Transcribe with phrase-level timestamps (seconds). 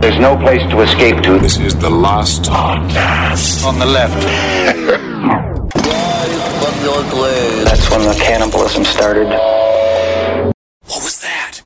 [0.00, 1.38] There's no place to escape to.
[1.38, 3.64] This is the last podcast.
[3.64, 4.22] On the left.
[7.64, 9.28] That's when the cannibalism started.
[9.28, 11.62] What was that?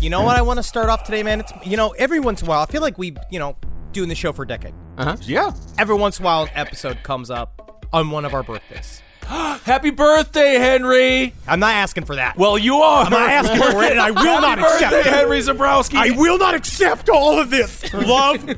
[0.00, 1.40] You know what I want to start off today, man?
[1.40, 3.56] It's you know, every once in a while, I feel like we, you know,
[3.92, 4.74] doing the show for a decade.
[4.98, 5.16] Uh-huh.
[5.22, 5.52] Yeah.
[5.78, 9.02] Every once in a while, an episode comes up on one of our birthdays.
[9.28, 11.34] Happy birthday, Henry.
[11.46, 12.38] I'm not asking for that.
[12.38, 13.04] Well, you are.
[13.04, 15.14] I'm not asking for it, and I will not accept birthday, it.
[15.14, 15.96] Henry Zebrowski.
[15.96, 18.48] I will not accept all of this love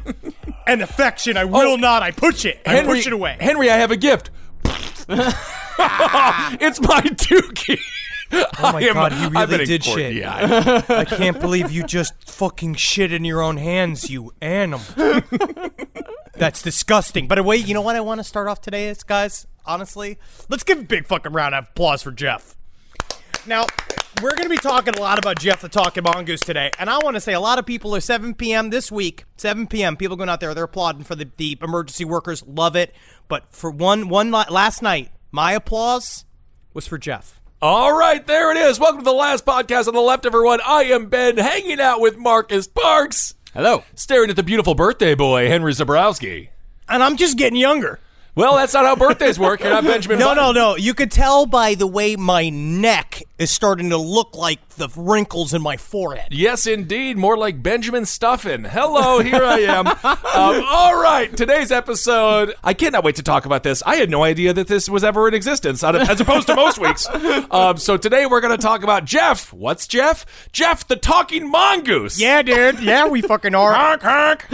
[0.69, 1.37] and affection.
[1.37, 1.77] I will oh.
[1.77, 2.05] not.
[2.05, 2.61] I push it.
[2.65, 2.77] I Oh.
[2.77, 3.37] Henry, push it away.
[3.41, 4.31] Henry, I have a gift.
[4.65, 7.81] it's my dookie.
[8.33, 10.15] Oh my God, you really did shit.
[10.15, 10.83] Yeah.
[10.89, 14.87] I can't believe you just fucking shit in your own hands, you animal.
[16.37, 17.27] That's disgusting.
[17.27, 19.49] But wait, you know what I want to start off today is, guys?
[19.65, 22.57] Honestly, let's give a big fucking round of applause for Gef.
[23.47, 23.67] Now,
[24.23, 26.99] we're going to be talking a lot about Gef the Talking Mongoose today, and I
[26.99, 28.71] want to say a lot of people are 7 p.m.
[28.71, 29.25] this week.
[29.39, 29.97] 7 p.m.
[29.97, 32.43] People going out there, they're applauding for the, the emergency workers.
[32.47, 32.95] Love it.
[33.29, 36.25] But for one one last night, my applause
[36.75, 37.41] was for Gef.
[37.63, 38.81] All right, there it is.
[38.81, 40.61] Welcome to the last podcast on the left, everyone.
[40.67, 43.35] I am Ben, hanging out with Marcus Parks.
[43.55, 43.85] Hello.
[43.95, 46.49] Staring at the beautiful birthday boy, Henry Zebrowski.
[46.89, 48.01] And I'm just getting younger.
[48.35, 49.61] Well, that's not how birthdays work.
[49.61, 50.19] You're not Benjamin.
[50.19, 50.43] No, Button.
[50.43, 50.77] no, no.
[50.77, 55.53] You could tell by the way my neck is starting to look like the wrinkles
[55.53, 56.29] in my forehead.
[56.31, 57.17] Yes, indeed.
[57.19, 58.65] More like Benjamin Stuffin.
[58.65, 59.87] Hello, here I am.
[60.05, 62.55] um, all right, today's episode.
[62.63, 63.83] I cannot wait to talk about this.
[63.85, 67.07] I had no idea that this was ever in existence, as opposed to most weeks.
[67.51, 69.53] Um, so today we're going to talk about Gef.
[69.53, 70.25] What's Gef?
[70.53, 72.21] Gef, the talking mongoose.
[72.21, 72.81] Yeah, dude.
[72.81, 73.73] Yeah, we fucking are.
[73.73, 74.47] Honk, honk.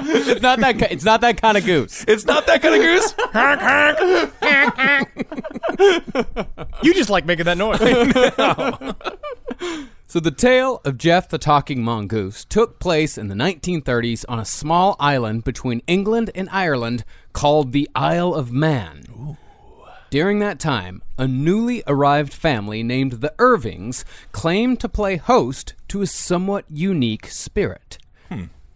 [0.00, 0.90] It's not that.
[0.92, 2.04] It's not that kind of goose.
[2.08, 3.12] It's not that kind of goose.
[3.32, 3.60] Honk,
[4.80, 5.08] honk.
[6.82, 7.80] You just like making that noise.
[10.10, 14.44] So the tale of Gef the Talking Mongoose took place in the 1930s on a
[14.46, 17.04] small island between England and Ireland
[17.34, 19.36] called the Isle of Man.
[20.08, 26.00] During that time, a newly arrived family named the Irvings claimed to play host to
[26.00, 27.98] a somewhat unique spirit.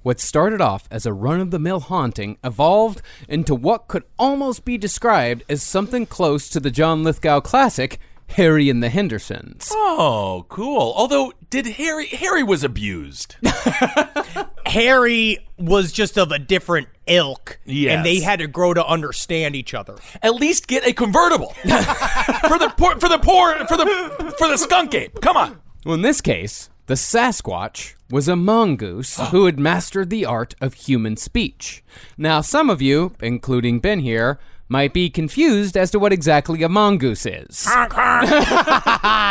[0.03, 4.65] What started off as a run of the mill haunting evolved into what could almost
[4.65, 9.69] be described as something close to the John Lithgow classic, Harry and the Hendersons.
[9.73, 10.93] Oh, cool.
[10.97, 12.07] Although, did Harry?
[12.07, 13.37] Harry was abused.
[14.67, 17.61] Harry was just of a different ilk.
[17.65, 17.97] Yes.
[17.97, 19.97] And they had to grow to understand each other.
[20.23, 24.57] At least get a convertible for the poor, for the poor, for the for the
[24.57, 25.21] skunk ape.
[25.21, 25.61] Come on.
[25.85, 30.75] Well, in this case, the Sasquatch was a mongoose who had mastered the art of
[30.75, 31.83] human speech.
[32.19, 34.39] Now, some of you, including Ben here,
[34.69, 37.67] might be confused as to what exactly a mongoose is.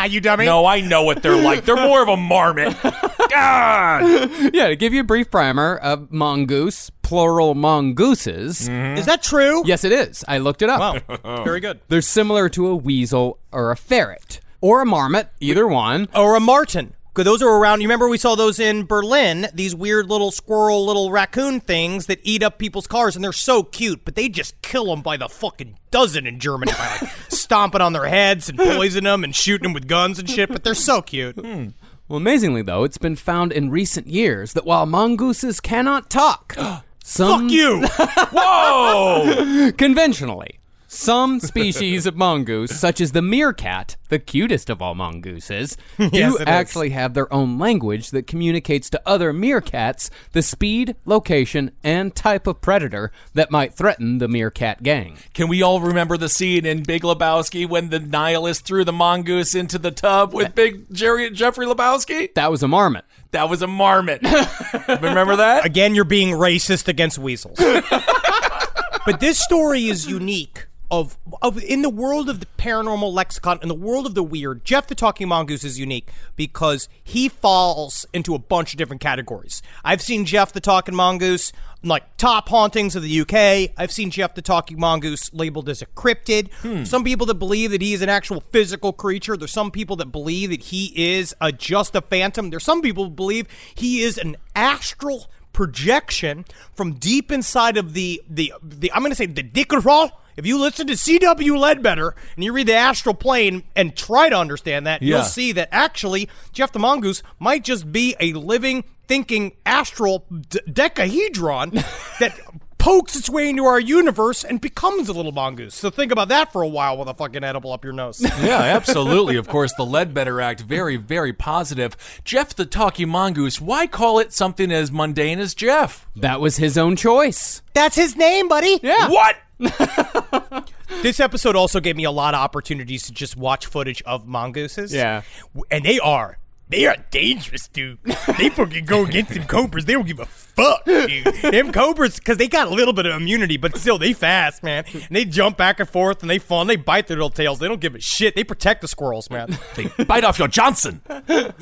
[0.10, 0.46] You dummy.
[0.46, 1.64] No, I know what they're like.
[1.64, 2.76] They're more of a marmot.
[2.82, 4.32] God.
[4.52, 8.68] yeah, to give you a brief primer, a mongoose, plural mongooses.
[8.68, 8.98] Mm-hmm.
[8.98, 9.62] Is that true?
[9.68, 10.26] Yes, it is.
[10.28, 11.08] I looked it up.
[11.08, 11.44] Wow.
[11.44, 11.80] Very good.
[11.90, 16.08] They're similar to a weasel or a ferret or a marmot, either one.
[16.16, 16.96] Or a marten.
[17.14, 17.82] 'Cause those are around.
[17.82, 19.48] You remember we saw those in Berlin?
[19.54, 23.64] These weird little squirrel, little raccoon things that eat up people's cars, and they're so
[23.64, 24.06] cute.
[24.06, 27.92] But they just kill them by the fucking dozen in Germany by like stomping on
[27.92, 30.48] their heads and poisoning them and shooting them with guns and shit.
[30.50, 31.36] But they're so cute.
[31.36, 31.72] Hmm.
[32.08, 36.56] Well, amazingly though, it's been found in recent years that while mongooses cannot talk,
[37.04, 37.82] some Fuck you.
[38.32, 39.72] Whoa.
[39.78, 40.60] conventionally,
[40.94, 46.36] some species of mongoose, such as the meerkat, the cutest of all mongooses, do Yes,
[46.36, 46.48] it is.
[46.48, 52.46] actually have their own language that communicates to other meerkats the speed, location, and type
[52.46, 55.18] of predator that might threaten the meerkat gang.
[55.34, 59.56] Can we all remember the scene in Big Lebowski when the nihilist threw the mongoose
[59.56, 62.34] into the tub with Big Jerry Jeffrey Lebowski?
[62.34, 63.06] That was a marmot.
[63.32, 64.22] That was a marmot.
[65.02, 65.66] remember that?
[65.66, 67.58] Again, you're being racist against weasels.
[69.06, 70.66] but this story is unique.
[70.92, 74.66] Of, of in the world of the paranormal lexicon, in the world of the weird,
[74.66, 79.62] Gef the Talking Mongoose is unique because he falls into a bunch of different categories.
[79.86, 81.54] I've seen Gef the Talking Mongoose
[81.84, 83.74] like top hauntings of the UK.
[83.78, 86.52] I've seen Gef the Talking Mongoose labeled as a cryptid.
[86.56, 86.84] Hmm.
[86.84, 89.38] Some people that believe that he is an actual physical creature.
[89.38, 92.50] There's some people that believe that he is a, just a phantom.
[92.50, 98.22] There's some people who believe he is an astral projection from deep inside of the
[98.30, 100.18] the, the I'm going to say the Dickerhall.
[100.38, 101.58] If you listen to C.W.
[101.58, 105.18] Leadbeater and you read the astral plane and try to understand that, Yeah.
[105.18, 110.60] you'll see that actually Gef the Mongoose might just be a living, thinking astral d-
[110.70, 111.72] decahedron
[112.20, 112.40] that
[112.82, 115.76] pokes its way into our universe and becomes a little mongoose.
[115.76, 118.22] So think about that for a while with a fucking edible up your nose.
[118.42, 119.36] Yeah, absolutely.
[119.36, 121.96] Of course, the Leadbeater Act, very, very positive.
[122.26, 126.08] Gef the Talking Mongoose, why call it something as mundane as Gef?
[126.16, 127.62] That was his own choice.
[127.74, 128.80] That's his name, buddy.
[128.82, 129.10] Yeah.
[129.10, 129.38] What?
[131.02, 134.94] This episode also gave me a lot of opportunities to just watch footage of mongooses.
[134.94, 135.24] Yeah.
[135.72, 136.38] And they are
[136.72, 138.00] they are dangerous, dude.
[138.38, 139.86] They fucking go against them cobras.
[139.86, 141.26] They don't give a fuck, dude.
[141.26, 144.86] them cobras, because they got a little bit of immunity, but still, they fast, man.
[144.94, 147.60] And they jump back and forth, and they fall, and they bite their little tails.
[147.60, 148.36] They don't give a shit.
[148.36, 149.58] They protect the squirrels, man.
[149.76, 151.02] They bite off your Johnson.
[151.08, 151.54] I'm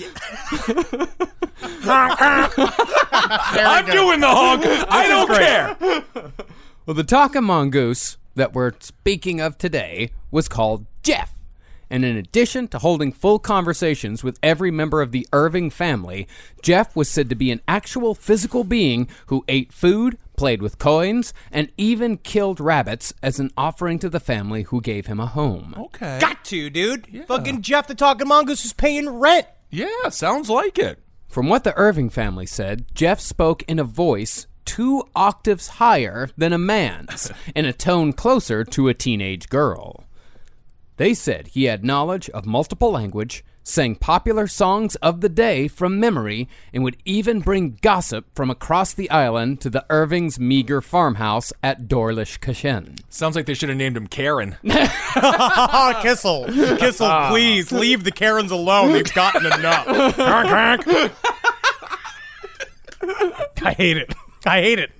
[3.85, 4.63] doing the honk.
[4.65, 5.75] I don't care.
[6.85, 11.29] Well, the Taka mongoose that we're speaking of today was called Gef.
[11.89, 16.27] And in addition to holding full conversations with every member of the Irving family,
[16.61, 21.33] Gef was said to be an actual physical being who ate food, played with coins,
[21.51, 25.73] and even killed rabbits as an offering to the family who gave him a home.
[25.77, 26.19] Okay.
[26.19, 27.25] Got to, dude.
[27.27, 29.47] Fucking Gef the Talking Mongoose is paying rent.
[29.69, 30.99] Yeah, sounds like it.
[31.27, 36.53] From what the Irving family said, Gef spoke in a voice two octaves higher than
[36.53, 40.03] a man's, in a tone closer to a teenage girl.
[40.99, 45.97] They said he had knowledge of multiple language, sang popular songs of the day from
[45.97, 51.53] memory, and would even bring gossip from across the island to the Irving's meager farmhouse
[51.63, 52.99] at Doarlish Cashen.
[53.07, 54.57] Sounds like they should have named him Karen.
[55.15, 56.47] Ah, Kissel.
[56.77, 58.91] Kissel, please leave the Karens alone.
[58.91, 59.85] They've gotten enough.
[60.17, 60.85] Honk, honk.
[63.63, 64.13] I hate it.
[64.45, 64.91] I hate it.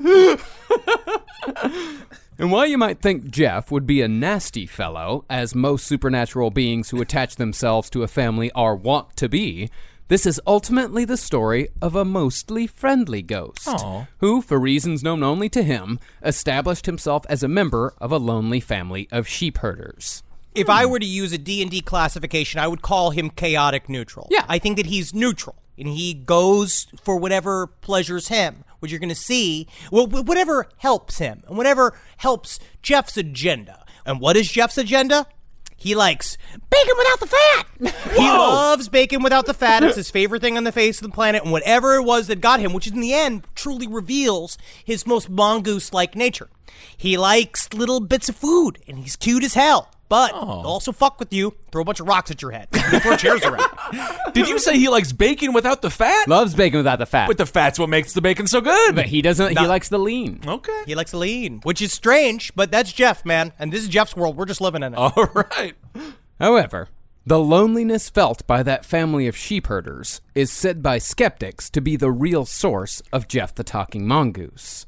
[2.40, 6.90] And while you might think Gef would be a nasty fellow, as most supernatural beings
[6.90, 9.70] who attach themselves to a family are wont to be,
[10.08, 14.08] this is ultimately the story of a mostly friendly ghost, Aw.
[14.20, 18.62] who, for reasons known only to him, established himself as a member of a lonely
[18.62, 20.24] family of sheep herders.
[20.56, 24.30] If I were to use a D&D classification, I would call him chaotic neutral.
[24.32, 24.46] Yeah.
[24.48, 28.64] I think that he's neutral and he goes for whatever pleasures him.
[28.80, 33.86] What you're going to see, well, whatever helps him and whatever helps Gef's agenda.
[34.06, 35.28] And what is Gef's agenda?
[35.76, 36.38] He likes
[36.70, 37.68] bacon without the fat.
[38.18, 39.84] he loves bacon without the fat.
[39.84, 41.44] It's his favorite thing on the face of the planet.
[41.44, 45.30] And whatever it was that got him, which in the end truly reveals his most
[45.30, 46.50] mongoose like nature.
[46.98, 49.90] He likes little bits of food and he's cute as hell.
[50.10, 50.64] But oh.
[50.64, 53.70] also fuck with you, throw a bunch of rocks at your head, throw chairs around.
[54.34, 56.28] Did you say he likes bacon without the fat?
[56.28, 57.28] Loves bacon without the fat.
[57.28, 58.96] But the fat's what makes the bacon so good.
[58.96, 60.42] but he doesn't, he likes the lean.
[60.46, 60.84] okay.
[60.88, 63.54] He likes the lean, which is strange, but that's Gef, man.
[63.60, 64.36] And this is Gef's world.
[64.36, 64.98] We're just living in it.
[64.98, 65.76] All right.
[66.40, 66.90] However,
[67.26, 71.96] the loneliness felt by that family of sheep herders is said by skeptics to be
[71.96, 74.88] the real source of Gef the Talking Mongoose.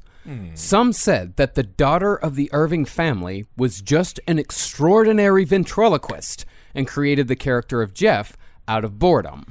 [0.54, 6.86] Some said that the daughter of the Irving family was just an extraordinary ventriloquist and
[6.86, 8.36] created the character of Gef
[8.68, 9.46] out of boredom.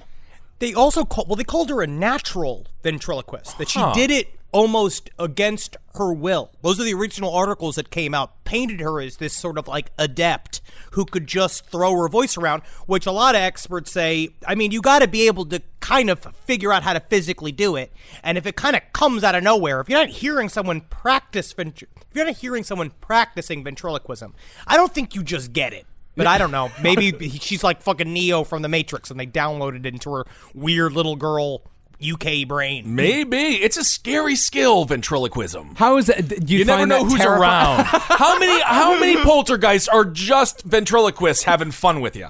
[0.59, 3.57] They also called well, they called her a natural ventriloquist.
[3.57, 6.51] That she did it almost against her will.
[6.61, 8.43] Those are the original articles that came out.
[8.43, 10.61] Painted her as this sort of like adept
[10.91, 14.29] who could just throw her voice around, which a lot of experts say.
[14.45, 17.51] I mean, you got to be able to kind of figure out how to physically
[17.51, 17.91] do it.
[18.23, 21.53] And if it kind of comes out of nowhere, if you're not hearing someone practice,
[21.57, 21.83] if
[22.13, 24.33] you're not hearing someone practicing ventriloquism,
[24.67, 25.85] I don't think you just get it.
[26.15, 26.71] But I don't know.
[26.81, 30.91] Maybe she's like fucking Neo from the Matrix, and they downloaded it into her weird
[30.93, 31.63] little girl
[32.03, 32.95] UK brain.
[32.95, 33.37] Maybe.
[33.37, 35.75] It's a scary skill, ventriloquism.
[35.75, 36.27] How is that?
[36.27, 37.41] Do you, You never find know that who's terrifying?
[37.41, 37.85] around.
[37.85, 42.29] how many how many poltergeists are just ventriloquists having fun with you?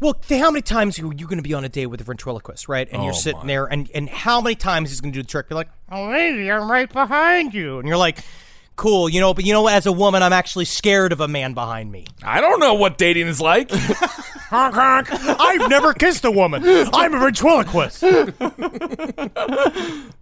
[0.00, 2.04] Well, th- how many times are you going to be on a date with a
[2.04, 2.88] ventriloquist, right?
[2.90, 5.28] And you're oh, sitting there, and, and how many times he's going to do the
[5.28, 5.46] trick?
[5.50, 7.78] You're like, oh, lady, I'm right behind you.
[7.78, 8.20] And you're like,
[8.80, 9.68] cool, you know, but you know?
[9.68, 12.06] As a woman, I'm actually scared of a man behind me.
[12.22, 13.70] I don't know what dating is like.
[14.50, 15.08] Honk, honk.
[15.12, 16.64] I've never kissed a woman.
[16.66, 18.00] I'm a ventriloquist.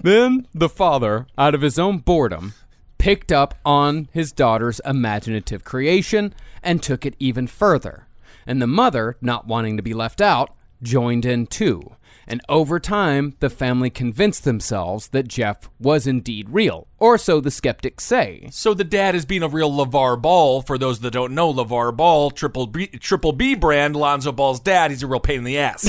[0.01, 2.53] Then the father, out of his own boredom,
[2.99, 8.07] picked up on his daughter's imaginative creation and took it even further.
[8.47, 11.97] And the mother, not wanting to be left out, joined in too.
[12.31, 17.51] And over time, the family convinced themselves that Gef was indeed real, or so the
[17.51, 18.49] skeptics say.
[18.53, 20.61] so the dad is being a real LaVar Ball.
[20.61, 24.91] For those that don't know, LaVar Ball, triple B, triple B brand, Lonzo Ball's dad,
[24.91, 25.89] he's a real pain in the ass.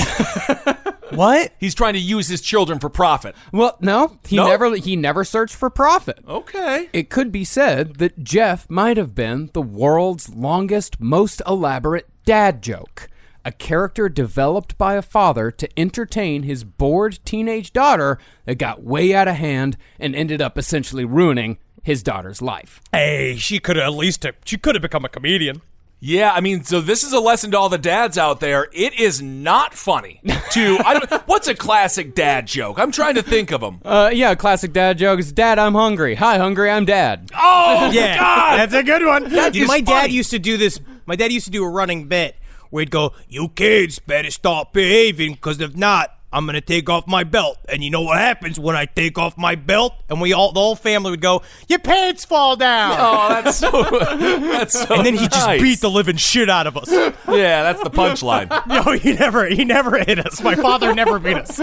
[1.10, 1.52] what?
[1.58, 3.34] he's trying to use his children for profit.
[3.52, 4.46] Well, no, he No?
[4.48, 6.20] never he never searched for profit.
[6.26, 6.88] Okay.
[6.94, 12.62] It could be said that Gef might have been the world's longest, most elaborate dad
[12.62, 13.08] joke.
[13.44, 19.14] A character developed by a father to entertain his bored teenage daughter that got way
[19.14, 22.82] out of hand and ended up essentially ruining his daughter's life.
[22.92, 25.62] Hey, she could have at least she could have become a comedian.
[26.02, 28.68] Yeah, I mean, so this is a lesson to all the dads out there.
[28.72, 30.78] It is not funny to.
[30.84, 32.78] I don't, what's a classic dad joke?
[32.78, 33.80] I'm trying to think of them.
[33.84, 36.14] Uh, yeah, classic dad joke is Dad, I'm hungry.
[36.14, 37.30] Hi, hungry, I'm dad.
[37.34, 38.58] Oh, Yeah, God!
[38.58, 39.24] that's a good one.
[39.30, 40.80] That Dude, is my dad used to do this.
[41.04, 42.34] My dad used to do a running bit
[42.78, 47.24] he'd go, "You kids better start behaving, because if not, I'm gonna take off my
[47.24, 49.94] belt." And you know what happens when I take off my belt?
[50.08, 53.70] And we all, the whole family would go, "Your pants fall down." Oh, that's so.
[54.50, 54.94] That's so.
[54.94, 55.60] and then he just nice.
[55.60, 56.90] beat the living shit out of us.
[56.90, 58.48] Yeah, that's the punchline.
[58.66, 60.40] No, he never, he never hit us.
[60.42, 61.58] My father never beat us.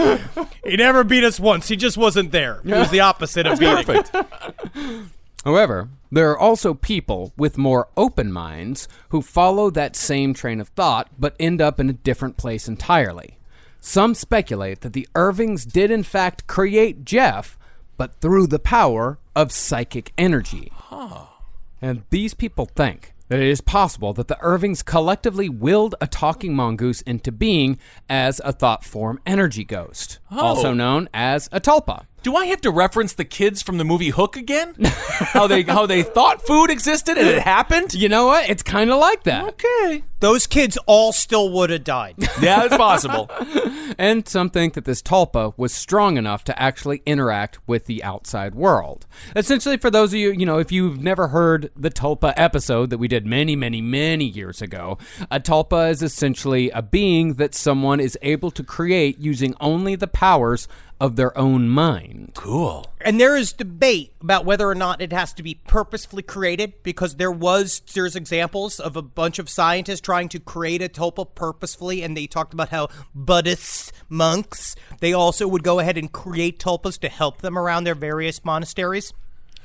[0.64, 1.68] He never beat us once.
[1.68, 2.60] He just wasn't there.
[2.64, 3.84] He was the opposite of beating.
[3.84, 4.14] Perfect.
[5.48, 10.68] However, there are also people with more open minds who follow that same train of
[10.68, 13.38] thought but end up in a different place entirely.
[13.80, 17.56] Some speculate that the Irvings did in fact create Gef,
[17.96, 20.70] but through the power of psychic energy.
[21.80, 26.54] And these people think that it is possible that the Irvings collectively willed a talking
[26.54, 30.74] mongoose into being as a thought form energy ghost, also oh.
[30.74, 32.06] known as a tulpa.
[32.22, 34.74] Do I have to reference the kids from the movie Hook again?
[34.84, 37.94] how they how they thought food existed and it happened?
[37.94, 38.50] You know what?
[38.50, 39.44] It's kind of like that.
[39.44, 40.04] Okay.
[40.20, 42.16] Those kids all still would have died.
[42.40, 43.30] Yeah, it's possible.
[43.98, 48.54] And some think that this tulpa was strong enough to actually interact with the outside
[48.54, 49.06] world.
[49.34, 52.98] Essentially, for those of you, you know, if you've never heard the tulpa episode that
[52.98, 54.98] we did many, many, many years ago,
[55.32, 60.06] a tulpa is essentially a being that someone is able to create using only the
[60.06, 60.68] powers
[61.00, 62.32] of their own mind.
[62.34, 62.92] Cool.
[63.00, 67.16] And there is debate about whether or not it has to be purposefully created because
[67.16, 72.02] there was there's examples of a bunch of scientists trying to create a tulpa purposefully
[72.02, 76.98] and they talked about how Buddhists, monks, they also would go ahead and create tulpas
[77.00, 79.12] to help them around their various monasteries.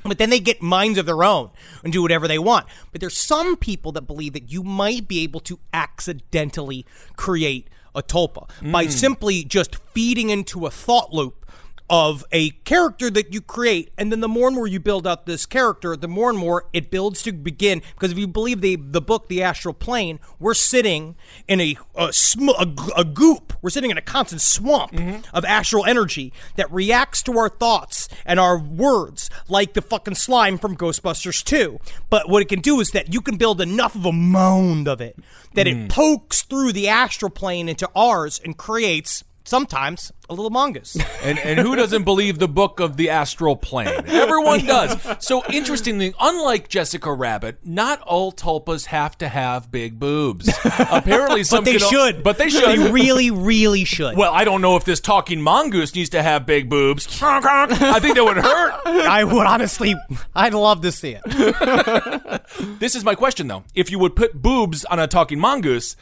[0.04, 1.50] But then they get minds of their own
[1.82, 2.66] and do whatever they want.
[2.92, 6.84] But there's some people that believe that you might be able to accidentally
[7.16, 8.90] create a tulpa by hmm.
[8.90, 11.43] simply just feeding into a thought loop
[11.90, 13.92] of a character that you create.
[13.98, 16.66] And then the more and more you build out this character the more and more
[16.72, 17.82] it builds to begin.
[17.94, 22.12] Because if you believe the the book the astral plane we're sitting in a a,
[22.12, 23.52] sm- a, a goop.
[23.60, 25.20] We're sitting in a constant swamp mm-hmm.
[25.36, 30.58] of astral energy that reacts to our thoughts and our words like the fucking slime
[30.58, 31.78] from ghostbusters 2
[32.10, 35.00] but what it can do is that you can build enough of a mound of
[35.00, 35.18] it
[35.54, 35.88] that it mm.
[35.88, 41.58] pokes through the astral plane into ours and creates sometimes a little mongoose And and
[41.58, 43.88] who doesn't believe the book of the astral plane?
[44.06, 44.96] Everyone does.
[45.20, 50.48] So interestingly, unlike Jessica Rabbit, not all tulpas have to have big boobs.
[50.64, 52.22] Apparently, some but they should.
[52.22, 52.68] But they should.
[52.68, 54.16] They really, really should.
[54.16, 57.06] well, I don't know if this talking mongoose needs to have big boobs.
[57.22, 58.74] I think that would hurt.
[58.84, 59.94] I would honestly,
[60.34, 62.42] I'd love to see it.
[62.78, 63.64] This is my question though.
[63.74, 65.96] If you would put boobs on a talking mongoose,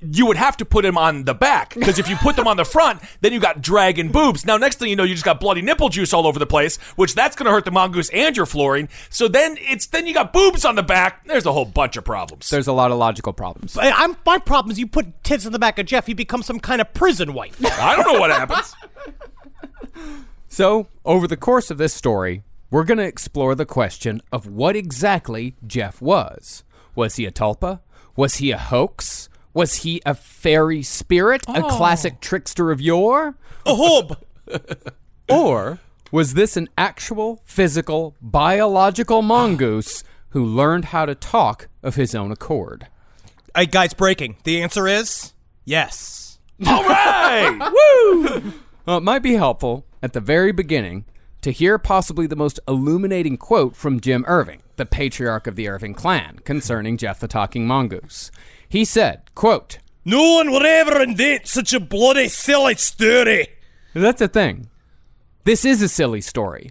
[0.00, 2.56] you would have to put them on the back because if you put them on
[2.56, 4.44] the front, then you got dragon boobs.
[4.46, 6.76] Now, next thing you know, you just got bloody nipple juice all over the place,
[6.96, 8.88] which that's going to hurt the mongoose and your flooring.
[9.10, 11.24] So then it's then you got boobs on the back.
[11.26, 12.48] There's a whole bunch of problems.
[12.48, 13.76] There's a lot of logical problems.
[13.76, 16.46] I- I'm, my problem is you put tits on the back of Gef, he becomes
[16.46, 17.64] some kind of prison wife.
[17.80, 18.74] I don't know what happens.
[20.50, 24.76] So, over the course of this story, we're going to explore the question of what
[24.76, 26.64] exactly Gef was.
[26.94, 27.80] Was he a tulpa?
[28.16, 29.28] Was he a hoax?
[29.58, 31.68] Was he a fairy spirit, a oh.
[31.68, 33.34] classic trickster of yore?
[33.66, 34.22] A hub.
[35.28, 35.80] Or
[36.12, 42.30] was this an actual, physical, biological mongoose who learned how to talk of his own
[42.30, 42.86] accord?
[43.52, 44.36] Hey, guys, breaking.
[44.44, 45.32] The answer is
[45.64, 46.38] yes.
[46.64, 47.72] All right.
[48.86, 51.04] Well, it might be helpful at the very beginning
[51.42, 55.94] to hear possibly the most illuminating quote from Jim Irving, the patriarch of the Irving
[55.94, 58.30] clan, concerning Gef the Talking Mongoose.
[58.68, 63.48] He said, quote, No one would ever invent such a bloody silly story.
[63.94, 64.68] That's the thing.
[65.44, 66.70] This is a silly story.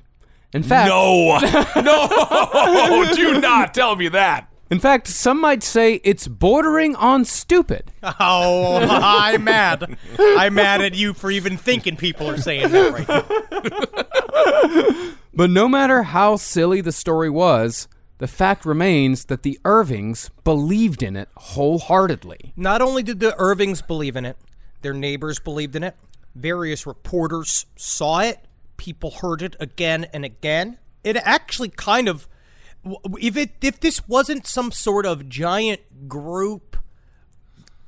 [0.54, 1.40] In fact, No,
[1.82, 4.48] no, do not tell me that.
[4.70, 7.92] in fact, some might say it's bordering on stupid.
[8.04, 9.98] Oh, I'm mad.
[10.20, 13.26] I'm mad at you for even thinking people are saying that right now.
[15.34, 17.88] But no matter how silly the story was,
[18.20, 22.54] the fact remains that the Irvings believed in it wholeheartedly.
[22.56, 24.38] Not only did the Irvings believe in it,
[24.82, 25.96] their neighbors believed in it,
[26.36, 28.40] various reporters saw it,
[28.78, 30.78] people heard it again and again.
[31.04, 32.28] It actually kind of
[33.20, 36.78] if it if this wasn't some sort of giant group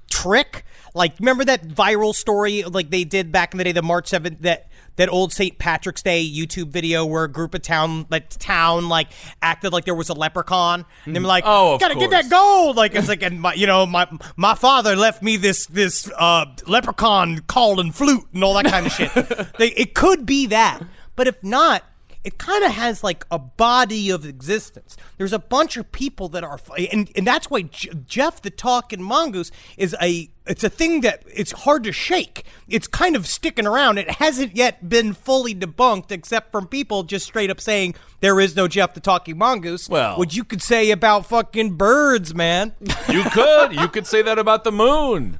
[0.10, 4.10] trick, like remember that viral story like they did back in the day the March
[4.10, 4.69] 7th that
[5.00, 5.58] that old St.
[5.58, 9.08] Patrick's Day YouTube video where a group of town like town like
[9.42, 12.76] acted like there was a leprechaun and they were like, Oh, gotta get that gold.
[12.76, 16.46] Like it's like and my you know my my father left me this this uh,
[16.68, 19.14] leprechaun and flute and all that kind of shit.
[19.58, 20.82] they, it could be that,
[21.16, 21.84] but if not
[22.24, 24.98] it kind of has like a body of existence.
[25.18, 26.60] There's a bunch of people that are,
[26.92, 30.30] and and that's why J- Gef the Talking Mongoose is a.
[30.46, 32.44] It's a thing that it's hard to shake.
[32.68, 34.00] It's kind of sticking around.
[34.00, 38.56] It hasn't yet been fully debunked, except from people just straight up saying there is
[38.56, 39.88] no Gef the Talking Mongoose.
[39.88, 42.74] Well- what you could say about fucking birds, man.
[43.08, 43.74] You could.
[43.76, 45.40] You could say that about the moon.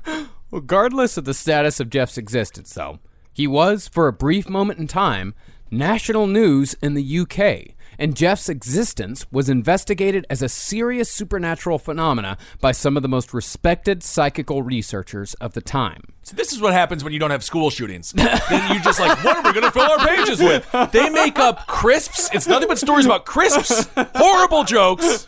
[0.52, 3.00] Regardless of the status of Gef's existence, though,
[3.34, 5.34] he was, for a brief moment in time,
[5.72, 12.38] national news in the UK, and Gef's existence was investigated as a serious supernatural phenomena
[12.62, 16.04] by some of the most respected psychical researchers of the time.
[16.24, 18.12] So this is what happens when you don't have school shootings.
[18.14, 20.66] then you just like, what are we going to fill our pages with?
[20.92, 22.30] They make up crisps.
[22.34, 25.28] It's nothing but stories about crisps, horrible jokes,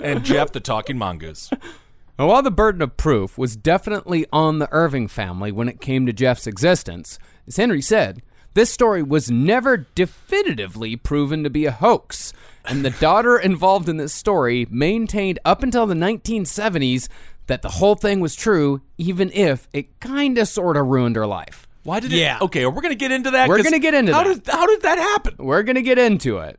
[0.00, 1.50] and Gef the talking mongoose.
[2.18, 6.06] Now, while the burden of proof was definitely on the Irving family when it came
[6.06, 8.22] to Gef's existence, as Henry said,
[8.56, 12.32] this story was never definitively proven to be a hoax,
[12.64, 17.08] and the daughter involved in this story maintained up until the 1970s
[17.48, 21.68] that the whole thing was true, even if it kinda sorta ruined her life.
[21.82, 22.36] Why did Yeah.
[22.36, 22.42] it?
[22.44, 23.46] Okay, we're going to get into that.
[23.48, 24.44] We're gonna get into how that.
[24.44, 25.34] Did, how did that happen?
[25.38, 26.58] We're going to get into it.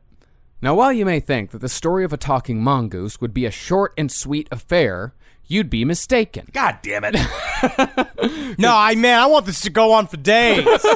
[0.62, 3.50] Now, while you may think that the story of a talking mongoose would be a
[3.50, 5.12] short and sweet affair,
[5.48, 6.46] you'd be mistaken.
[6.52, 7.16] God damn it.
[8.58, 10.66] No, I man, I want this to go on for days.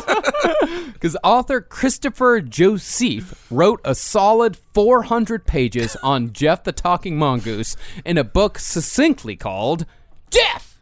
[0.92, 8.18] Because author Christopher Josiffe wrote a solid 400 pages on Gef the Talking Mongoose in
[8.18, 9.84] a book succinctly called
[10.30, 10.78] Gef!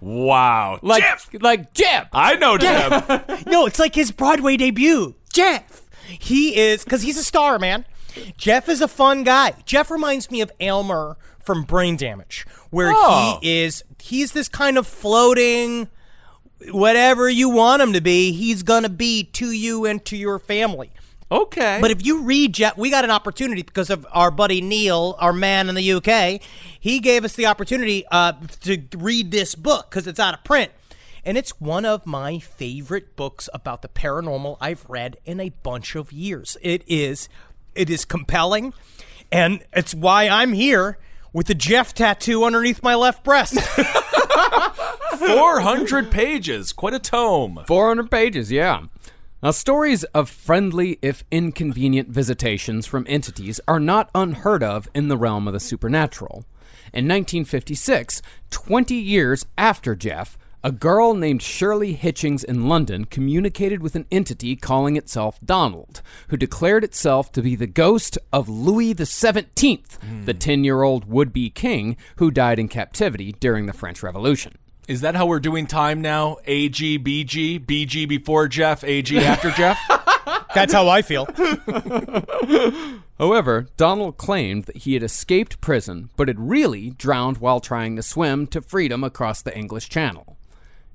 [0.00, 0.80] Wow.
[0.82, 1.30] Like, Gef!
[1.40, 2.08] like Gef!
[2.12, 3.46] I know Gef.
[3.46, 5.14] no, it's like his Broadway debut.
[5.32, 5.88] Gef.
[6.08, 7.84] He is because he's a star, man.
[8.36, 9.54] Gef is a fun guy.
[9.66, 13.38] Gef reminds me of Aylmer from Brain Damage, where Oh.
[13.40, 15.88] he is he's this kind of floating
[16.70, 20.90] whatever you want him to be, he's gonna be to you and to your family.
[21.32, 21.78] Okay.
[21.80, 25.32] But if you read Gef, we got an opportunity because of our buddy Neil, our
[25.32, 26.40] man in the UK.
[26.78, 30.72] He gave us the opportunity uh, to read this book because it's out of print.
[31.24, 35.94] And it's one of my favorite books about the paranormal I've read in a bunch
[35.94, 36.56] of years.
[36.62, 37.28] It is
[37.74, 38.72] it is compelling,
[39.30, 40.98] and it's why I'm here
[41.32, 43.58] with the Gef tattoo underneath my left breast.
[45.18, 46.72] 400 pages.
[46.72, 47.62] Quite a tome.
[47.66, 48.86] 400 pages, yeah.
[49.42, 55.16] Now, stories of friendly, if inconvenient, visitations from entities are not unheard of in the
[55.16, 56.44] realm of the supernatural.
[56.92, 63.96] In 1956, 20 years after Gef, a girl named Shirley Hitchings in London communicated with
[63.96, 69.82] an entity calling itself Donald, who declared itself to be the ghost of Louis XVII,
[70.24, 70.38] the hmm.
[70.38, 74.58] 10 year old would be king who died in captivity during the French Revolution.
[74.86, 76.38] Is that how we're doing time now?
[76.46, 79.78] AG, BG, BG before Gef, AG after Gef?
[80.54, 81.26] That's how I feel.
[83.18, 88.02] However, Donald claimed that he had escaped prison, but had really drowned while trying to
[88.02, 90.36] swim to freedom across the English Channel.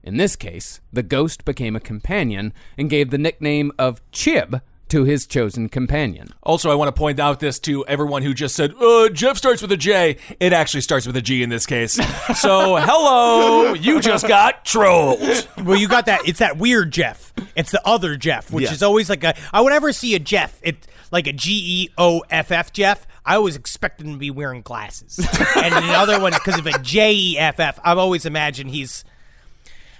[0.06, 5.04] In this case, the ghost became a companion and gave the nickname of Chib to
[5.04, 6.28] his chosen companion.
[6.44, 9.64] Also, I want to point out this to everyone who just said, uh, Jeff starts
[9.64, 10.18] with a J.
[10.40, 12.00] It actually starts with a G in this case.
[12.36, 15.48] So, hello, you just got trolled.
[15.64, 16.28] Well, you got that.
[16.28, 17.34] It's that weird Jeff.
[17.56, 18.74] It's the other Jeff, which Yeah.
[18.74, 19.34] is always like a.
[19.52, 20.60] I would never see a Jeff.
[20.62, 23.08] It like a G E O F F Jeff.
[23.26, 25.18] I always expect him to be wearing glasses.
[25.56, 29.04] and the other one, because of a J E F F, I've always imagined he's.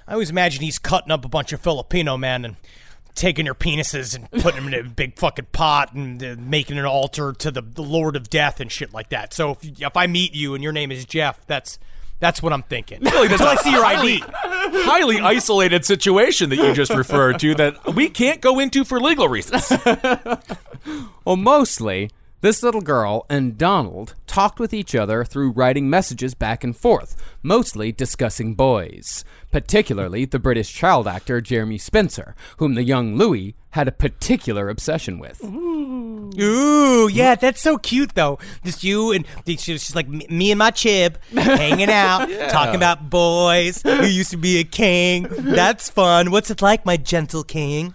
[0.08, 2.56] I always imagine he's cutting up a bunch of Filipino men and
[3.16, 6.86] taking their penises and putting them in a big fucking pot and uh, making an
[6.86, 9.34] altar to the, the Lord of Death and shit like that.
[9.34, 11.80] So if if I meet you and your name is Jeff, that's
[12.20, 13.00] that's what I'm thinking.
[13.06, 14.24] Until I see your ID.
[14.24, 19.28] Highly isolated situation that you just referred to that we can't go into for legal
[19.28, 19.72] reasons.
[21.26, 26.64] Well, mostly, this little girl and Donald talked with each other through writing messages back
[26.64, 33.16] and forth, mostly discussing boys, particularly the British child actor Jeremy Spencer, whom the young
[33.16, 35.44] Louis had a particular obsession with.
[35.44, 38.40] Ooh, yeah, that's so cute though.
[38.64, 43.82] Just you and she's like me me and my chib hanging out, talking about boys
[43.84, 45.28] who used to be a king.
[45.30, 46.32] That's fun.
[46.32, 47.94] What's it like, my gentle king?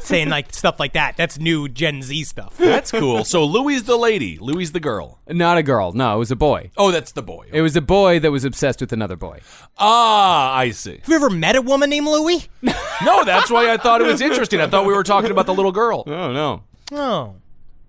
[0.00, 1.16] Saying like stuff like that.
[1.16, 2.56] That's new Gen Z stuff.
[2.58, 3.24] That's cool.
[3.24, 5.19] So, Louie's the lady, Louie's the girl.
[5.30, 6.70] Not a girl, no, it was a boy.
[6.76, 7.46] Oh, that's the boy.
[7.52, 9.40] It was a boy that was obsessed with another boy.
[9.78, 10.96] Ah, I see.
[10.98, 12.44] Have you ever met a woman named Louie?
[13.02, 14.60] No, that's why I thought it was interesting.
[14.60, 16.04] I thought we were talking about the little girl.
[16.06, 16.64] Oh, no.
[16.92, 17.36] Oh.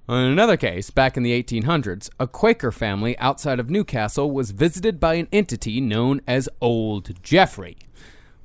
[0.07, 5.01] In another case, back in the 1800s, a Quaker family outside of Newcastle was visited
[5.01, 7.77] by an entity known as Old Jeffrey.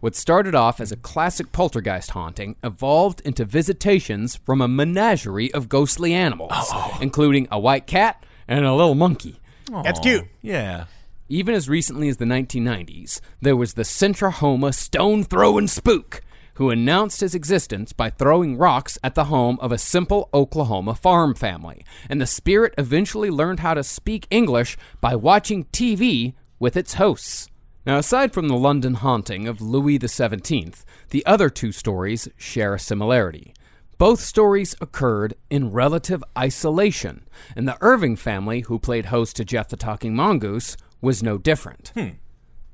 [0.00, 5.68] What started off as a classic poltergeist haunting evolved into visitations from a menagerie of
[5.68, 9.40] ghostly animals, including a white cat and a little monkey.
[9.82, 10.24] That's cute.
[10.42, 10.84] Yeah.
[11.28, 16.22] Even as recently as the 1990s, there was the Centrahoma stone throwing spook,
[16.54, 21.34] who announced his existence by throwing rocks at the home of a simple Oklahoma farm
[21.34, 21.84] family.
[22.08, 27.48] And the spirit eventually learned how to speak English by watching TV with its hosts.
[27.84, 30.72] Now, aside from the London haunting of Louis XVII,
[31.10, 33.52] the other two stories share a similarity.
[33.98, 39.68] Both stories occurred in relative isolation, and the Irving family, who played host to Gef
[39.68, 41.92] the Talking Mongoose, was no different.
[41.94, 42.08] Hmm.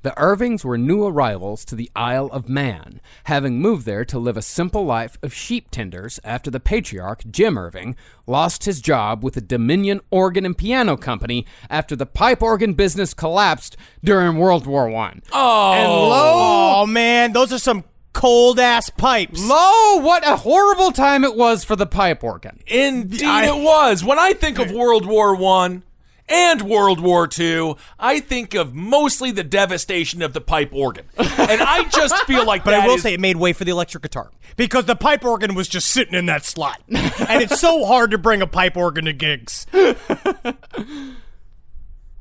[0.01, 4.35] The Irvings were new arrivals to the Isle of Man, having moved there to live
[4.35, 7.95] a simple life of sheep tenders after the patriarch, Jim Irving,
[8.27, 13.13] lost his job with the Dominion Organ and Piano Company after the pipe organ business
[13.13, 15.23] collapsed during World War One.
[15.31, 15.71] Oh.
[15.71, 19.43] And lo, Oh man, those are some cold ass pipes.
[19.45, 22.59] lo, what a horrible time it was for the pipe organ.
[22.67, 24.03] Indeed, it was.
[24.03, 25.83] When I think of World War One
[26.29, 31.61] and World War Two, I think of mostly the devastation of the pipe organ, and
[31.61, 32.63] I just feel like.
[32.63, 35.25] But I will is- say it made way for the electric guitar because the pipe
[35.25, 38.77] organ was just sitting in that slot, and it's so hard to bring a pipe
[38.77, 39.65] organ to gigs.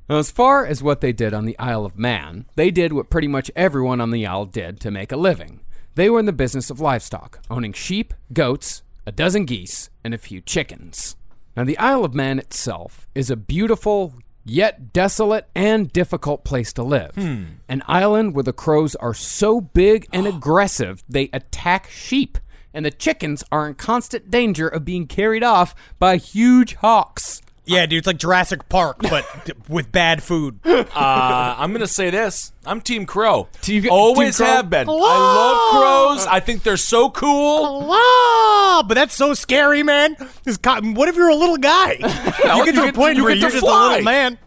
[0.09, 3.09] Now, as far as what they did on the Isle of Man, they did what
[3.09, 5.61] pretty much everyone on the Isle did to make a living.
[5.95, 10.19] They were in the business of livestock, owning sheep, goats, a dozen geese, and a
[10.19, 11.17] few chickens.
[11.55, 16.83] Now, the Isle of Man itself is a beautiful, yet desolate and difficult place to
[16.83, 17.15] live.
[17.15, 17.45] Hmm.
[17.69, 22.39] An island where the crows are so big and aggressive they attack sheep,
[22.73, 27.43] and the chickens are in constant danger of being carried off by huge hawks.
[27.65, 29.25] Yeah, dude, it's like Jurassic Park, but
[29.69, 30.59] with bad food.
[30.65, 32.53] Uh, I'm gonna say this.
[32.67, 33.49] I'm Team Crow.
[33.61, 34.55] Team- Always Team Crow?
[34.57, 34.89] have been.
[34.89, 36.27] I love crows.
[36.27, 37.89] I think they're so cool.
[37.93, 40.17] Ah, but that's so scary, man.
[40.45, 41.93] This co- what if you're a little guy?
[42.01, 44.03] you get to you a get- point you where get you're to just a little
[44.03, 44.39] man.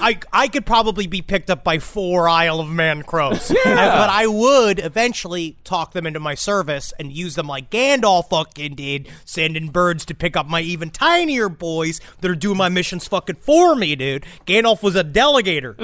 [0.00, 4.10] I I could probably be picked up by four Isle of Man crows, Uh, but
[4.10, 9.08] I would eventually talk them into my service and use them like Gandalf fucking did,
[9.24, 13.36] sending birds to pick up my even tinier boys that are doing my missions fucking
[13.36, 14.24] for me, dude.
[14.46, 15.76] Gandalf was a delegator.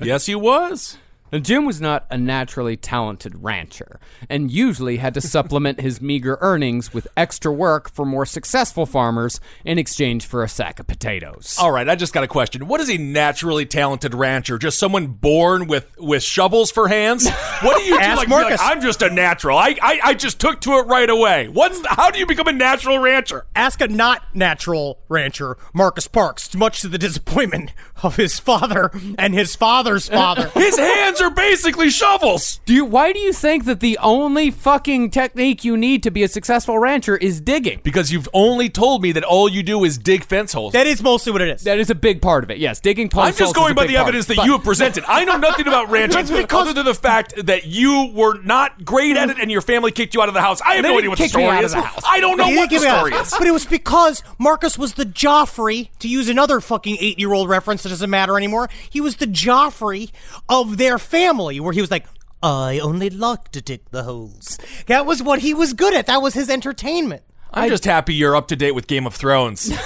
[0.04, 0.96] yes, he was.
[1.32, 6.38] Now, Jim was not a naturally talented rancher, and usually had to supplement his meager
[6.40, 11.56] earnings with extra work for more successful farmers in exchange for a sack of potatoes.
[11.60, 12.66] All right, I just got a question.
[12.66, 14.58] What is a naturally talented rancher?
[14.58, 17.28] Just someone born with with shovels for hands?
[17.62, 18.00] What do you do?
[18.00, 18.60] Ask like, be like, Marcus.
[18.62, 19.56] I'm just a natural.
[19.58, 21.48] I, I I just took to it right away.
[21.48, 23.46] What's how do you become a natural rancher?
[23.54, 29.34] Ask a not natural rancher, Marcus Parks, much to the disappointment of his father and
[29.34, 30.48] his father's father.
[30.54, 32.60] His hands are basically shovels.
[32.64, 36.22] Do you, why do you think that the only fucking technique you need to be
[36.22, 37.80] a successful rancher is digging?
[37.82, 40.72] Because you've only told me that all you do is dig fence holes.
[40.74, 41.62] that is mostly what it is.
[41.64, 42.58] That is a big part of it.
[42.58, 44.02] Yes, digging post I'm just holes is going a by the part.
[44.08, 45.04] evidence that But- you have presented.
[45.08, 48.84] I know nothing about ranching That's because- other than the fact that you were not
[48.84, 50.60] great at it and your family kicked you out of the house.
[50.60, 51.72] I have no didn't idea what the me story out of is.
[51.72, 52.02] the house.
[52.06, 53.26] I don't know what the didn't give me story that.
[53.26, 53.34] is.
[53.38, 57.48] But it was because Marcus was the Joffrey, to use another fucking eight year old
[57.48, 58.68] reference that doesn't matter anymore.
[58.88, 60.10] He was the Joffrey
[60.48, 62.06] of their family, where he was like,
[62.42, 64.58] I only like to dig the holes.
[64.86, 66.06] That was what he was good at.
[66.06, 67.22] That was his entertainment.
[67.52, 69.72] I'm just happy you're up to date with Game of Thrones.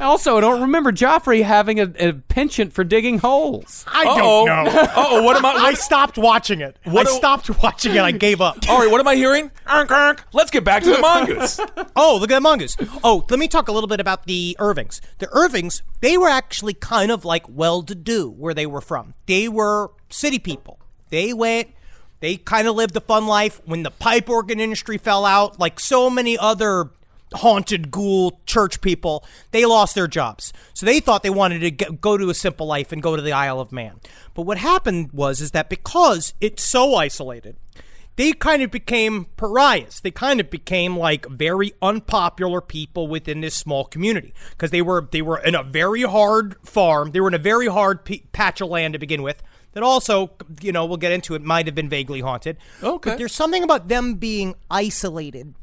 [0.00, 3.84] Also, I don't remember Joffrey having a, a penchant for digging holes.
[3.86, 4.46] I Uh-oh.
[4.46, 4.86] don't know.
[4.96, 5.50] Oh, what am I?
[5.50, 6.78] I stopped watching it.
[6.84, 8.00] What I do- stopped watching it.
[8.00, 8.56] I gave up.
[8.68, 9.50] all right, what am I hearing?
[9.66, 10.20] Erk, erk.
[10.32, 11.60] Let's get back to the mongoose.
[11.96, 12.76] Oh, look at the mongoose.
[13.04, 15.02] Oh, let me talk a little bit about the Irvings.
[15.18, 19.12] The Irvings, they were actually kind of like well to do where they were from.
[19.26, 20.78] They were city people.
[21.10, 21.68] They went,
[22.20, 25.80] they kind of lived the fun life when the pipe organ industry fell out, like
[25.80, 26.90] so many other
[27.34, 30.52] haunted ghoul church people, they lost their jobs.
[30.74, 33.22] So they thought they wanted to get, go to a simple life and go to
[33.22, 34.00] the Isle of Man.
[34.34, 37.56] But what happened was is that because it's so isolated,
[38.16, 40.00] they kind of became pariahs.
[40.00, 45.08] They kind of became like very unpopular people within this small community because they were
[45.10, 47.12] they were in a very hard farm.
[47.12, 48.00] They were in a very hard
[48.32, 49.42] patch of land to begin with.
[49.72, 51.42] That also, you know, we'll get into it.
[51.42, 52.56] Might have been vaguely haunted.
[52.82, 53.10] Okay.
[53.10, 55.54] But there's something about them being isolated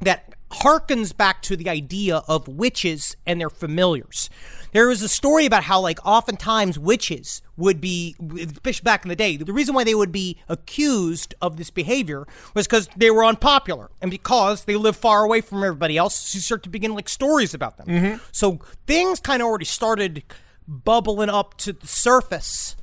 [0.00, 4.30] that harkens back to the idea of witches and their familiars.
[4.72, 9.16] There was a story about how, like, oftentimes witches would be, especially back in the
[9.16, 13.24] day, the reason why they would be accused of this behavior was because they were
[13.24, 16.14] unpopular and because they lived far away from everybody else.
[16.14, 17.86] So you start to begin, like, stories about them.
[17.86, 18.16] Mm-hmm.
[18.32, 20.22] So things kind of already started
[20.66, 22.76] bubbling up to the surface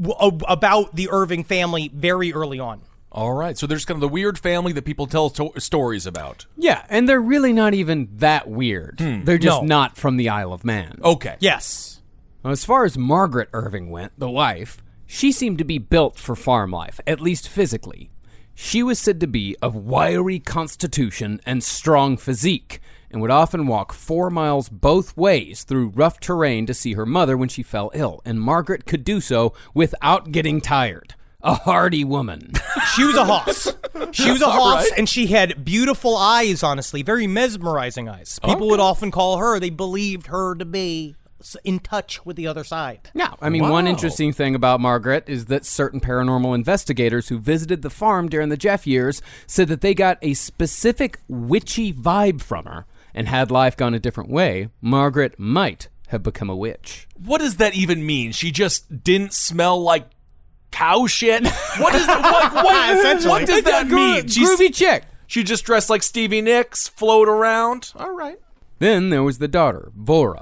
[0.00, 2.80] w- about the Irving family very early on.
[3.12, 6.44] All right, so there's kind of the weird family that people tell to- stories about.
[6.56, 9.00] Yeah, and they're really not even that weird.
[9.00, 9.24] Hmm.
[9.24, 9.66] They're just No.
[9.66, 10.98] not from the Isle of Man.
[11.02, 11.36] Okay.
[11.40, 12.02] Yes.
[12.44, 16.36] Now, As far as Margaret Irving went, the wife, she seemed to be built for
[16.36, 18.10] farm life, at least physically.
[18.54, 23.92] She was said to be of wiry constitution and strong physique, and would often walk
[23.92, 28.20] four miles both ways through rough terrain to see her mother when she fell ill,
[28.24, 31.14] and Margaret could do so without getting tired.
[31.42, 32.52] A hardy woman.
[32.94, 33.74] She was a hoss.
[34.12, 38.38] She was a hoss, and she had beautiful eyes, honestly, very mesmerizing eyes.
[38.42, 41.14] People would often call her, they believed her to be
[41.64, 43.10] in touch with the other side.
[43.14, 47.82] Yeah, I mean, one interesting thing about Margaret is that certain paranormal investigators who visited
[47.82, 52.64] the farm during the Jeff years said that they got a specific witchy vibe from
[52.64, 57.08] her, and had life gone a different way, Margaret might have become a witch.
[57.18, 58.30] What does that even mean?
[58.30, 60.08] She just didn't smell like
[60.70, 61.44] cow shit?
[61.78, 62.22] What is that?
[62.22, 64.28] What, what, what does that mean?
[64.28, 65.02] She's- Groovy chick.
[65.26, 67.92] She just dressed like Stevie Nicks, float around.
[67.96, 68.38] All right.
[68.78, 70.40] Then there was the daughter, Voirrey.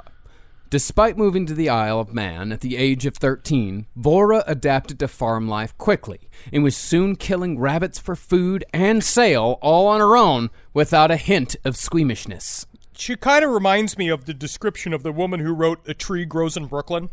[0.71, 5.09] Despite moving to the Isle of Man at the age of 13, Voirrey adapted to
[5.09, 10.17] farm life quickly and was soon killing rabbits for food and sale all on her
[10.17, 12.67] own without a hint of squeamishness.
[12.97, 16.25] She kind of reminds me of the description of the woman who wrote A Tree
[16.25, 17.11] Grows in Brooklyn,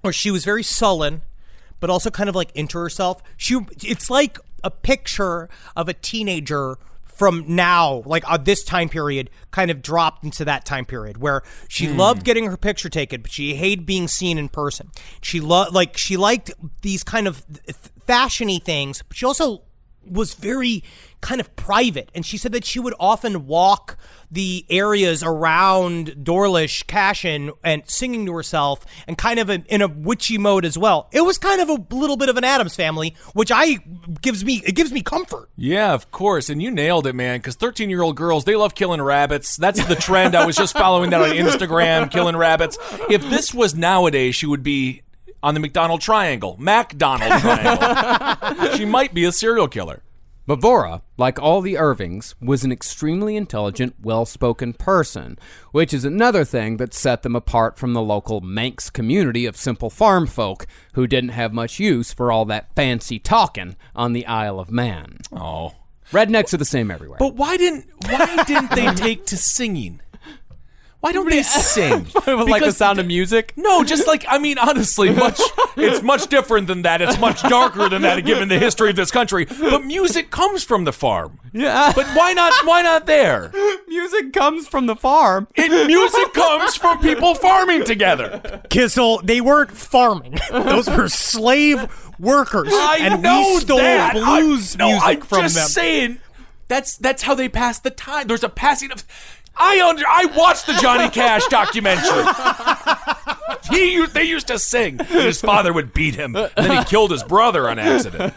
[0.00, 1.22] where she was very sullen,
[1.78, 3.22] but also kind of like into herself.
[3.36, 6.78] She, it's like a picture of a teenager
[7.22, 11.44] from now, like uh, this time period, kind of dropped into that time period where
[11.68, 14.90] she loved getting her picture taken, but she hated being seen in person.
[15.20, 17.76] She loved, like, she liked these kind of th-
[18.08, 19.62] fashiony things, but she also
[20.06, 20.82] was very
[21.20, 23.96] kind of private and she said that she would often walk
[24.32, 29.88] the areas around Doarlish Cashen and singing to herself and kind of in, in a
[29.88, 31.08] witchy mode as well.
[31.12, 33.78] It was kind of a little bit of an Addams family, which I
[34.22, 35.50] gives me it gives me comfort.
[35.56, 36.48] Yeah, of course.
[36.48, 39.56] And you nailed it, man, because 13 year old girls, they love killing rabbits.
[39.56, 40.34] That's the trend.
[40.34, 42.78] I was just following that on Instagram, killing rabbits.
[43.10, 45.02] If this was nowadays, she would be
[45.42, 48.72] on the McDonald Triangle, MacDonald Triangle.
[48.76, 50.02] she might be a serial killer.
[50.44, 55.38] But Voirrey, like all the Irvings, was an extremely intelligent, well spoken person,
[55.70, 59.88] which is another thing that set them apart from the local Manx community of simple
[59.88, 64.58] farm folk who didn't have much use for all that fancy talking on the Isle
[64.58, 65.18] of Man.
[65.32, 65.74] Oh.
[66.10, 67.18] Rednecks are the same everywhere.
[67.18, 70.00] But why didn't why didn't they take to singing?
[71.02, 72.04] Why don't they sing?
[72.14, 73.52] like the Because- sound of music?
[73.56, 75.40] No, just like I mean, honestly, much
[75.76, 77.02] it's much different than that.
[77.02, 79.44] It's much darker than that, given the history of this country.
[79.46, 81.40] But music comes from the farm.
[81.52, 81.92] Yeah.
[81.94, 82.52] But why not?
[82.64, 83.50] Why not there?
[83.88, 85.48] music comes from the farm.
[85.56, 88.62] It, music comes from people farming together.
[88.70, 94.12] Kissel, they weren't farming; those were slave workers, I and know we stole that.
[94.14, 95.66] blues I, no, music I'm from just them.
[95.68, 96.18] saying.
[96.68, 98.28] That's that's how they pass the time.
[98.28, 99.04] There's a passing of.
[99.56, 100.04] I under.
[100.06, 102.24] I watched the Johnny Cash documentary.
[103.70, 107.10] He they used to sing, and his father would beat him, and then he killed
[107.10, 108.34] his brother on accident.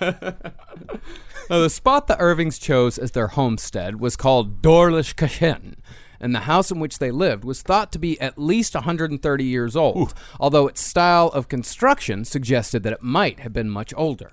[1.50, 5.76] Now, the spot the Irvings chose as their homestead was called Doarlish Cashen,
[6.20, 9.76] and the house in which they lived was thought to be at least 130 years
[9.76, 14.32] old, although its style of construction suggested that it might have been much older.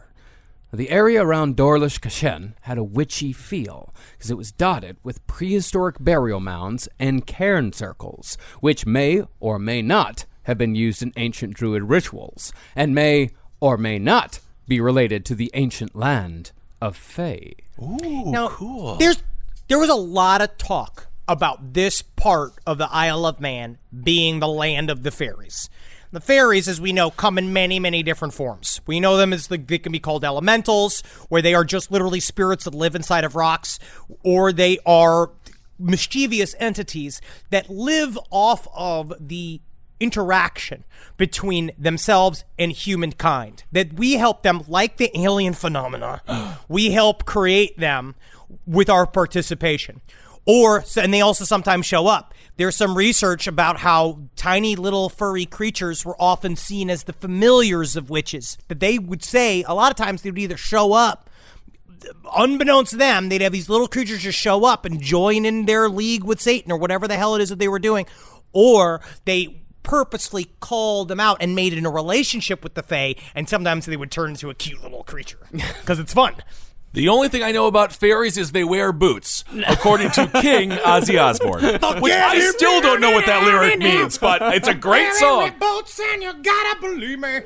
[0.74, 5.96] The area around Doarlish Cashen had a witchy feel because it was dotted with prehistoric
[6.00, 11.52] burial mounds and cairn circles, which may or may not have been used in ancient
[11.52, 17.52] Druid rituals, and may or may not be related to the ancient land of Fae.
[17.78, 18.48] now,
[18.98, 19.22] There's
[19.68, 24.40] there was a lot of talk about this part of the Isle of Man being
[24.40, 25.68] the land of the fairies.
[26.12, 28.82] The fairies, as we know, come in many, many different forms.
[28.86, 32.20] We know them as the, they can be called elementals, where they are just literally
[32.20, 33.78] spirits that live inside of rocks,
[34.22, 35.30] or they are
[35.78, 39.62] mischievous entities that live off of the
[40.00, 40.84] interaction
[41.16, 43.64] between themselves and humankind.
[43.72, 48.16] That we help them, like the alien phenomena, we help create them
[48.66, 50.02] with our participation.
[50.44, 52.34] Or, and they also sometimes show up.
[52.56, 57.96] There's some research about how tiny little furry creatures were often seen as the familiars
[57.96, 58.58] of witches.
[58.68, 61.28] That they would say, a lot of times they would either show up
[62.36, 65.88] unbeknownst to them, they'd have these little creatures just show up and join in their
[65.88, 68.06] league with Satan or whatever the hell it is that they were doing,
[68.52, 73.14] or they purposely called them out and made it in a relationship with the Fae,
[73.34, 76.34] and sometimes they would turn into a cute little creature because it's fun.
[76.94, 81.18] The only thing I know about fairies is they wear boots, according to King Ozzy
[81.20, 81.64] Osbourne.
[82.02, 85.52] Which I still don't know what that lyric means, but it's a great song.
[85.58, 87.40] Boats and you gotta believe me.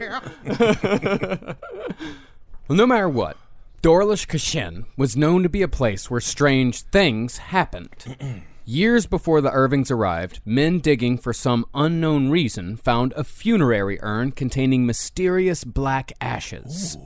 [2.68, 3.36] Well, no matter what,
[3.82, 8.16] Doarlish Cashen was known to be a place where strange things happened.
[8.64, 14.32] Years before the Irvings arrived, men digging for some unknown reason found a funerary urn
[14.32, 16.98] containing mysterious black ashes.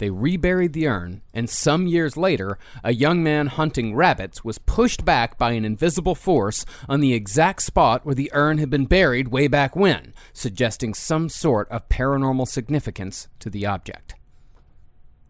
[0.00, 5.04] They reburied the urn, and some years later, a young man hunting rabbits was pushed
[5.04, 9.28] back by an invisible force on the exact spot where the urn had been buried
[9.28, 14.14] way back when, suggesting some sort of paranormal significance to the object.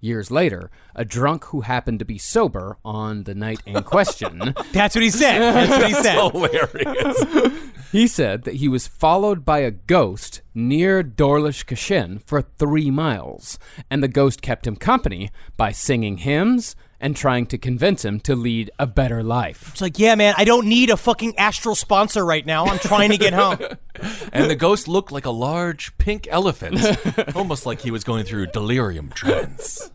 [0.00, 4.94] Years later, a drunk who happened to be sober on the night in question, That's
[4.94, 5.40] what he said.
[5.40, 6.30] That's what he said.
[6.30, 7.62] Hilarious.
[7.92, 13.58] he said that he was followed by a ghost near Doarlish Cashen for three miles,
[13.90, 18.36] and the ghost kept him company by singing hymns and trying to convince him to
[18.36, 19.70] lead a better life.
[19.72, 22.66] It's like, yeah, man, I don't need a fucking astral sponsor right now.
[22.66, 23.58] I'm trying to get home.
[24.32, 26.80] And the ghost looked like a large pink elephant,
[27.36, 29.90] almost like he was going through delirium trance.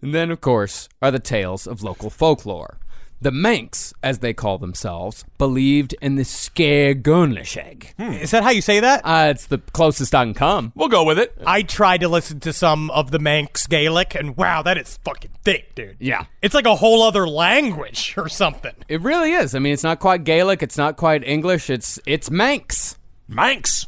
[0.00, 2.78] And then, of course, are the tales of local folklore.
[3.22, 8.20] The Manx, as they call themselves, believed in the Scaregurnlisheg.
[8.20, 9.02] Is that how you say that?
[9.04, 10.72] Uh, it's the closest I can come.
[10.74, 11.32] We'll go with it.
[11.46, 15.30] I tried to listen to some of the Manx Gaelic, and wow, that is fucking
[15.44, 15.98] thick, dude.
[16.00, 16.24] Yeah.
[16.42, 18.74] It's like a whole other language or something.
[18.88, 19.54] It really is.
[19.54, 22.98] I mean, it's not quite Gaelic, it's not quite English, it's it's Manx.
[23.28, 23.86] Manx.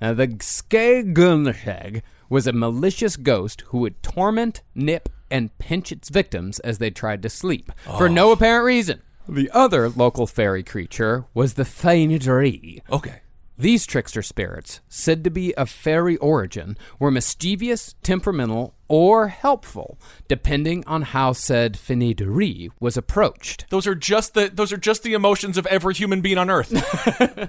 [0.00, 6.58] Now, the Scaregurnlisheg was a malicious ghost who would torment, nip, and pinch its victims
[6.60, 8.12] as they tried to sleep, for oh.
[8.12, 9.02] no apparent reason.
[9.28, 12.82] The other local fairy creature was the Fenodyree.
[12.90, 13.22] Okay.
[13.58, 20.84] These trickster spirits, said to be of fairy origin, were mischievous, temperamental, or helpful, depending
[20.86, 23.64] on how said Fenodyree was approached.
[23.70, 26.72] Those are just the those are just the emotions of every human being on earth.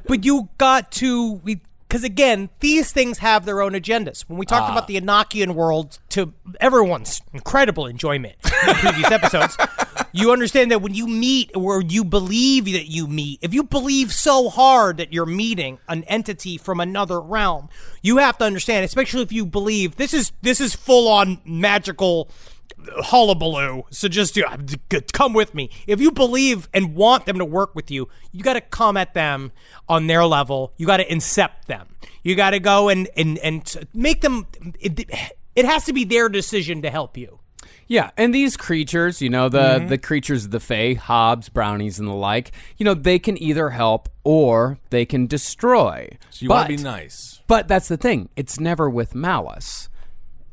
[0.08, 1.42] But you got to
[1.88, 4.22] because again, these things have their own agendas.
[4.28, 4.88] When we talked about ah.
[4.88, 8.36] the Enochian world to everyone's incredible enjoyment
[8.68, 9.58] in previous episodes,
[10.12, 14.12] you understand that when you meet or you believe that you meet, if you believe
[14.12, 17.70] so hard that you're meeting an entity from another realm,
[18.02, 22.30] you have to understand, especially if you believe this is this is full on magical
[22.78, 23.84] hullabaloo.
[23.90, 25.70] So just yeah, d- g- come with me.
[25.86, 29.14] If you believe and want them to work with you, you got to come at
[29.14, 29.52] them
[29.88, 30.74] on their level.
[30.78, 31.88] You got to incept them.
[32.24, 34.48] You got to go and and and make them.
[34.80, 35.10] It,
[35.56, 37.40] it has to be their decision to help you.
[37.88, 39.88] Yeah, and these creatures, you know, the mm-hmm.
[39.88, 43.70] the creatures of the Fae, hobs, brownies, and the like, you know, they can either
[43.70, 46.10] help or they can destroy.
[46.30, 47.42] So you want to be nice.
[47.48, 49.90] But that's the thing; it's never with malice.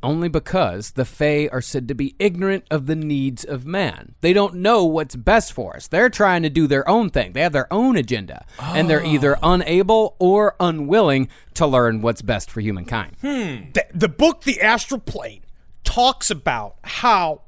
[0.04, 4.14] Only because the Fae are said to be ignorant of the needs of man.
[4.20, 5.88] They don't know what's best for us.
[5.88, 7.32] They're trying to do their own thing.
[7.32, 8.44] They have their own agenda.
[8.60, 9.52] And they're either oh.
[9.54, 13.16] unable or unwilling to learn what's best for humankind.
[13.20, 13.72] Hmm.
[13.72, 15.42] the, the book The Astral Plane
[15.84, 17.42] talks about how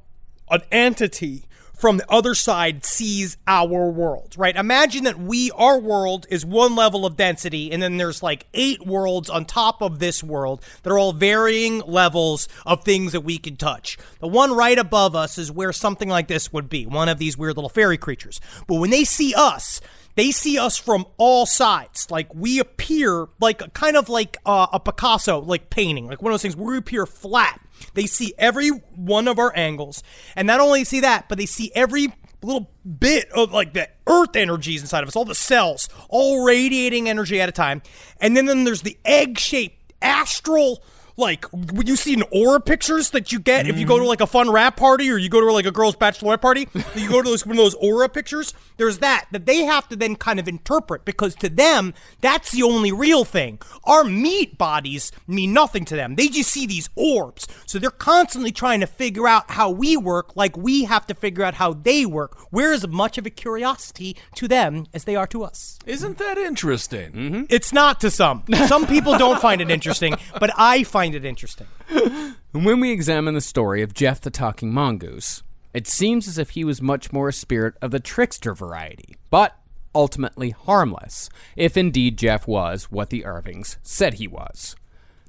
[0.50, 1.44] an entity
[1.76, 4.56] from the other side sees our world, right?
[4.56, 8.86] Imagine that we, our world is one level of density, and then there's like eight
[8.86, 13.38] worlds on top of this world that are all varying levels of things that we
[13.38, 13.98] can touch.
[14.20, 17.36] The one right above us is where something like this would be, one of these
[17.36, 18.40] weird little fairy creatures.
[18.66, 19.80] But when they see us,
[20.16, 22.10] they see us from all sides.
[22.10, 26.34] Like we appear like kind of like uh, a Picasso like painting, like one of
[26.34, 27.60] those things where we appear flat.
[27.94, 30.02] They see every one of our angles,
[30.34, 34.36] and not only see that, but they see every little bit of like the earth
[34.36, 37.82] energies inside of us, all the cells, all radiating energy at a time.
[38.20, 40.82] And then, then there's the egg-shaped astral
[41.16, 44.20] like when you see in aura pictures that you get if you go to like
[44.20, 47.22] a fun rap party or you go to like a girl's bachelorette party, you go
[47.22, 48.54] to those one of those aura pictures.
[48.76, 52.62] There's that that they have to then kind of interpret because to them that's the
[52.62, 53.58] only real thing.
[53.84, 56.16] Our meat bodies mean nothing to them.
[56.16, 60.36] They just see these orbs, so they're constantly trying to figure out how we work,
[60.36, 62.36] like we have to figure out how they work.
[62.50, 65.78] We're as much of a curiosity to them as they are to us.
[65.86, 67.12] Isn't that interesting?
[67.12, 67.42] Mm-hmm.
[67.48, 68.44] It's not to some.
[68.66, 71.66] Some people don't find it interesting, but I find it interesting.
[72.52, 75.42] When we examine the story of Gef the Talking Mongoose,
[75.74, 79.58] it seems as if he was much more a spirit of the trickster variety, but
[79.94, 84.74] ultimately harmless, if indeed Gef was what the Irvings said he was.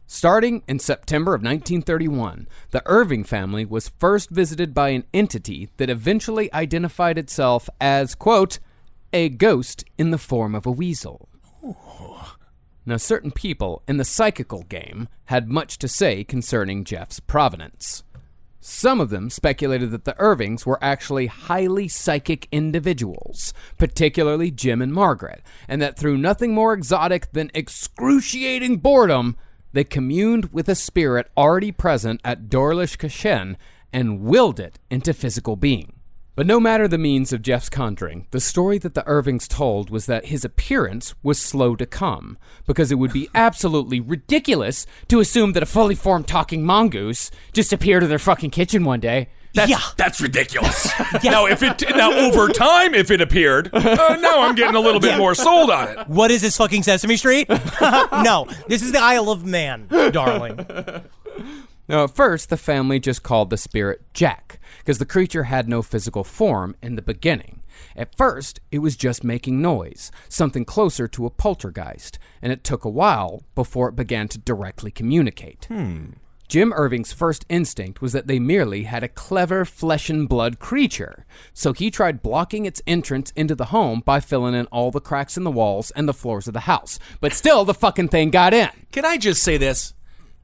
[0.06, 5.90] Starting in September of 1931, the Irving family was first visited by an entity that
[5.90, 8.60] eventually identified itself as, quote,
[9.12, 11.28] a ghost in the form of a weasel.
[12.88, 18.04] Now, certain people in the psychical game had much to say concerning Gef's provenance.
[18.62, 24.94] Some of them speculated that the Irvings were actually highly psychic individuals, particularly Jim and
[24.94, 29.36] Margaret, and that through nothing more exotic than excruciating boredom,
[29.74, 33.58] they communed with a spirit already present at Doarlish Cashen
[33.92, 35.97] and willed it into physical being.
[36.38, 40.06] But no matter the means of Gef's conjuring, the story that the Irvings told was
[40.06, 45.54] that his appearance was slow to come, because it would be absolutely ridiculous to assume
[45.54, 49.30] that a fully formed talking mongoose just appeared in their fucking kitchen one day.
[49.56, 49.82] That's, Yeah.
[49.98, 50.88] that's ridiculous.
[51.24, 55.02] Now, if it now over time, if it appeared, uh, now I'm getting a little
[55.02, 56.08] bit more sold on it.
[56.08, 57.50] What is this fucking Sesame Street?
[57.82, 60.60] no, this is the Isle of Man, darling.
[61.88, 65.82] Now, at first, the family just called the spirit Jack, because the creature had no
[65.82, 67.62] physical form in the beginning.
[67.96, 72.84] At first, it was just making noise, something closer to a poltergeist, and it took
[72.84, 75.66] a while before it began to directly communicate.
[75.66, 76.12] Hmm.
[76.48, 81.26] Jim Irving's first instinct was that they merely had a clever flesh and blood creature,
[81.54, 85.36] so he tried blocking its entrance into the home by filling in all the cracks
[85.36, 87.00] in the walls and the floors of the house.
[87.20, 88.70] But still, the fucking thing got in.
[88.94, 89.94] Can I just say this?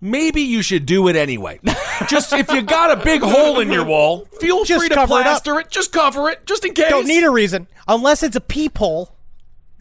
[0.04, 1.62] Maybe you should do it anyway.
[2.10, 5.20] just if you got a big hole in your wall, feel Just free to cover
[5.20, 6.90] it plaster it, Just cover it, just in case.
[6.90, 9.16] Don't need a reason, unless it's a peephole,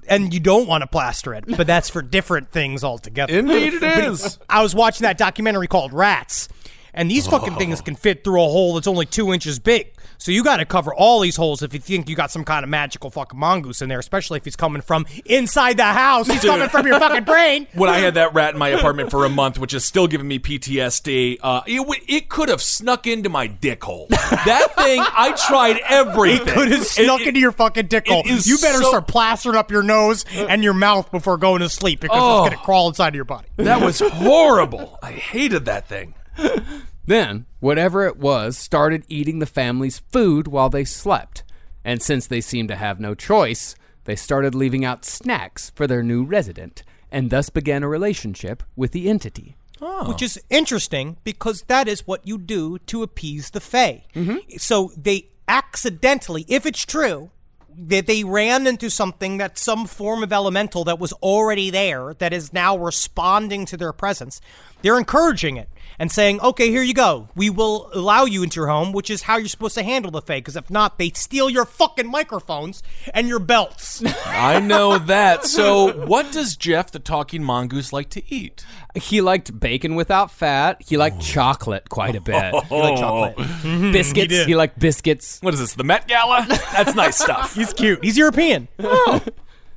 [0.07, 1.45] and you don't want to plaster it.
[1.49, 3.37] But that's for different things altogether.
[3.37, 4.39] Indeed, it is.
[4.49, 6.49] I was watching that documentary called Rats,
[6.95, 7.83] and these fucking things oh.
[7.83, 9.93] can fit through a hole that's only two inches big.
[10.23, 12.63] So you got to cover all these holes if you think you got some kind
[12.63, 16.29] of magical fucking mongoose in there, especially if he's coming from inside the house.
[16.29, 17.67] He's coming from your fucking brain.
[17.75, 20.29] when I had that rat in my apartment for a month, which is still giving
[20.29, 24.07] me PTSD, uh, it, w- it could have snuck into my dick hole.
[24.11, 26.47] That thing, I tried everything.
[26.47, 28.23] It could have snuck It- into your fucking dick hole.
[28.25, 32.01] You better so- start plastering up your nose and your mouth before going to sleep
[32.01, 32.41] because Oh.
[32.45, 33.49] it's going to crawl inside of your body.
[33.57, 34.99] That was horrible.
[35.03, 36.15] I hated that thing.
[37.05, 41.43] Then, whatever it was started eating the family's food while they slept.
[41.85, 43.75] And since they seemed to have no choice,
[44.05, 48.93] they started leaving out snacks for their new resident, and thus began a relationship with
[48.93, 49.57] the entity.
[49.81, 50.09] Oh.
[50.09, 54.05] Which is interesting because that is what you do to appease the Fae.
[54.15, 54.57] Mm-hmm.
[54.59, 57.31] So they accidentally, if it's true,
[57.77, 62.33] that they ran into something that's some form of elemental that was already there that
[62.33, 64.41] is now responding to their presence.
[64.83, 65.69] They're encouraging it
[65.99, 67.29] and saying, okay, here you go.
[67.35, 70.23] We will allow you into your home, which is how you're supposed to handle the
[70.23, 70.45] fake.
[70.45, 72.83] because if not, they steal your fucking microphones
[73.15, 74.03] and your belts.
[74.27, 75.47] I know that.
[75.47, 78.65] So, what does Gef the talking mongoose like to eat?
[78.95, 80.83] He liked bacon without fat.
[80.87, 81.23] He liked oh.
[81.23, 82.55] chocolate quite a bit.
[82.73, 83.37] You like chocolate.
[83.63, 83.93] Mm-hmm.
[83.93, 84.29] biscuits.
[84.29, 84.49] did.
[84.49, 85.39] He liked biscuits.
[85.41, 86.47] What is this, the Met Gala?
[86.49, 87.55] That's nice stuff.
[87.55, 88.03] He's cute.
[88.03, 88.67] He's European.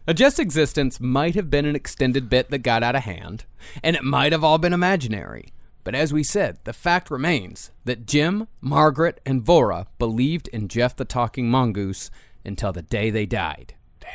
[0.08, 3.46] A Just Existence might have been an extended bit that got out of hand,
[3.84, 5.48] and it might have all been imaginary.
[5.86, 10.96] But as we said, the fact remains that Jim, Margaret, and Voirrey believed in Gef
[10.96, 12.10] the Talking Mongoose
[12.44, 13.76] until the day they died.
[14.00, 14.10] Damn.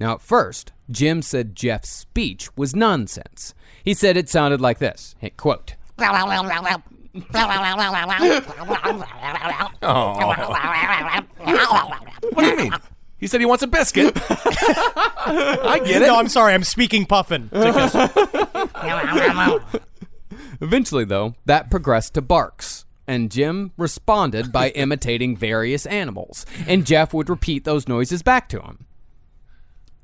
[0.00, 3.52] Now, at first, Jim said Gef's speech was nonsense.
[3.84, 5.74] He said it sounded like this hey, quote,
[9.82, 10.14] oh.
[12.32, 12.72] What do you mean?
[13.18, 14.16] He said he wants a biscuit.
[14.30, 16.06] I get it.
[16.06, 16.54] No, I'm sorry.
[16.54, 17.50] I'm speaking puffin.
[20.62, 27.12] Eventually, though, that progressed to barks, and Jim responded by imitating various animals, and Gef
[27.12, 28.86] would repeat those noises back to him.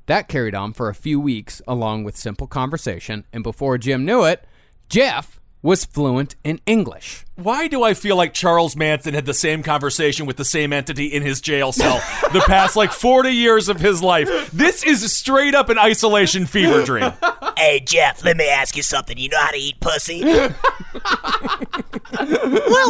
[0.07, 4.25] That carried on for a few weeks, along with simple conversation, and before Jim knew
[4.25, 4.45] it,
[4.89, 7.25] Gef was fluent in English.
[7.35, 11.07] Why do I feel like Charles Manson had the same conversation with the same entity
[11.07, 11.97] in his jail cell
[12.33, 14.51] the past like 40 years of his life?
[14.51, 17.13] This is straight up an isolation fever dream.
[17.57, 19.17] Hey, Gef, let me ask you something.
[19.17, 20.23] You know how to eat pussy?
[20.23, 20.49] well,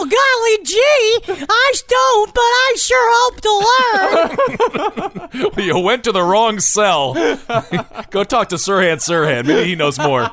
[0.06, 3.42] golly gee, I don't, but I sure hope
[5.32, 5.66] to learn.
[5.66, 7.16] you went to the wrong cell.
[8.12, 9.48] Go talk to Sirhan Sirhan.
[9.48, 10.30] Maybe he knows more.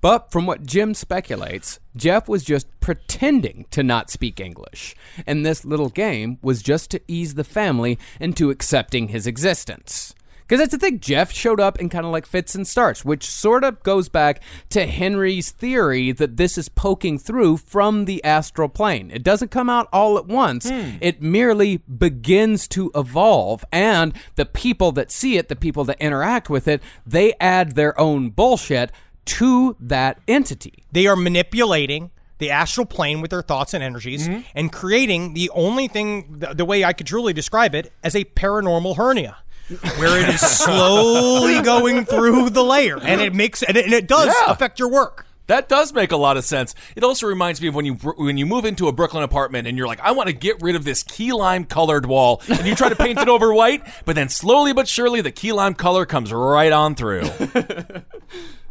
[0.00, 4.94] But from what Jim speculates, Gef was just pretending to not speak English,
[5.26, 10.14] and this little game was just to ease the family into accepting his existence.
[10.46, 13.28] Because that's the thing, Gef showed up in kind of like fits and starts, which
[13.28, 18.68] sort of goes back to Henry's theory that this is poking through from the astral
[18.68, 19.10] plane.
[19.12, 20.98] It doesn't come out all at once, hmm.
[21.00, 26.48] it merely begins to evolve, and the people that see it, the people that interact
[26.48, 28.92] with it, they add their own bullshit
[29.26, 30.84] to that entity.
[30.92, 34.40] They are manipulating the astral plane with their thoughts and energies Mm-hmm.
[34.54, 38.24] and creating the only thing, the, the way I could truly describe it, as a
[38.24, 39.36] paranormal hernia.
[39.98, 44.06] Where it is slowly going through the layer, and it makes and it, and it
[44.06, 44.52] does Yeah.
[44.52, 45.26] affect your work.
[45.48, 46.74] That does make a lot of sense.
[46.94, 49.76] It also reminds me of when you when you move into a Brooklyn apartment and
[49.78, 52.74] you're like, I want to get rid of this key lime colored wall, and you
[52.76, 56.04] try to paint it over white, but then slowly but surely the key lime color
[56.06, 57.22] comes right on through.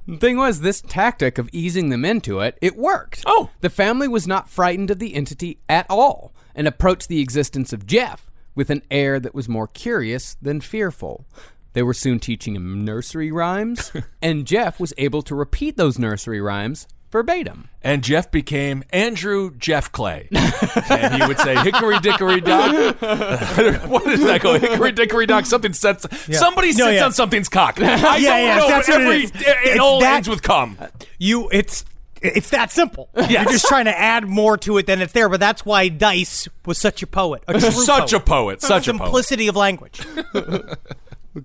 [0.07, 3.23] The thing was, this tactic of easing them into it, it worked.
[3.25, 3.49] Oh.
[3.61, 7.87] The family was not frightened of the entity at all and approached the existence of
[7.87, 11.25] Gef with an air that was more curious than fearful.
[11.73, 13.91] They were soon teaching him nursery rhymes,
[14.21, 17.69] and Gef was able to repeat those nursery rhymes verbatim.
[17.81, 20.27] And Gef became Andrew Jeff Clay,
[20.89, 24.59] and he would say "Hickory Dickory Dock." what is that go?
[24.59, 25.45] Hickory Dickory Dock.
[25.45, 26.05] Something sets.
[26.37, 27.05] Somebody No, sits yeah.
[27.05, 27.79] on something's cock.
[27.81, 28.67] I Yeah, don't yeah, know.
[28.67, 29.31] that's but what it every, is.
[29.35, 30.77] It, all that- ends with cum.
[31.17, 31.85] You, it's
[32.21, 33.09] it's that simple.
[33.15, 33.29] Yes.
[33.29, 35.29] You're just trying to add more to it than it's there.
[35.29, 38.61] But that's why Dice was such a poet, a true Such a poet.
[38.61, 39.03] Such a poet.
[39.05, 40.01] simplicity of language.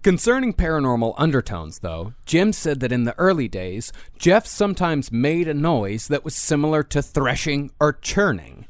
[0.03, 5.55] Concerning paranormal undertones, though, Jim said that in the early days, Gef sometimes made a
[5.55, 8.67] noise that was similar to threshing or churning.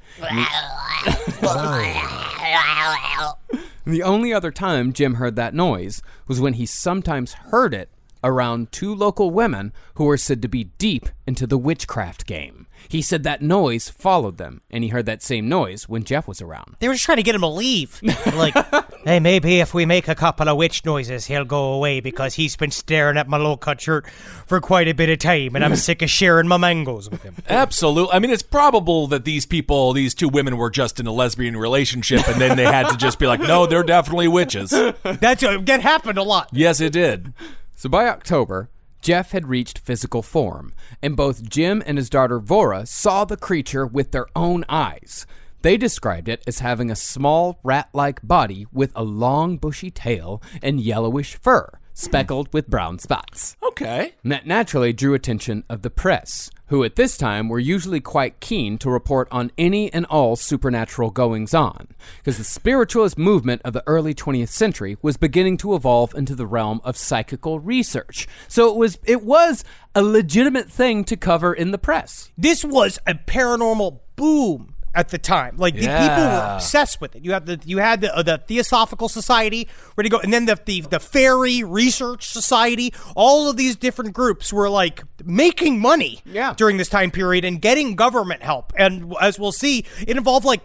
[3.84, 7.90] The only other time Jim heard that noise was when he sometimes heard it
[8.24, 12.59] around two local women who were said to be deep into the witchcraft game.
[12.90, 16.42] He said that noise followed them, and he heard that same noise when Gef was
[16.42, 16.74] around.
[16.80, 18.00] They were just trying to get him to leave.
[18.34, 18.52] like,
[19.04, 22.56] hey, maybe if we make a couple of witch noises, he'll go away because he's
[22.56, 24.10] been staring at my low cut shirt
[24.44, 27.36] for quite a bit of time, and I'm sick of sharing my mangoes with him.
[27.48, 28.12] Absolutely.
[28.12, 31.56] I mean, it's probable that these people, these two women, were just in a lesbian
[31.56, 34.70] relationship, and then they had to just be like, "No, they're definitely witches."
[35.04, 36.48] That's uh, that happened a lot.
[36.50, 37.34] Yes, it did.
[37.76, 38.68] So by October,
[39.00, 40.72] Gef had reached physical form,
[41.02, 45.26] and both Jim and his daughter Voirrey saw the creature with their own eyes.
[45.62, 50.42] They described it as having a small rat like body with a long bushy tail
[50.62, 53.56] and yellowish fur, speckled with brown spots.
[53.62, 54.14] Okay.
[54.22, 58.40] And that naturally drew attention of the press, who at this time were usually quite
[58.40, 61.88] keen to report on any and all supernatural goings on,
[62.18, 66.46] because the spiritualist movement of the early 20th century was beginning to evolve into the
[66.46, 68.28] realm of psychical research.
[68.48, 69.64] So it was it was
[69.94, 72.30] a legitimate thing to cover in the press.
[72.36, 75.56] This was a paranormal boom at the time.
[75.56, 77.24] Like the people were obsessed with it.
[77.24, 80.46] You had the you had the uh, the Theosophical Society ready to go, and then
[80.46, 82.92] the, the the Fairy Research Society.
[83.14, 86.54] All of these different groups were like making money Yeah.
[86.56, 88.72] during this time period and getting government help.
[88.76, 90.60] And as we'll see, it involved like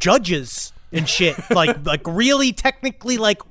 [0.00, 3.42] judges and shit, like like really technically like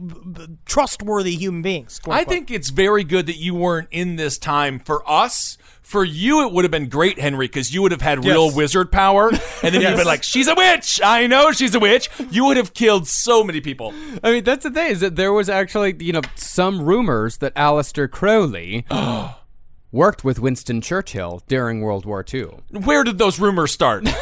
[0.66, 2.02] trustworthy human beings.
[2.08, 4.80] I think it's very good that you weren't in this time.
[4.80, 5.58] For us,
[5.88, 8.56] for you, it would have been great, Henry, because you would have had real Yes.
[8.56, 9.30] wizard power,
[9.64, 11.00] and then you'd have been like, "She's a witch!
[11.04, 13.94] I know she's a witch." You would have killed so many people.
[14.22, 17.56] I mean, that's the thing is that there was actually, you know, some rumors that
[17.56, 18.86] Aleister Crowley
[19.92, 22.50] worked with Winston Churchill during World War II.
[22.72, 24.04] Where did those rumors start?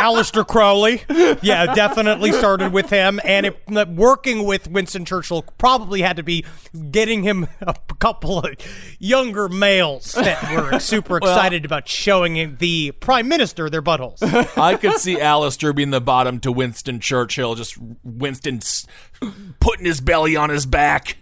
[0.00, 1.02] Aleister Crowley.
[1.42, 6.44] Yeah, definitely started with him, and it, working with Winston Churchill probably had to be
[6.90, 8.54] getting him a couple of
[8.98, 14.20] younger males that were super excited about showing the prime minister their buttholes.
[14.58, 18.60] I could see Aleister being the bottom to Winston Churchill, just Winston
[19.60, 21.18] putting his belly on his back,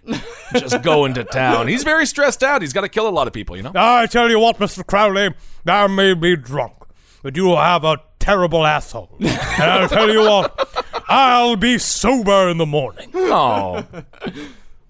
[0.53, 1.67] just going to town.
[1.67, 2.61] He's very stressed out.
[2.61, 3.73] He's got to kill a lot of people, you know?
[3.75, 4.85] I tell you what, Mr.
[4.85, 5.35] Crowley,
[5.67, 6.73] I may be drunk,
[7.21, 9.17] but you have a terrible asshole.
[9.19, 13.11] And I'll tell you what, I'll be sober in the morning.
[13.13, 13.85] Oh.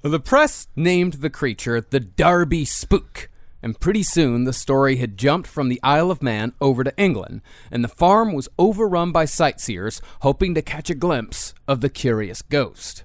[0.01, 3.29] The press named the creature the Dalby Spook,
[3.61, 7.41] and pretty soon the story had jumped from the Isle of Man over to England,
[7.69, 12.41] and the farm was overrun by sightseers hoping to catch a glimpse of the curious
[12.41, 13.03] ghost.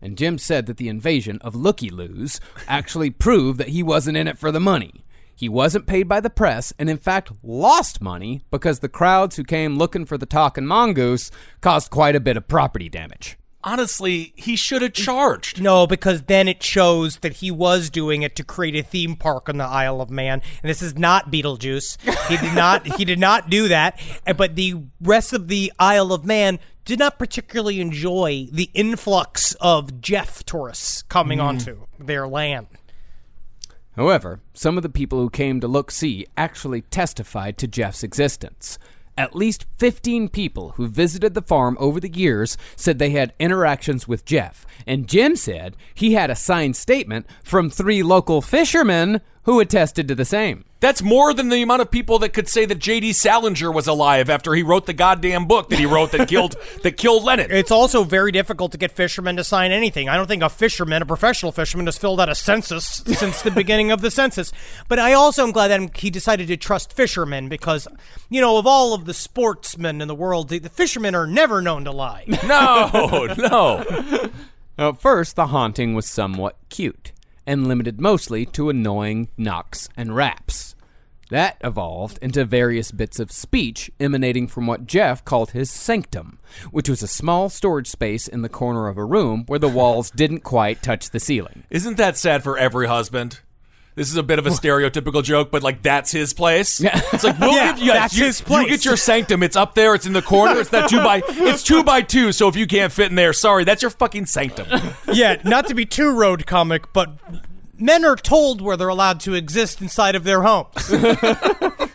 [0.00, 4.28] And Jim said that the invasion of Looky Loos actually proved that he wasn't in
[4.28, 5.04] it for the money.
[5.34, 9.42] He wasn't paid by the press, and in fact lost money because the crowds who
[9.42, 13.36] came looking for the talking mongoose caused quite a bit of property damage.
[13.62, 15.60] Honestly, he should have charged.
[15.60, 19.48] No, because then it shows that he was doing it to create a theme park
[19.50, 22.00] on the Isle of Man, and this is not Beetlejuice.
[22.28, 22.86] He did not.
[22.96, 24.00] he did not do that.
[24.36, 30.00] But the rest of the Isle of Man did not particularly enjoy the influx of
[30.00, 31.44] Gef tourists coming hmm.
[31.44, 32.66] onto their land.
[33.96, 38.78] However, some of the people who came to look see actually testified to Gef's existence.
[39.20, 44.08] At least 15 people who visited the farm over the years said they had interactions
[44.08, 49.60] with Gef, and Jim said he had a signed statement from three local fishermen who
[49.60, 50.64] attested to the same.
[50.80, 53.12] That's more than the amount of people that could say that J.D.
[53.12, 56.96] Salinger was alive after he wrote the goddamn book that he wrote that killed that
[56.96, 57.50] killed Lennon.
[57.50, 60.08] It's also very difficult to get fishermen to sign anything.
[60.08, 63.50] I don't think a fisherman, a professional fisherman, has filled out a census since the
[63.50, 64.52] beginning of the census.
[64.88, 67.86] But I also am glad that he decided to trust fishermen because,
[68.30, 71.60] you know, of all of the sportsmen in the world, the, the fishermen are never
[71.60, 72.24] known to lie.
[72.44, 74.30] No, no.
[74.78, 77.12] At first, the haunting was somewhat cute
[77.50, 80.76] and limited mostly to annoying knocks and raps.
[81.30, 86.38] That evolved into various bits of speech emanating from what Gef called his sanctum,
[86.70, 90.12] which was a small storage space in the corner of a room where the walls
[90.12, 91.64] didn't quite touch the ceiling.
[91.70, 93.40] Isn't that sad for every husband?
[93.96, 96.80] This is a bit of a stereotypical joke, but like that's his place.
[96.80, 97.00] Yeah.
[97.12, 98.62] It's like we'll Yeah, get you, that's you, his place.
[98.64, 99.42] You get your sanctum.
[99.42, 99.94] It's up there.
[99.94, 100.60] It's in the corner.
[100.60, 101.22] It's that two by.
[101.28, 102.32] It's two by two.
[102.32, 104.66] So if you can't fit in there, sorry, that's your fucking sanctum.
[105.12, 107.10] yeah, not to be too road comic, but
[107.78, 110.90] men are told where they're allowed to exist inside of their homes.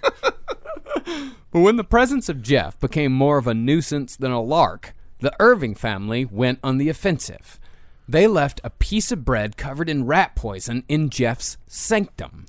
[1.52, 5.34] But when the presence of Gef became more of a nuisance than a lark, the
[5.40, 7.62] Irving family went on the offensive.
[8.08, 12.46] They left a piece of bread covered in rat poison in Gef's sanctum.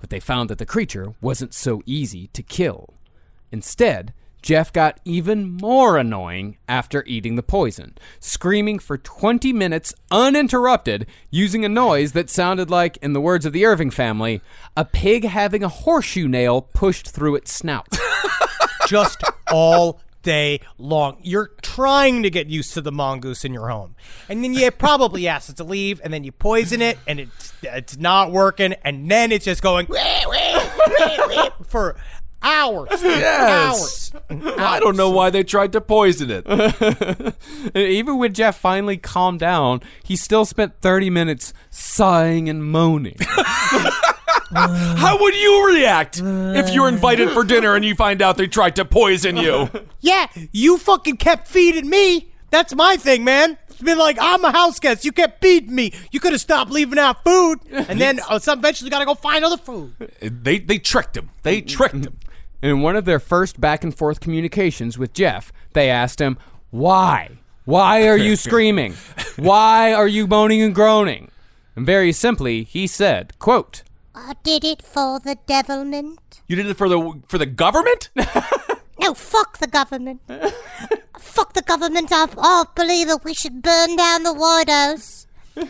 [0.00, 2.94] But they found that the creature wasn't so easy to kill.
[3.52, 4.12] Instead,
[4.42, 11.64] Gef got even more annoying after eating the poison, screaming for 20 minutes uninterrupted, using
[11.64, 14.40] a noise that sounded like, in the words of the Irving family,
[14.76, 17.88] a pig having a horseshoe nail pushed through its snout.
[18.88, 19.22] just
[19.52, 21.18] all day long.
[21.22, 23.94] You're trying to get used to the mongoose in your home.
[24.28, 27.52] And then you probably ask it to leave, and then you poison it, and it's,
[27.62, 29.86] it's not working, and then it's just going
[31.66, 31.96] for
[32.42, 32.88] hours.
[33.02, 34.12] Yes.
[34.14, 34.56] Hours.
[34.58, 36.46] I don't know why they tried to poison it.
[37.76, 43.16] Even when Gef finally calmed down, he still spent 30 minutes sighing and moaning.
[44.54, 48.76] How would you react if you're invited for dinner and you find out they tried
[48.76, 49.68] to poison you?
[50.02, 52.32] Yeah, you fucking kept feeding me.
[52.48, 53.58] That's my thing, man.
[53.68, 55.04] It's been like I'm a house guest.
[55.04, 55.92] You kept feeding me.
[56.10, 59.14] You could have stopped leaving out food, and then uh, some eventually got to go
[59.14, 59.92] find other food.
[60.20, 61.30] They they tricked him.
[61.42, 62.18] They tricked him.
[62.62, 66.38] In one of their first back and forth communications with Gef, they asked him,
[66.70, 67.38] Why?
[67.66, 68.94] Why are you screaming?
[69.36, 71.30] Why are you moaning and groaning?
[71.76, 73.82] And very simply, he said, quote,
[74.22, 76.42] I did it for the devilment.
[76.46, 78.10] You did it for the for the government?
[79.02, 80.20] No, fuck the government.
[81.18, 82.12] fuck the government.
[82.12, 85.26] I, I believe that we should burn down the White House.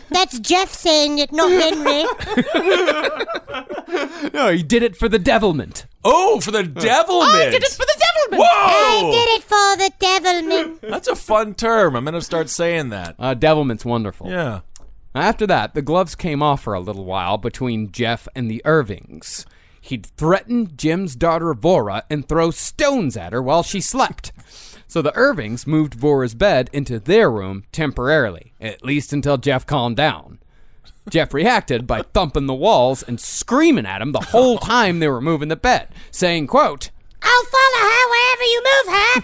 [0.09, 2.03] That's Gef saying it, not Henry.
[4.33, 5.85] No, he did it for the devilment.
[6.03, 7.31] Oh, for the devilment.
[7.31, 8.41] I did it for the devilment.
[8.41, 8.47] Whoa!
[8.47, 10.81] I did it for the devilment.
[10.91, 11.95] That's a fun term.
[11.95, 13.15] I'm gonna start saying that.
[13.19, 14.29] Uh, devilment's wonderful.
[14.29, 14.61] Yeah.
[15.13, 19.45] After that, the gloves came off for a little while between Gef and the Irvings.
[19.81, 24.31] He'd threaten Jim's daughter Voirrey and throw stones at her while she slept.
[24.87, 29.97] So the Irvings moved Voirrey's bed into their room temporarily, at least until Gef calmed
[29.97, 30.39] down.
[31.09, 35.19] Gef reacted by thumping the walls and screaming at him the whole time they were
[35.19, 36.91] moving the bed, saying, quote,
[37.21, 39.23] I'll follow her wherever you move her.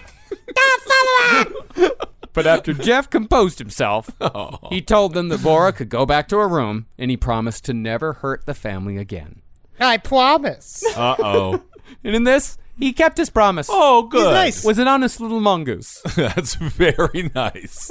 [0.54, 2.06] Don't follow her.
[2.32, 4.10] But after Gef composed himself,
[4.70, 7.74] he told them that Voirrey could go back to her room, and he promised to
[7.74, 9.42] never hurt the family again.
[9.80, 10.84] I promise.
[10.96, 11.62] Uh oh.
[12.04, 13.66] And in this, he kept his promise.
[13.70, 14.18] Oh, good.
[14.26, 14.64] He's nice.
[14.64, 16.02] Was an honest little mongoose.
[16.16, 17.90] That's very nice.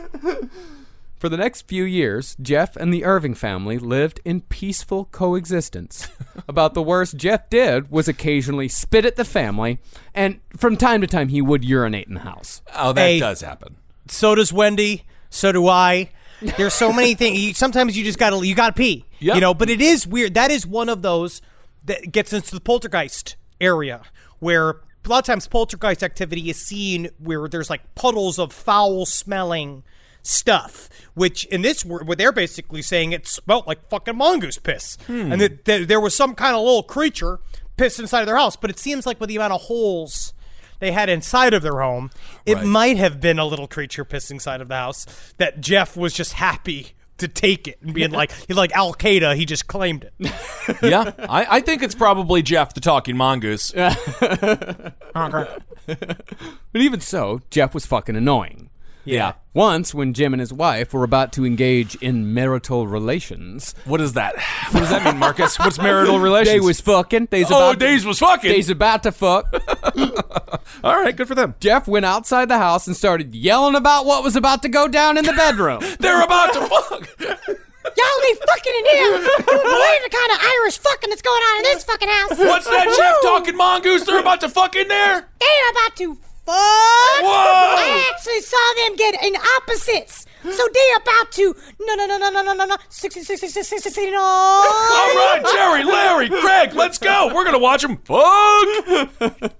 [1.17, 6.07] For the next few years, Gef and the Irving family lived in peaceful coexistence.
[6.47, 9.79] About the worst Jeff did was occasionally spit at the family,
[10.13, 12.61] and from time to time he would urinate in the house.
[12.75, 13.19] Oh, that Hey.
[13.19, 13.77] does happen.
[14.11, 15.03] So does Wendy.
[15.29, 16.11] So do I.
[16.41, 17.39] There's so many things.
[17.39, 19.05] You, sometimes you just gotta you gotta pee.
[19.19, 19.35] Yep.
[19.35, 20.33] You know, but it is weird.
[20.35, 21.41] That is one of those
[21.85, 24.01] that gets into the poltergeist area
[24.39, 29.05] where a lot of times poltergeist activity is seen where there's like puddles of foul
[29.05, 29.83] smelling
[30.21, 30.89] stuff.
[31.13, 35.31] Which in this where they're basically saying it smelled like fucking mongoose piss, hmm.
[35.31, 37.39] and that, that there was some kind of little creature
[37.77, 38.55] pissed inside of their house.
[38.55, 40.33] But it seems like with the amount of holes
[40.79, 42.09] they had inside of their home,
[42.45, 42.65] it Right.
[42.65, 45.05] might have been a little creature pissing inside of the house
[45.37, 49.35] that Gef was just happy to take it and being like, he's like Al Qaeda,
[49.35, 50.13] he just claimed it.
[50.83, 53.71] Yeah, I, I think it's probably Gef the talking mongoose.
[55.13, 58.69] But even so, Gef was fucking annoying.
[59.07, 59.33] Yeah.
[59.53, 64.13] Once, when Jim and his wife were about to engage in marital relations, What is
[64.13, 64.35] that?
[64.71, 65.57] What does that mean, Marcus?
[65.59, 66.53] What's marital relations?
[66.53, 67.29] they was fucking.
[67.31, 68.51] They's oh, about to- Days was fucking.
[68.51, 69.51] They's about to fuck.
[70.83, 71.55] All right, good for them.
[71.59, 75.17] Gef went outside the house and started yelling about what was about to go down
[75.17, 75.81] in the bedroom.
[75.99, 77.19] They're about to fuck.
[77.19, 79.11] Y'all be fucking in here.
[79.13, 82.37] You believe the kind of Irish fucking that's going on in this fucking house.
[82.37, 84.03] What's that Gef talking mongoose?
[84.05, 85.27] They're about to fuck in there?
[85.39, 86.17] They're about to
[86.47, 87.23] fuck.
[87.23, 87.75] Whoa!
[87.77, 90.25] I actually saw them get in opposites.
[90.43, 93.77] So they're about to no no no no no no no no sixty sixty sixty
[93.79, 94.21] sixty no.
[94.21, 97.31] All right, Jerry, Larry, Craig, let's go.
[97.33, 99.53] We're gonna watch them fuck.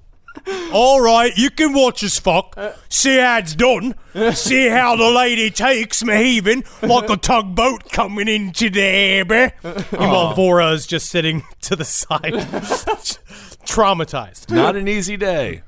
[0.71, 2.57] All right, you can watch us fuck.
[2.89, 3.95] See how it's done.
[4.33, 9.51] See how the lady takes me heaving like a tugboat coming into the harbor.
[9.91, 12.21] Meanwhile, Voirrey's just sitting to the side,
[13.65, 14.49] traumatized.
[14.51, 15.63] Not an easy day.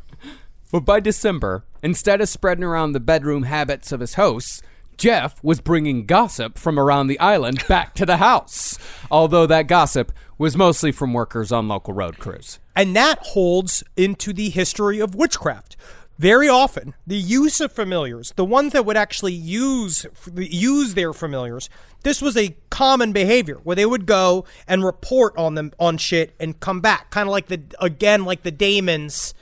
[0.72, 4.62] But by December, instead of spreading around the bedroom habits of his hosts,
[4.98, 8.78] Gef was bringing gossip from around the island back to the house.
[9.10, 12.60] Although that gossip was mostly from workers on local road crews.
[12.76, 15.76] And that holds into the history of witchcraft.
[16.20, 20.06] Very often, the use of familiars, the ones that would actually use
[20.36, 21.70] use their familiars,
[22.04, 26.36] this was a common behavior where they would go and report on them on shit
[26.38, 29.34] and come back, kind of like the again like the Daemons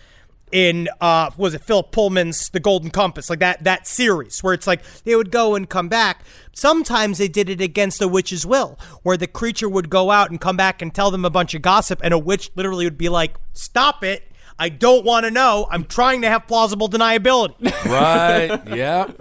[0.52, 4.68] in uh was it Philip Pullman's The Golden Compass, like that that series where it's
[4.68, 6.24] like they would go and come back.
[6.54, 10.42] Sometimes they did it against a witch's will, where the creature would go out and
[10.42, 13.10] come back and tell them a bunch of gossip, and a witch literally would be
[13.10, 14.24] like, "Stop it."
[14.60, 15.68] I don't want to know.
[15.70, 17.72] I'm trying to have plausible deniability.
[17.86, 19.12] Right, yeah.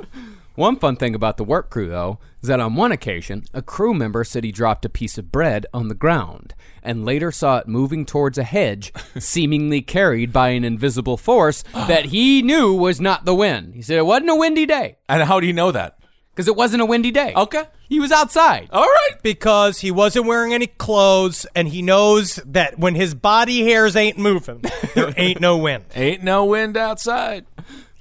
[0.57, 3.93] One fun thing about the work crew, though, is that on one occasion, a crew
[3.95, 7.69] member said he dropped a piece of bread on the ground and later saw it
[7.69, 13.25] moving towards a hedge, seemingly carried by an invisible force that he knew was not
[13.27, 13.75] the wind.
[13.75, 15.99] He said it wasn't a windy day And how do you know that?
[16.31, 17.33] because it wasn't a windy day.
[17.35, 17.65] Okay.
[17.89, 18.69] He was outside.
[18.71, 19.23] All right.
[19.23, 24.19] because he wasn't wearing any clothes and he knows that when his body hairs ain't
[24.19, 24.63] moving,
[24.95, 25.85] there ain't no wind.
[25.95, 27.47] Ain't no wind outside.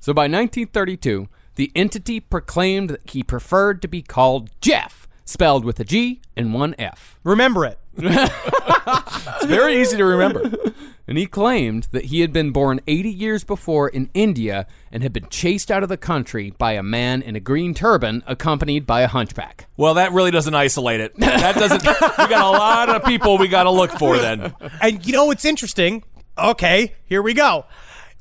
[0.01, 5.79] So by 1932, the entity proclaimed that he preferred to be called Gef, spelled with
[5.79, 7.19] a G and one F.
[7.23, 7.79] Remember it.
[8.87, 10.51] It's very easy to remember.
[11.07, 15.13] And he claimed that he had been born 80 years before in India and had
[15.13, 19.01] been chased out of the country by a man in a green turban accompanied by
[19.01, 19.67] a hunchback.
[19.77, 21.15] Well, that really doesn't isolate it.
[21.17, 21.81] That doesn't.
[21.83, 24.53] we got a lot of people we got to look for then.
[24.81, 26.03] And you know what's interesting?
[26.37, 27.65] Okay, here we go.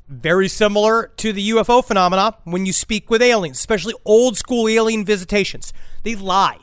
[0.07, 5.03] Very similar to the UFO phenomena when you speak with aliens, especially old school alien
[5.03, 5.73] visitations.
[6.03, 6.59] They lie.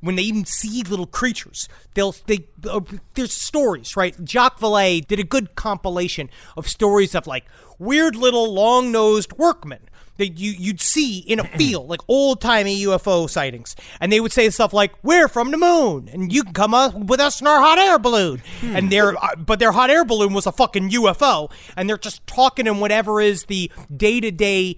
[0.00, 2.80] When they even see little creatures, they'll they uh,
[3.14, 4.16] there's stories, right?
[4.24, 7.44] Jacques Vallée did a good compilation of stories of like
[7.78, 9.89] weird little long nosed workmen
[10.20, 14.32] that you you'd see in a field, like old timey UFO sightings, and they would
[14.32, 17.46] say stuff like, "We're from the moon, and you can come up with us in
[17.46, 20.90] our hot air balloon." And their uh, but their hot air balloon was a fucking
[20.90, 24.76] UFO, and they're just talking in whatever is the day to day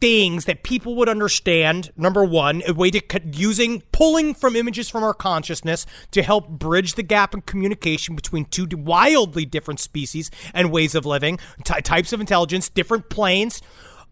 [0.00, 1.92] things that people would understand.
[1.96, 6.48] Number one, a way to co- using pulling from images from our consciousness to help
[6.48, 11.80] bridge the gap in communication between two wildly different species and ways of living, ty
[11.80, 13.60] types of intelligence, different planes,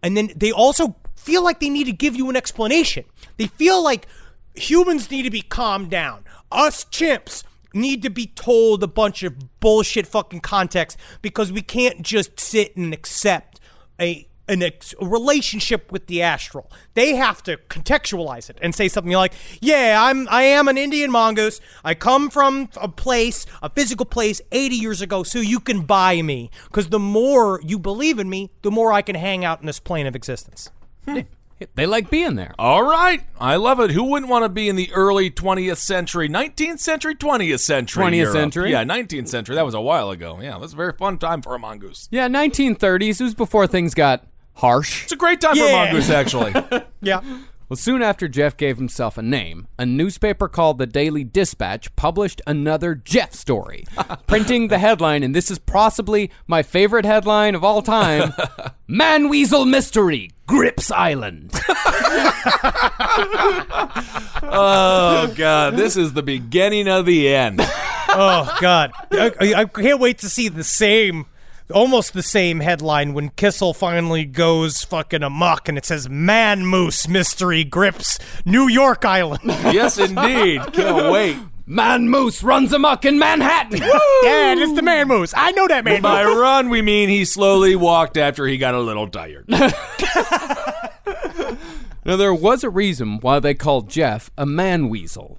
[0.01, 3.05] and then they also feel like they need to give you an explanation.
[3.37, 4.07] They feel like
[4.55, 6.23] humans need to be calmed down.
[6.51, 7.43] Us chimps
[7.73, 12.75] need to be told a bunch of bullshit fucking context because we can't just sit
[12.75, 13.59] and accept
[13.99, 16.69] a an ex- a relationship with the astral.
[16.95, 21.11] They have to contextualize it and say something like, "Yeah, I'm I am an Indian
[21.11, 21.61] mongoose.
[21.85, 26.21] I come from a place, a physical place 80 years ago, so you can buy
[26.21, 29.67] me because the more you believe in me, the more I can hang out in
[29.67, 30.71] this plane of existence."
[31.05, 31.21] Hmm.
[31.75, 32.53] They like being there.
[32.57, 33.21] All right.
[33.39, 33.91] I love it.
[33.91, 38.03] Who wouldn't want to be in the early 20th century, 19th century, 20th century?
[38.05, 38.33] 20th Europe?
[38.33, 38.71] century?
[38.71, 39.55] Yeah, 19th century.
[39.55, 40.39] That was a while ago.
[40.41, 42.07] Yeah, that's a very fun time for a mongoose.
[42.11, 43.19] Yeah, 1930s.
[43.19, 44.25] It was before things got
[44.59, 45.03] harsh.
[45.03, 45.71] It's a great time for Yeah.
[45.85, 46.53] mongoose, actually.
[47.01, 47.21] Yeah.
[47.69, 52.41] Well, soon after Gef gave himself a name, a newspaper called the Daily Dispatch published
[52.47, 53.85] another Gef story,
[54.27, 58.33] printing the headline, and this is possibly my favorite headline of all time
[58.87, 61.51] Man Weasel Mystery Grips Island.
[64.43, 65.75] oh, God.
[65.75, 67.59] This is the beginning of the end.
[68.11, 71.27] Oh God, I, I- I can't wait to see the same,
[71.71, 77.07] almost the same headline when Kissel finally goes fucking amok and it says "Man Moose
[77.07, 80.61] Mystery Grips New York Island." yes, indeed.
[80.73, 81.37] Can't wait.
[81.65, 83.77] Man Moose runs amok in Manhattan.
[83.79, 85.33] yeah, it's the Man Moose.
[85.37, 86.37] I know that Man By Moose.
[86.37, 89.45] run, we mean he slowly walked after he got a little tired.
[92.05, 95.37] Now, there was a reason why they called Gef a man weasel.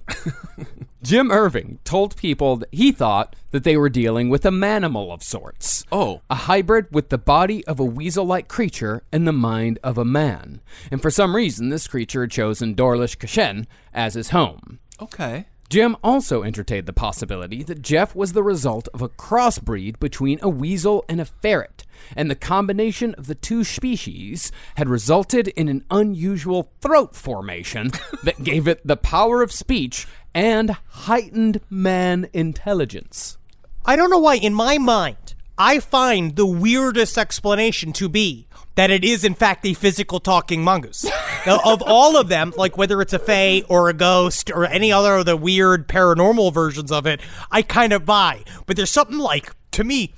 [1.03, 5.23] Jim Irving told people that he thought that they were dealing with a manimal of
[5.23, 5.83] sorts.
[5.91, 6.21] Oh.
[6.29, 10.05] A hybrid with the body of a weasel like creature and the mind of a
[10.05, 10.61] man.
[10.91, 14.79] And for some reason, this creature had chosen Doarlish Cashen as his home.
[15.01, 15.45] Okay.
[15.71, 20.49] Jim also entertained the possibility that Gef was the result of a crossbreed between a
[20.49, 25.85] weasel and a ferret, and the combination of the two species had resulted in an
[25.89, 27.89] unusual throat formation
[28.25, 33.37] that gave it the power of speech and heightened man intelligence.
[33.85, 38.89] I don't know why, in my mind, I find the weirdest explanation to be that
[38.89, 41.05] it is, in fact, a physical talking mongoose.
[41.45, 44.91] now, of all of them, like whether it's a fae or a ghost or any
[44.91, 48.43] other of the weird paranormal versions of it, I kind of buy.
[48.65, 50.13] But there's something like, to me,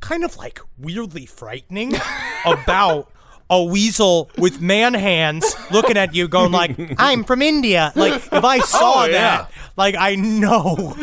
[0.00, 1.94] kind of like weirdly frightening
[2.44, 3.10] about
[3.50, 8.44] a weasel with man hands looking at you going like i'm from india like if
[8.44, 9.12] i saw Oh, yeah.
[9.12, 10.94] that like i know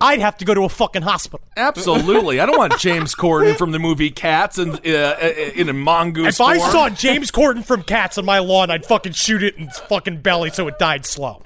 [0.00, 2.40] i'd have to go to a fucking hospital Absolutely.
[2.40, 6.34] I don't want James Corden from the movie Cats and uh, uh, in a mongoose
[6.34, 6.70] if i form.
[6.72, 10.20] saw james corden from cats on my lawn i'd fucking shoot it in its fucking
[10.22, 11.40] belly so it died slow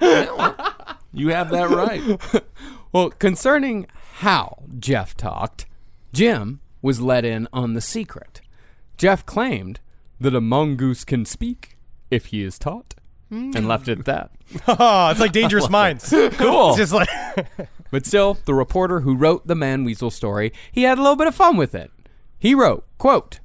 [1.13, 2.43] You have that right.
[2.91, 3.87] Well, concerning
[4.19, 5.65] how Gef talked,
[6.13, 8.41] Jim was let in on the secret.
[8.97, 9.79] Gef claimed
[10.19, 11.77] that a mongoose can speak
[12.09, 12.95] if he is taught,
[13.29, 13.51] hmm.
[13.55, 14.31] and left it at that.
[14.67, 16.69] oh it's like dangerous minds Cool.
[16.69, 17.09] it's just like
[17.91, 21.27] But still, the reporter who wrote the man weasel story, he had a little bit
[21.27, 21.91] of fun with it.
[22.37, 23.39] He wrote, quote,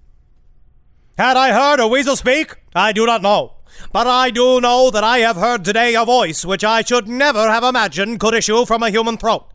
[1.16, 2.56] Had I heard a weasel speak?
[2.74, 3.54] I do not know.
[3.92, 7.50] But I do know that I have heard today a voice which I should never
[7.50, 9.46] have imagined could issue from a human throat.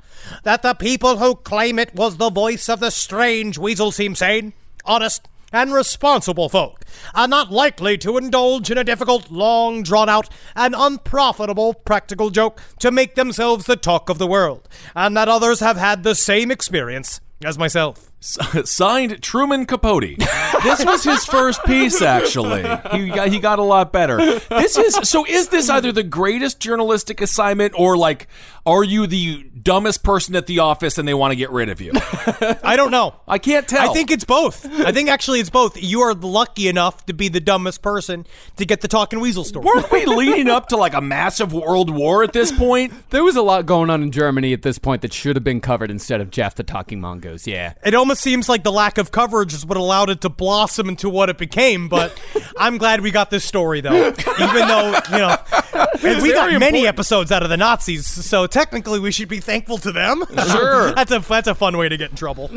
[0.43, 4.53] That the people who claim it was the voice of the strange weasel seem sane,
[4.85, 6.83] honest, and responsible folk,
[7.15, 12.61] are not likely to indulge in a difficult, long drawn out, and unprofitable practical joke
[12.79, 16.51] to make themselves the talk of the world, and that others have had the same
[16.51, 18.11] experience as myself.
[18.19, 20.17] Signed Truman Capote.
[20.63, 22.61] This was his first piece, actually.
[22.91, 24.17] He got, he got a lot better.
[24.49, 25.23] This is so.
[25.23, 28.27] Is this either the greatest journalistic assignment, or like,
[28.67, 31.79] are you the dumbest person at the office and they want to get rid of
[31.79, 31.93] you?
[31.95, 33.15] I don't know.
[33.25, 33.89] I can't tell.
[33.89, 34.65] I think it's both.
[34.81, 35.81] I think actually it's both.
[35.81, 39.65] You are lucky enough to be the dumbest person to get the talking weasel story.
[39.65, 42.93] Weren't we leading up to like a massive world war at this point?
[43.09, 45.61] There was a lot going on in Germany at this point that should have been
[45.61, 47.47] covered instead of Jeff the Talking Mongoose.
[47.47, 47.73] Yeah.
[47.85, 51.09] It almost seems like the lack of coverage is what allowed it to blossom into
[51.09, 51.87] what it became.
[51.87, 52.19] But
[52.57, 54.07] I'm glad we got this story, though.
[54.09, 55.37] Even though you know,
[56.03, 56.87] and we got very many important.
[56.87, 60.23] episodes out of the Nazis, so technically we should be thankful to them.
[60.47, 60.91] Sure.
[60.95, 62.49] that's a that's a fun way to get in trouble.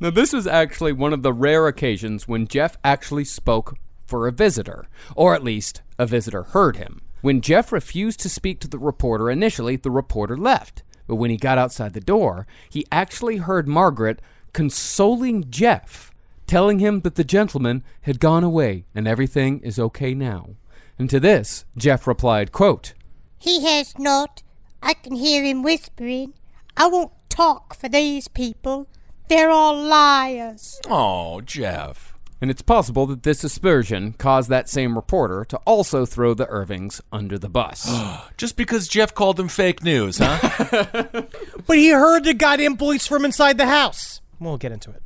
[0.00, 3.76] Now, this was actually one of the rare occasions when Gef actually spoke
[4.06, 4.86] for a visitor,
[5.16, 7.02] or at least a visitor heard him.
[7.20, 10.84] When Gef refused to speak to the reporter initially, the reporter left.
[11.08, 14.22] But when he got outside the door, he actually heard Margaret
[14.52, 16.12] consoling Gef,
[16.46, 20.50] telling him that the gentleman had gone away and everything is okay now.
[20.98, 22.94] And to this, Gef replied, quote,
[23.38, 24.42] He has not.
[24.82, 26.34] I can hear him whispering.
[26.76, 28.88] I won't talk for these people.
[29.28, 30.80] They're all liars.
[30.88, 32.14] Oh, Gef.
[32.40, 37.00] And it's possible that this aspersion caused that same reporter to also throw the Irvings
[37.12, 37.92] under the bus.
[38.36, 40.38] Just because Gef called them fake news, huh?
[41.66, 44.20] But he heard the goddamn voice from inside the house.
[44.40, 45.02] We'll get into it.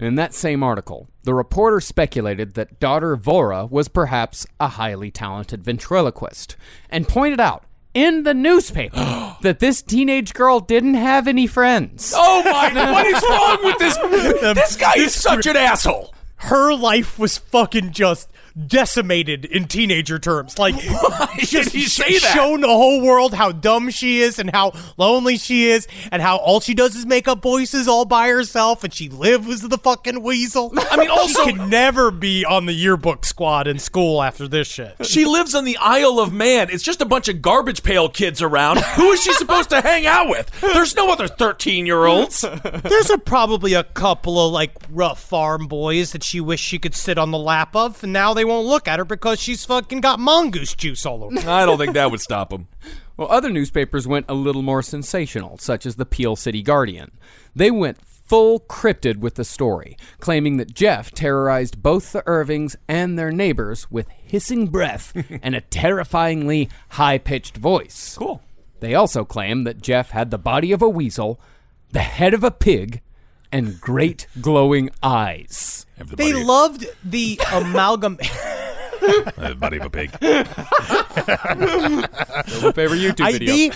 [0.00, 5.62] In that same article, the reporter speculated that daughter Voirrey was perhaps a highly talented
[5.62, 6.56] ventriloquist
[6.88, 8.96] and pointed out in the newspaper
[9.42, 12.14] that this teenage girl didn't have any friends.
[12.16, 12.72] oh my!
[12.72, 13.98] God, what is wrong with this?
[14.54, 16.14] This guy is such an asshole.
[16.36, 18.30] her life was fucking just
[18.66, 20.58] decimated in teenager terms.
[20.58, 20.74] Like,
[21.38, 22.32] just did he say that?
[22.34, 26.36] shown the whole world how dumb she is and how lonely she is, and how
[26.36, 29.78] all she does is make up voices all by herself, and she lives with the
[29.78, 30.72] fucking weasel.
[30.90, 34.68] I mean, also- she could never be on the yearbook squad in school after this
[34.68, 34.94] shit.
[35.06, 36.68] She lives on the Isle of Man.
[36.70, 38.78] It's just a bunch of garbage pail kids around.
[38.80, 40.50] Who is she supposed to hang out with?
[40.60, 42.40] There's no other 13 year olds.
[42.40, 46.94] There's a, probably a couple of like rough farm boys that she wished she could
[46.94, 50.00] sit on the lap of, and now they won't look at her because she's fucking
[50.00, 51.38] got mongoose juice all over.
[51.48, 52.68] I don't think that would stop them.
[53.16, 57.10] Well, other newspapers went a little more sensational, such as the Peel City Guardian.
[57.54, 63.18] They went full cryptid with the story, claiming that Gef terrorized both the Irvings and
[63.18, 65.12] their neighbors with hissing breath
[65.42, 68.16] and a terrifyingly high pitched voice.
[68.18, 68.40] Cool.
[68.80, 71.38] They also claimed that Gef had the body of a weasel,
[71.90, 73.02] the head of a pig,
[73.52, 75.86] and great glowing eyes.
[76.16, 78.18] They loved the amalgam.
[79.58, 80.10] body of a pig.
[80.20, 80.28] My
[82.72, 83.54] favorite YouTube I, video.
[83.54, 83.70] they,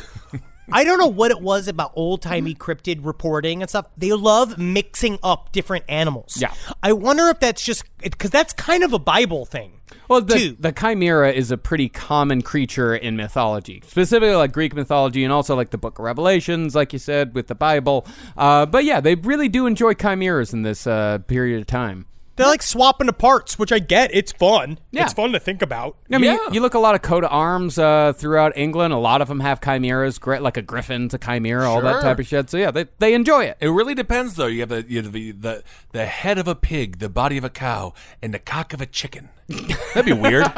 [0.73, 3.87] I don't know what it was about old timey cryptid reporting and stuff.
[3.97, 6.37] They love mixing up different animals.
[6.41, 6.55] Yeah.
[6.83, 9.74] I wonder if that's just because that's kind of a Bible thing.
[10.09, 10.57] Well, the, Two.
[10.59, 15.57] the chimera is a pretty common creature in mythology, specifically like Greek mythology and also
[15.57, 18.07] like the Book of Revelations, like you said, with the Bible.
[18.37, 22.07] Uh, but yeah, they really do enjoy chimeras in this uh, period of time.
[22.37, 24.11] They like swapping the parts, which I get.
[24.13, 24.79] It's fun.
[24.91, 25.05] Yeah.
[25.05, 25.97] It's fun to think about.
[26.11, 26.33] I mean, Yeah.
[26.49, 28.93] you, you look a lot of coat of arms uh, throughout England.
[28.93, 32.19] A lot of them have chimeras, gri- like a griffin a chimera, all that type
[32.19, 32.51] of shit.
[32.51, 33.57] So yeah, they, they enjoy it.
[33.61, 34.47] It really depends, though.
[34.47, 35.63] You have the you have the, the
[35.93, 38.87] the head of a pig, the body of a cow, and the cock of a
[38.87, 39.29] chicken.
[39.49, 40.45] That'd be weird.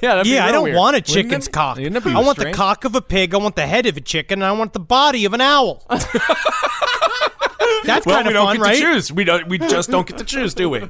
[0.00, 0.76] Yeah, that'd be Yeah, I don't weird.
[0.76, 1.76] want a chicken's it- cock.
[1.78, 3.34] wouldn't it be I want the cock of a pig.
[3.34, 4.40] I want the head of a chicken.
[4.40, 5.84] And I want the body of an owl.
[7.84, 8.74] That's well, kind we of don't fun, get right?
[8.76, 9.12] to choose.
[9.12, 9.48] We don't.
[9.48, 10.88] We just don't get to choose, do we?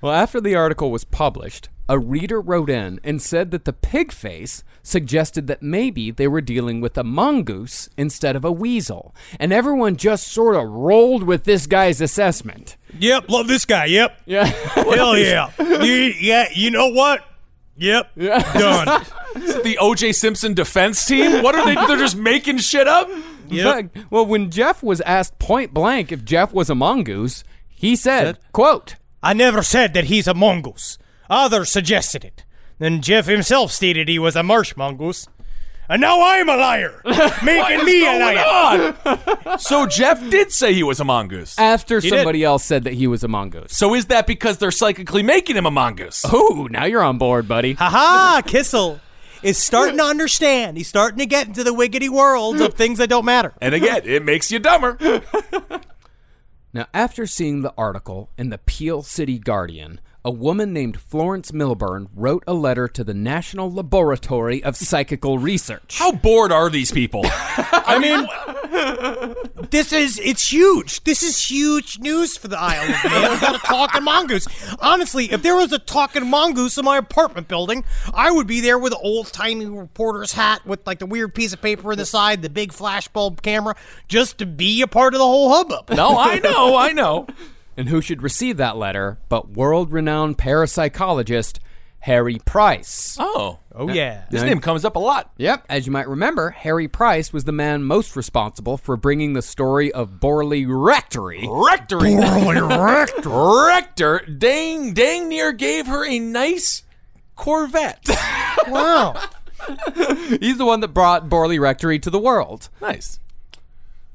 [0.00, 4.10] Well, after the article was published, a reader wrote in and said that the pig
[4.10, 9.14] face suggested that maybe they were dealing with a mongoose instead of a weasel.
[9.38, 12.76] And everyone just sort of rolled with this guy's assessment.
[12.98, 13.84] Yep, love this guy.
[13.84, 14.22] Yep.
[14.26, 14.44] Yeah.
[14.74, 15.50] Hell yeah.
[15.60, 17.24] You- yeah, you know what?
[17.76, 18.10] Yep.
[18.18, 19.04] Done.
[19.34, 20.12] the O.J.
[20.12, 21.42] Simpson defense team.
[21.44, 21.74] What are they?
[21.74, 23.08] They're just making shit up.
[23.50, 27.96] In fact, well, when Gef was asked point blank if Gef was a mongoose, he
[27.96, 30.98] said, quote, I never said that he's a mongoose.
[31.28, 32.44] Others suggested it.
[32.78, 35.26] Then Gef himself stated he was a marsh mongoose.
[35.88, 37.02] And now I'm a liar,
[37.44, 38.96] making me a liar.
[39.04, 39.58] on?
[39.58, 41.58] so Gef did say he was a mongoose.
[41.58, 42.10] after did.
[42.10, 43.76] somebody else said that he was a mongoose.
[43.76, 46.24] So is that because they're psychically making him a mongoose?
[46.32, 47.74] Ooh, now you're on board, buddy.
[47.74, 49.00] Haha, Kissel
[49.42, 50.76] is starting to understand.
[50.76, 53.52] He's starting to get into the wiggity world of things that don't matter.
[53.60, 54.98] And again, it makes you dumber.
[56.74, 62.08] Now, after seeing the article in the Peel City Guardian, a woman named Florence Milburn
[62.14, 65.98] wrote a letter to the National Laboratory of Psychical Research.
[65.98, 67.22] How bored are these people?
[67.26, 68.28] I mean,
[69.70, 71.02] this is it's huge.
[71.04, 73.30] This is huge news for the Isle of Man.
[73.32, 74.46] We got a talking mongoose.
[74.78, 78.78] Honestly, if there was a talking mongoose in my apartment building, I would be there
[78.78, 82.06] with an old timey reporter's hat with like the weird piece of paper in the
[82.06, 83.74] side, the big flashbulb camera,
[84.06, 85.90] just to be a part of the whole hubbub.
[85.90, 87.26] no, I know, I know.
[87.76, 91.58] And who should receive that letter but world renowned parapsychologist
[92.00, 93.16] Harry Price?
[93.18, 94.24] Oh, Oh yeah.
[94.30, 95.30] this name comes up a lot.
[95.38, 99.40] Yep, as you might remember, Harry Price was the man most responsible for bringing the
[99.40, 101.48] story of Borley Rectory.
[101.50, 102.14] Rectory.
[102.16, 103.30] Rector.
[103.30, 104.18] Rector.
[104.26, 106.82] Dang, dang near gave her a nice
[107.36, 108.06] Corvette.
[108.68, 109.14] Wow.
[110.40, 112.68] He's the one that brought Borley Rectory to the world.
[112.80, 113.18] nice.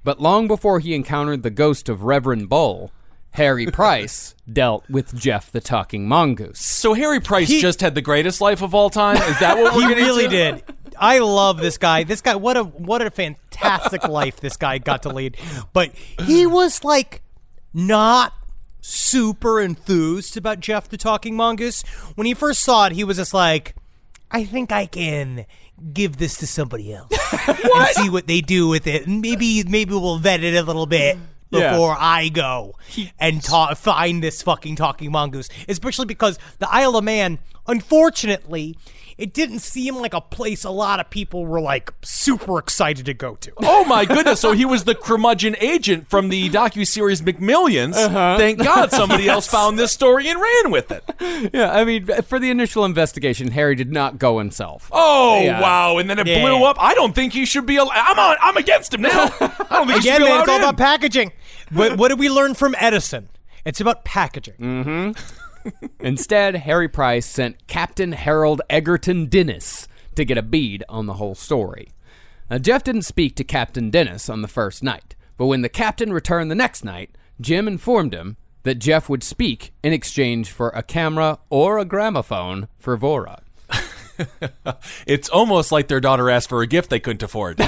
[0.04, 2.92] But long before he encountered the ghost of Reverend Bull,
[3.38, 6.60] Harry Price dealt with Gef the Talking Mongoose.
[6.60, 9.16] So Harry Price He- just had the greatest life of all time.
[9.18, 10.64] Is that what He we're getting really did.
[11.00, 12.04] I love this guy.
[12.04, 15.38] This guy, what a what a fantastic life this guy got to lead.
[15.72, 15.92] But
[16.26, 17.22] he was like
[17.74, 18.34] not
[18.82, 21.84] super enthused about Gef the Talking Mongoose.
[22.16, 23.76] When he first saw it, he was just like,
[24.32, 25.46] I think I can
[25.94, 27.12] give this to somebody else
[27.48, 29.06] and see what they do with it.
[29.06, 31.18] And maybe maybe we'll vet it a little bit
[31.50, 31.72] Yeah.
[31.72, 32.76] before I go
[33.20, 35.50] and ta- find this fucking talking mongoose.
[35.68, 38.76] Especially because the Isle of Man, unfortunately,
[39.18, 43.14] it didn't seem like a place a lot of people were like super excited to
[43.14, 43.52] go to.
[43.58, 44.40] Oh my goodness!
[44.40, 47.96] So he was the curmudgeon agent from the docu series McMillions.
[47.96, 48.38] Uh-huh.
[48.38, 51.04] Thank God somebody else found this story and ran with it.
[51.54, 54.90] Yeah, I mean, for the initial investigation, Harry did not go himself.
[54.94, 55.62] Oh Yeah.
[55.62, 55.98] wow!
[55.98, 56.42] And then it Yeah.
[56.42, 56.78] blew up.
[56.80, 57.78] I don't think he should be.
[57.78, 58.38] Al- I'm on.
[58.42, 59.10] I'm against him now.
[59.40, 60.62] I don't think Again, should man, it's all in.
[60.62, 61.32] about packaging.
[61.74, 63.30] What, what did we learn from Edison?
[63.66, 64.54] It's about packaging.
[64.56, 65.47] Mm-hmm.
[66.00, 71.36] Instead, Harry Price sent Captain Harold Egerton Dennis to get a bead on the whole
[71.36, 71.90] story.
[72.50, 76.14] Now, Gef didn't speak to Captain Dennis on the first night, but when the captain
[76.14, 80.84] returned the next night, Jim informed him that Gef would speak in exchange for a
[80.84, 83.40] camera or a gramophone for Voirrey.
[85.08, 87.60] It's almost like their daughter asked for a gift they couldn't afford.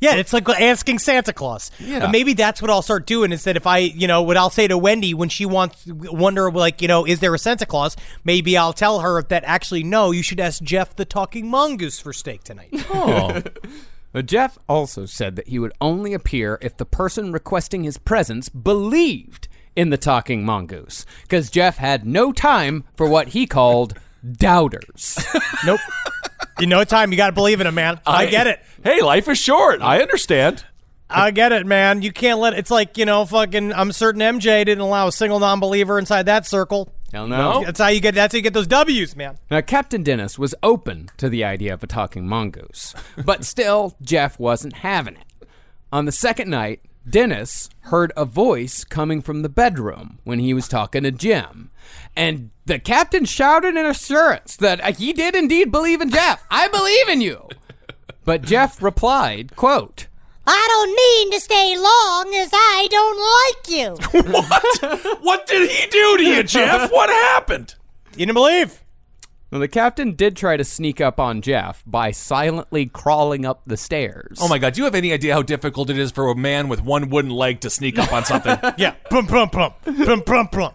[0.00, 1.70] Yeah, it's like asking Santa Claus.
[1.78, 2.00] Yeah.
[2.00, 3.56] But maybe that's what I'll start doing instead.
[3.56, 6.88] If I, you know, what I'll say to Wendy when she wants wonder like, you
[6.88, 7.96] know, is there a Santa Claus?
[8.22, 12.12] Maybe I'll tell her that actually no, you should ask Gef the talking mongoose for
[12.12, 12.68] steak tonight.
[12.90, 13.40] oh,
[14.12, 18.48] But Gef also said that he would only appear if the person requesting his presence
[18.50, 23.98] believed in the talking mongoose, because Gef had no time for what he called
[24.32, 25.18] doubters.
[25.66, 25.80] nope.
[26.58, 28.00] You know, time you got to believe in him, man.
[28.06, 28.60] I, get it.
[28.82, 29.82] Hey, life is short.
[29.82, 30.64] I understand.
[31.10, 32.02] I get it, man.
[32.02, 33.72] You can't let it's like you know, fucking.
[33.72, 36.92] I'm certain MJ didn't allow a single non-believer inside that circle.
[37.12, 37.62] Hell no.
[37.64, 38.14] That's how you get.
[38.14, 39.38] That's how you get those W's, man.
[39.50, 42.94] Now, Captain Dennis was open to the idea of a talking mongoose,
[43.24, 45.48] but still, Gef wasn't having it.
[45.92, 50.68] On the second night, Dennis heard a voice coming from the bedroom when he was
[50.68, 51.70] talking to Jim.
[52.16, 56.42] And the captain shouted an assurance that uh, he did indeed believe in Gef.
[56.50, 57.48] I believe in you.
[58.24, 60.06] But Gef replied, quote,
[60.46, 64.22] I don't mean to stay long as I don't like you.
[64.32, 65.22] What?
[65.22, 66.90] what did he do to you, Gef?
[66.90, 67.74] What happened?
[68.12, 68.83] You didn't believe?
[69.54, 73.76] Well, the captain did try to sneak up on Gef by silently crawling up the
[73.76, 74.38] stairs.
[74.40, 76.68] Oh my god, do you have any idea how difficult it is for a man
[76.68, 78.58] with one wooden leg to sneak up on something?
[78.78, 78.94] Yeah.
[79.10, 79.72] Plum, plum, plum.
[79.84, 80.72] Plum, plum, plum.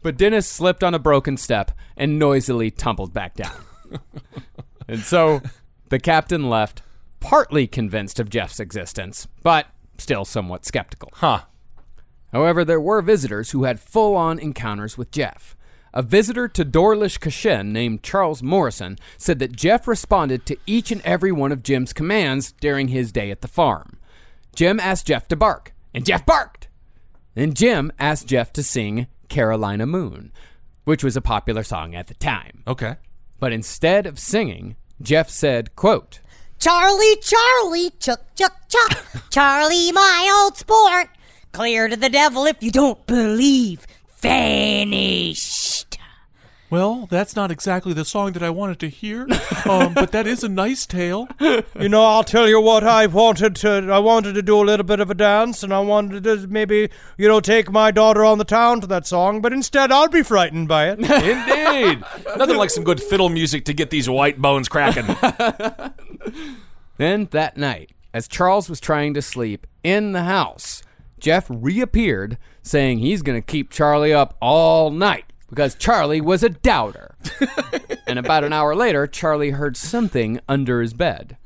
[0.00, 3.64] But Dennis slipped on a broken step and noisily tumbled back down.
[4.88, 5.42] and so
[5.88, 6.82] the captain left,
[7.18, 9.66] partly convinced of Gef's existence, but
[9.98, 11.10] still somewhat skeptical.
[11.14, 11.40] huh.
[12.32, 15.56] However, there were visitors who had full on encounters with Gef.
[15.94, 21.00] A visitor to Doarlish Cashen named Charles Morrison said that Gef responded to each and
[21.02, 23.98] every one of Jim's commands during his day at the farm.
[24.54, 26.68] Jim asked Gef to bark, and Gef barked.
[27.34, 30.32] Then Jim asked Gef to sing Carolina Moon,
[30.84, 32.62] which was a popular song at the time.
[32.66, 32.96] Okay.
[33.38, 36.20] But instead of singing, Gef said, quote,
[36.58, 39.04] Charlie, Charlie, chuck, chuck, chuck.
[39.30, 41.08] Charlie, my old sport.
[41.52, 43.86] Clear to the devil if you don't believe.
[44.20, 45.77] Vanished.
[46.70, 49.26] Well, that's not exactly the song that I wanted to hear,
[49.64, 51.28] um, but that is a nice tale.
[51.78, 52.82] You know, I'll tell you what.
[52.82, 53.88] I wanted to.
[53.90, 56.88] I wanted to do a little bit of a dance, and I wanted to maybe,
[57.16, 59.40] you know, take my daughter on the town to that song.
[59.40, 60.98] But instead, I'll be frightened by it.
[60.98, 62.04] Indeed.
[62.36, 65.06] Nothing like some good fiddle music to get these white bones cracking.
[66.98, 70.82] Then that night, as Charles was trying to sleep in the house,
[71.20, 76.48] Gef reappeared saying he's going to keep Charlie up all night because Charlie was a
[76.48, 77.16] doubter.
[78.06, 81.36] and about an hour later, Charlie heard something under his bed.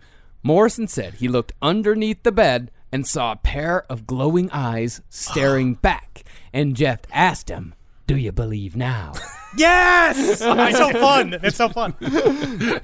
[0.42, 5.74] Morrison said he looked underneath the bed and saw a pair of glowing eyes staring
[5.82, 6.24] back.
[6.53, 7.74] And Gef asked him,
[8.07, 9.12] Do you believe now?
[9.57, 11.38] yes, it's so fun.
[11.42, 11.94] It's so fun.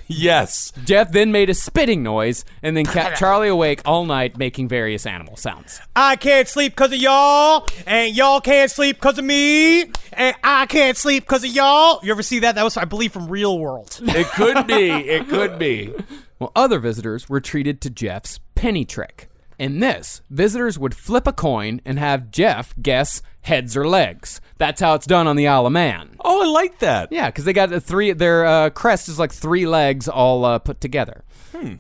[0.07, 0.73] yes.
[0.85, 5.07] Gef then made a spitting noise and then kept Charlie awake all night making various
[5.07, 5.81] animal sounds.
[5.97, 10.67] I can't sleep because of y'all, and y'all can't sleep because of me, and I
[10.67, 12.01] can't sleep because of y'all.
[12.03, 12.55] You ever see that?
[12.55, 13.99] That was, I believe, from Real World.
[14.03, 14.91] It could be.
[14.91, 15.95] It could be.
[16.41, 19.29] Well, other visitors were treated to Gef's penny trick.
[19.59, 24.41] In this, visitors would flip a coin and have Gef guess heads or legs.
[24.57, 26.17] That's how it's done on the Isle of Man.
[26.25, 27.11] Oh, I like that.
[27.11, 28.13] Yeah, because they got the three.
[28.13, 31.25] Their uh, crest is like three legs all uh, put together.
[31.53, 31.75] Hmm.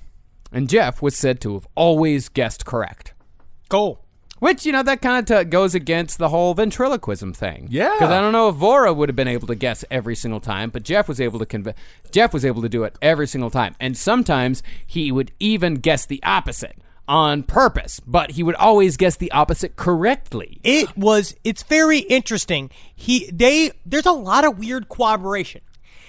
[0.51, 3.15] And Gef was said to have always guessed correct.
[3.69, 4.01] Go.
[4.41, 7.69] Which you know that kind of t- goes against the whole ventriloquism thing.
[7.71, 7.93] Yeah.
[7.93, 10.71] because I don't know if Voirrey would have been able to guess every single time,
[10.71, 11.75] but Gef was able to conv-
[12.13, 16.07] Gef was able to do it every single time, and sometimes he would even guess
[16.07, 16.77] the opposite
[17.09, 20.61] on purpose, but he would always guess the opposite correctly.
[20.63, 21.35] It was.
[21.43, 22.71] It's very interesting.
[22.95, 23.31] He.
[23.33, 23.73] They.
[23.85, 25.63] There's a lot of weird cooperation.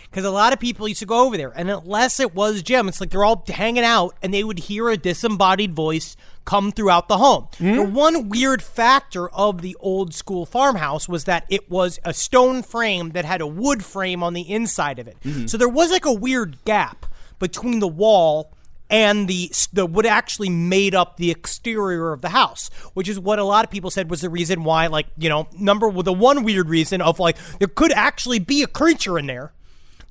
[0.10, 2.88] Because a lot of people used to go over there, and unless it was Jim,
[2.88, 7.08] it's like they're all hanging out, and they would hear a disembodied voice come throughout
[7.08, 7.48] the home.
[7.60, 7.76] Hmm?
[7.76, 12.64] The one weird factor of the old school farmhouse was that it was a stone
[12.64, 15.16] frame that had a wood frame on the inside of it.
[15.24, 15.46] Mm-hmm.
[15.46, 17.06] So there was like a weird gap
[17.38, 18.52] between the wall
[18.90, 23.40] and the the what actually made up the exterior of the house, which is what
[23.40, 26.44] a lot of people said was the reason why, like you know, number the one
[26.44, 29.54] weird reason of like there could actually be a creature in there,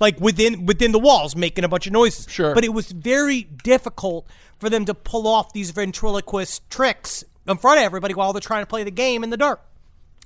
[0.01, 2.27] like within within the walls making a bunch of noises.
[2.29, 2.55] Sure.
[2.55, 4.27] but it was very difficult
[4.59, 8.63] for them to pull off these ventriloquist tricks in front of everybody while they're trying
[8.63, 9.63] to play the game in the dark.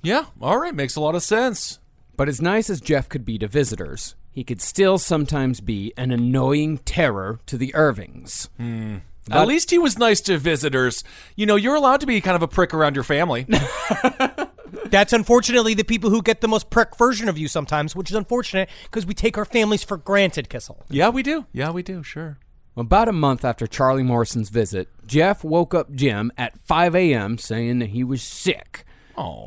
[0.01, 0.25] Yeah.
[0.41, 0.75] All right.
[0.75, 1.79] Makes a lot of sense.
[2.15, 6.11] But as nice as Gef could be to visitors, he could still sometimes be an
[6.11, 8.49] annoying terror to the Irvings.
[8.57, 8.97] Hmm.
[9.31, 11.03] At least he was nice to visitors.
[11.37, 13.47] You know, you're allowed to be kind of a prick around your family.
[14.85, 18.17] That's unfortunately the people who get the most prick version of you sometimes, which is
[18.17, 20.83] unfortunate because we take our families for granted, Kissel.
[20.89, 21.45] yeah, we do.
[21.53, 22.03] Yeah, we do.
[22.03, 22.37] Sure.
[22.75, 27.37] About a month after Charlie Morrison's visit, Gef woke up Jim at 5 a.m.
[27.37, 28.83] saying that he was sick.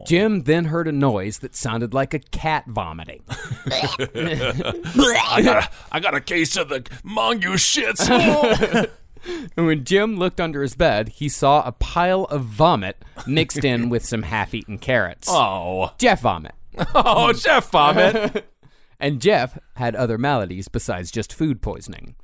[0.06, 3.22] Jim then heard a noise that sounded like a cat vomiting.
[3.66, 8.06] I got a, I got a case of the mongoose shits.
[8.10, 8.86] Oh.
[9.56, 13.88] And when Jim looked under his bed, he saw a pile of vomit mixed in
[13.88, 15.26] with some half eaten carrots.
[15.28, 15.90] oh.
[15.98, 16.54] Gef vomit.
[16.94, 18.48] Oh, Gef Vomit.
[19.00, 22.14] And Gef had other maladies besides just food poisoning.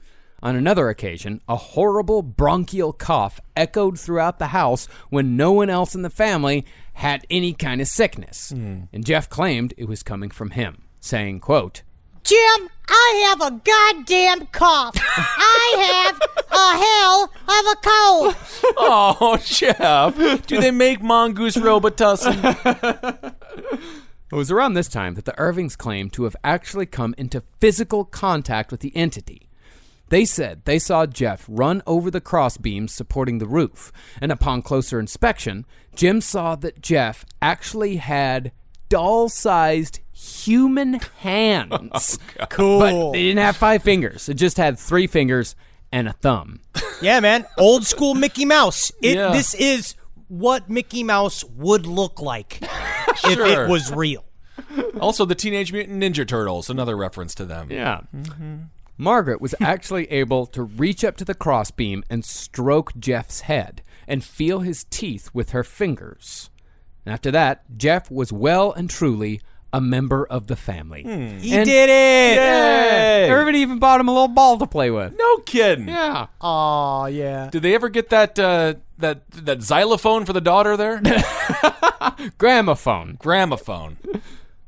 [0.43, 5.95] On another occasion, a horrible bronchial cough echoed throughout the house when no one else
[5.95, 8.51] in the family had any kind of sickness.
[8.51, 8.83] Hmm.
[8.93, 11.83] And Gef claimed it was coming from him, saying, quote,
[12.25, 14.95] Jim, I have a goddamn cough.
[14.97, 16.21] I have
[16.51, 18.37] a hell of a cold.
[18.85, 20.47] Oh, Gef.
[20.47, 23.35] Do they make mongoose robitussin?
[24.33, 28.05] It was around this time that the Irvings claimed to have actually come into physical
[28.05, 29.42] contact with the entity.
[30.13, 33.91] They said they saw Gef run over the crossbeams supporting the roof,
[34.21, 35.65] and upon closer inspection,
[35.97, 38.53] Jim saw that Gef actually had
[38.91, 42.19] doll sized human hands.
[42.39, 42.79] Oh, cool.
[42.81, 45.57] But they didn't have five fingers, it just had three fingers
[45.91, 46.61] and a thumb.
[47.01, 47.47] yeah, man.
[47.57, 48.93] Old school Mickey Mouse.
[49.03, 49.33] It, Yeah.
[49.33, 49.95] This is
[50.29, 52.59] what Mickey Mouse would look like
[53.25, 54.27] if it was real.
[55.01, 57.69] Also, the Teenage Mutant Ninja Turtles, another reference to them.
[57.71, 58.01] Yeah.
[58.15, 58.57] Mm-hmm.
[59.03, 64.23] Margaret was actually able to reach up to the crossbeam and stroke Gef's head and
[64.23, 66.51] feel his teeth with her fingers.
[67.05, 69.41] And after that, Gef was well and truly
[69.73, 71.03] a member of the family.
[71.03, 72.37] He And- did it.
[72.37, 73.29] Yay!
[73.29, 75.15] Everybody even bought him a little ball to play with.
[75.19, 75.89] No kidding.
[75.89, 76.27] Yeah.
[76.41, 77.49] Oh, yeah.
[77.51, 81.01] Did they ever get that uh, that that xylophone for the daughter there?
[82.39, 83.17] Gramophone.
[83.19, 83.97] Gramophone.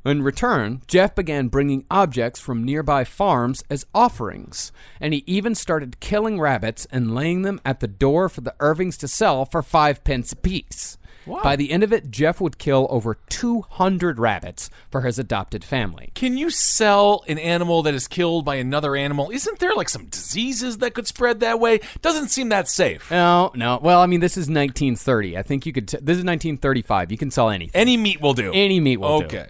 [0.04, 4.70] In return, Gef began bringing objects from nearby farms as offerings,
[5.00, 8.98] and he even started killing rabbits and laying them at the door for the Irvings
[8.98, 10.98] to sell for five pence apiece.
[11.42, 16.10] By the end of it, Gef would kill over 200 rabbits for his adopted family.
[16.14, 19.30] Can you sell an animal that is killed by another animal?
[19.30, 21.80] Isn't there like some diseases that could spread that way?
[22.02, 23.10] Doesn't seem that safe.
[23.10, 23.78] No, no.
[23.82, 25.38] Well, I mean, this is 1930.
[25.38, 25.88] I think you could.
[25.88, 27.10] T- this is 1935.
[27.10, 27.80] You can sell anything.
[27.80, 28.52] Any meat will do.
[28.52, 29.24] Any meat will do.
[29.24, 29.46] Okay.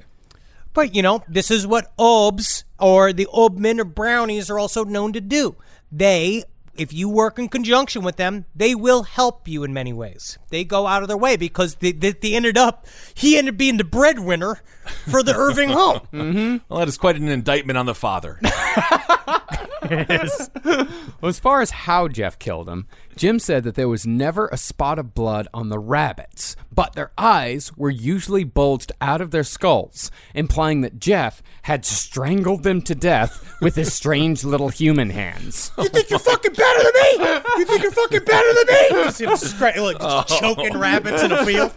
[0.74, 5.12] But you know, this is what hobs or the hobmen or brownies are also known
[5.14, 5.56] to do.
[5.90, 6.44] They,
[6.74, 10.38] if you work in conjunction with them, they will help you in many ways.
[10.50, 13.58] They go out of their way because they, they, they ended up, he ended up
[13.58, 14.60] being the breadwinner
[15.08, 16.00] for the Irving home.
[16.12, 16.56] Mm-hmm.
[16.68, 18.40] Well, that is quite an indictment on the father.
[21.20, 22.86] Well, as far as how Gef killed him,
[23.16, 27.12] Jim said that there was never a spot of blood on the rabbits, but their
[27.16, 32.94] eyes were usually bulged out of their skulls, implying that Gef had strangled them to
[32.94, 35.70] death with his strange little human hands.
[35.84, 37.40] You think you're fucking better than me?
[37.58, 39.04] You think you're fucking better than me?
[39.04, 40.40] You see him scra- like, just oh.
[40.40, 41.72] choking rabbits in a field.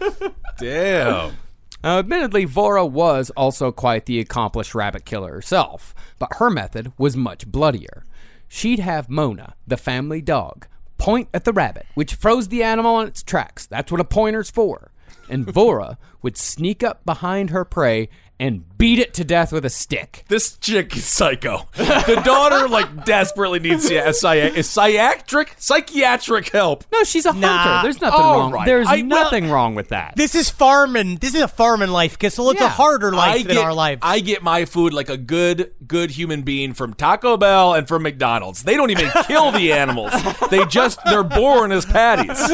[0.58, 1.36] Damn.
[1.84, 7.16] Now, admittedly, Voirrey was also quite the accomplished rabbit killer herself, but her method was
[7.16, 8.04] much bloodier.
[8.48, 10.66] She'd have Mona, the family dog,
[10.98, 13.66] point at the rabbit, which froze the animal on its tracks.
[13.66, 14.90] That's what a pointer's for.
[15.30, 18.08] And Voirrey would sneak up behind her prey
[18.40, 20.24] and beat it to death with a stick.
[20.28, 21.68] This chick is psycho.
[21.76, 26.84] The daughter like desperately needs a psy- a psychiatric psychiatric help.
[26.92, 27.58] No, she's a Nah.
[27.58, 27.82] hunter.
[27.88, 28.52] There's nothing All wrong.
[28.52, 28.66] right.
[28.66, 30.14] There's I- well- nothing wrong with that.
[30.16, 31.16] This is farming.
[31.16, 32.50] This is a farming life, Kissel.
[32.50, 32.70] It's a Yeah.
[32.70, 34.00] harder life I than get, our lives.
[34.04, 38.02] I get my food like a good, good human being from Taco Bell and from
[38.04, 38.62] McDonald's.
[38.62, 40.12] They don't even kill the animals.
[40.50, 42.38] They just they're born as patties.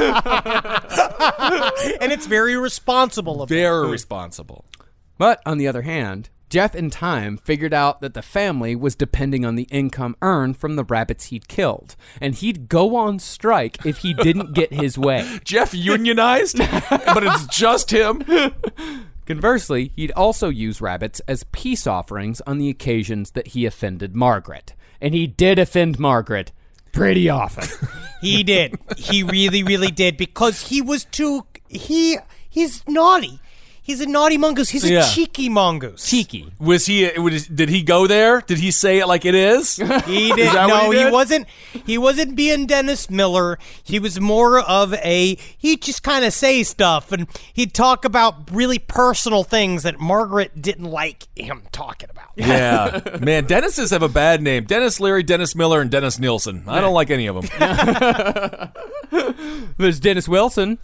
[2.01, 3.57] and it's very responsible of them.
[3.59, 4.65] Very responsible.
[5.19, 9.45] But on the other hand, Gef in time figured out that the family was depending
[9.45, 13.99] on the income earned from the rabbits he'd killed, and he'd go on strike if
[13.99, 15.41] he didn't get his way.
[15.45, 18.23] Jeff unionized, but it's just him.
[19.27, 24.75] Conversely, he'd also use rabbits as peace offerings on the occasions that he offended Margaret.
[25.01, 26.53] And he did offend Margaret
[26.93, 27.69] pretty often.
[28.21, 28.79] He did.
[28.97, 31.45] He really, really did because he was too.
[31.69, 32.17] He
[32.49, 33.39] he's naughty.
[33.85, 34.71] He's a naughty mongoose.
[34.71, 36.09] He's a cheeky mongoose.
[36.09, 36.51] Cheeky.
[36.59, 37.07] Was he?
[37.19, 38.41] Was, did he go there?
[38.41, 39.77] Did he say it like it is?
[40.07, 40.55] He did.
[40.55, 41.13] that what no, he he, did?
[41.13, 41.47] wasn't.
[41.85, 43.59] He wasn't being Dennis Miller.
[43.83, 45.37] He was more of a.
[45.59, 50.63] He just kind of say stuff, and he'd talk about really personal things that Margaret
[50.63, 52.31] didn't like him talking about.
[52.37, 53.45] Yeah, man.
[53.45, 54.65] Dennis's have a bad name.
[54.65, 56.65] Denis Leary, Dennis Miller, and Dennis Nilsen.
[56.67, 58.73] I don't like any of them.
[59.77, 60.79] There's Dennis Wilson.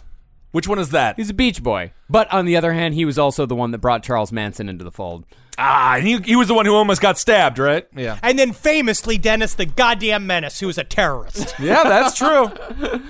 [0.51, 1.15] Which one is that?
[1.15, 1.93] He's a beach boy.
[2.09, 4.83] But on the other hand, he was also the one that brought Charles Manson into
[4.83, 5.25] the fold.
[5.57, 7.87] Ah, he, he was the one who almost got stabbed, right?
[7.95, 8.17] Yeah.
[8.21, 11.55] And then famously, Dennis the goddamn menace, who was a terrorist.
[11.59, 12.51] Yeah, that's true.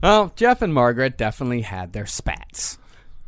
[0.00, 2.78] Well, Gef and Margaret definitely had their spats.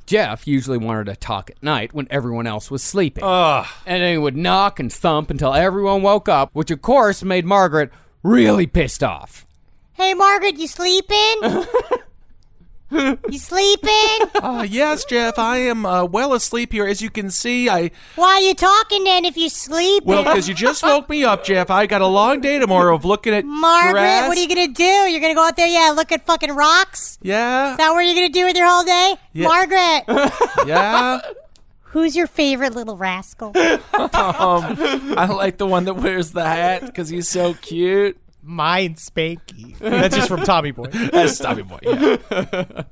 [0.06, 3.24] Gef usually wanted to talk at night when everyone else was sleeping.
[3.24, 7.44] And then he would knock and thump until everyone woke up, which of course made
[7.44, 7.90] Margaret
[8.22, 9.46] really pissed off.
[9.94, 11.36] Hey, Margaret, you sleeping?
[12.90, 14.18] you sleeping?
[14.42, 16.86] Uh, yes, Gef, I am uh, well asleep here.
[16.86, 20.06] As you can see, I Why are you talking then if you're sleeping?
[20.08, 21.70] well because you just woke me up, Gef.
[21.70, 24.28] I got a long day tomorrow of looking at Margaret, grass.
[24.28, 24.82] what are you gonna do?
[24.82, 27.18] You're gonna go out there, yeah, look at fucking rocks?
[27.22, 29.14] Yeah, Is that what you're gonna do with your whole day?
[29.32, 29.46] Yeah.
[29.46, 30.04] Margaret,
[30.66, 31.20] yeah.
[31.92, 33.48] Who's your favorite little rascal?
[33.56, 33.80] um,
[34.14, 38.16] I like the one that wears the hat because he's so cute.
[38.42, 39.78] Mine Spanky.
[39.78, 40.84] That's just from Tommy Boy.
[41.12, 41.78] That's Tommy Boy.
[41.82, 42.84] Yeah.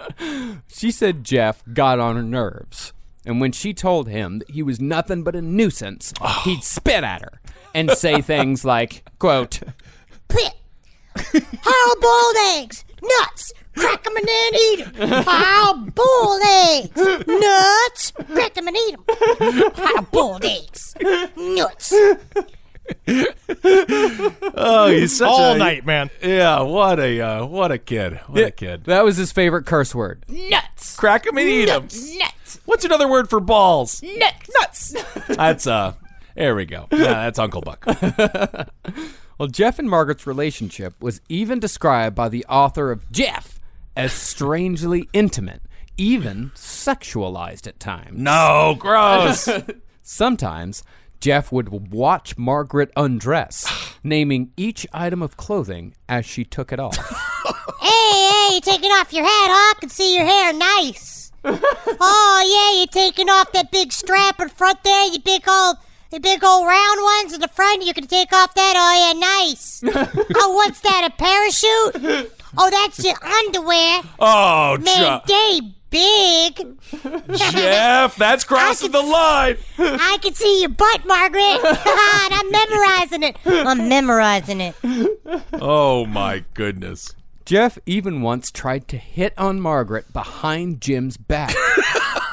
[0.69, 2.93] She said Gef got on her nerves.
[3.27, 6.43] And when she told him that he was nothing but a nuisance, oh.
[6.45, 7.41] he'd spit at her
[7.75, 9.61] and say things like, quote,
[10.29, 10.55] Pit.
[11.17, 12.85] Hard boiled eggs.
[13.03, 13.53] Nuts.
[13.77, 15.25] Crack 'em and then eat 'em.
[15.25, 17.27] Hard boiled eggs.
[17.27, 18.13] Nuts.
[18.33, 19.73] Crack 'em and eat 'em.
[19.75, 20.95] Hard boiled eggs.
[21.37, 21.93] Nuts.
[24.61, 26.11] Oh, he's such All a, night, man.
[26.23, 28.21] Yeah, what a uh, what a kid.
[28.27, 28.85] What a kid.
[28.85, 30.25] that was his favorite curse word.
[30.29, 30.97] Nuts.
[30.97, 31.83] Crack him and eat him.
[32.19, 32.61] Nuts.
[32.65, 34.03] What's another word for balls?
[34.03, 34.51] Nuts.
[34.59, 34.95] Nuts.
[35.29, 35.95] That's uh.
[36.35, 36.87] There we go.
[36.93, 37.85] Yeah, that's Uncle Buck.
[39.39, 43.61] Well, Gef and Margaret's relationship was even described by the author of Gef
[43.97, 45.63] as strangely intimate,
[45.97, 48.19] even sexualized at times.
[48.19, 49.49] No, gross.
[50.03, 50.83] Sometimes
[51.21, 53.67] Gef would watch Margaret undress,
[54.05, 56.97] naming each item of clothing as she took it off.
[57.81, 59.75] Hey, hey, you're taking off your hat, huh?
[59.77, 61.33] I can see your hair nice.
[61.45, 65.77] oh, yeah, you're taking off that big strap in front there, you big old,
[66.11, 67.85] the big old round ones in the front.
[67.85, 68.75] You can take off that.
[68.77, 69.83] Oh, yeah, nice.
[70.37, 72.33] oh, what's that, a parachute?
[72.61, 74.01] Oh, that's your underwear.
[74.19, 75.61] oh, Man, Je- they
[75.91, 76.79] big.
[77.39, 79.57] Gef, that's crossing the line.
[79.79, 81.43] I can see your butt, Margaret.
[81.43, 83.37] and I'm memorizing it.
[83.47, 84.75] I'm memorizing it.
[85.55, 87.15] Oh my goodness.
[87.45, 91.55] Gef even once tried to hit on Margaret behind Jim's back.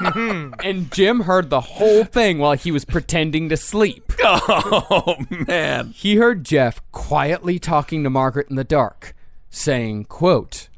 [0.00, 4.12] and Jim heard the whole thing while he was pretending to sleep.
[4.22, 5.16] Oh
[5.48, 5.92] man.
[5.96, 9.14] He heard Gef quietly talking to Margaret in the dark,
[9.56, 10.68] saying, quote,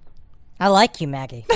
[0.60, 1.46] I like you, Maggie.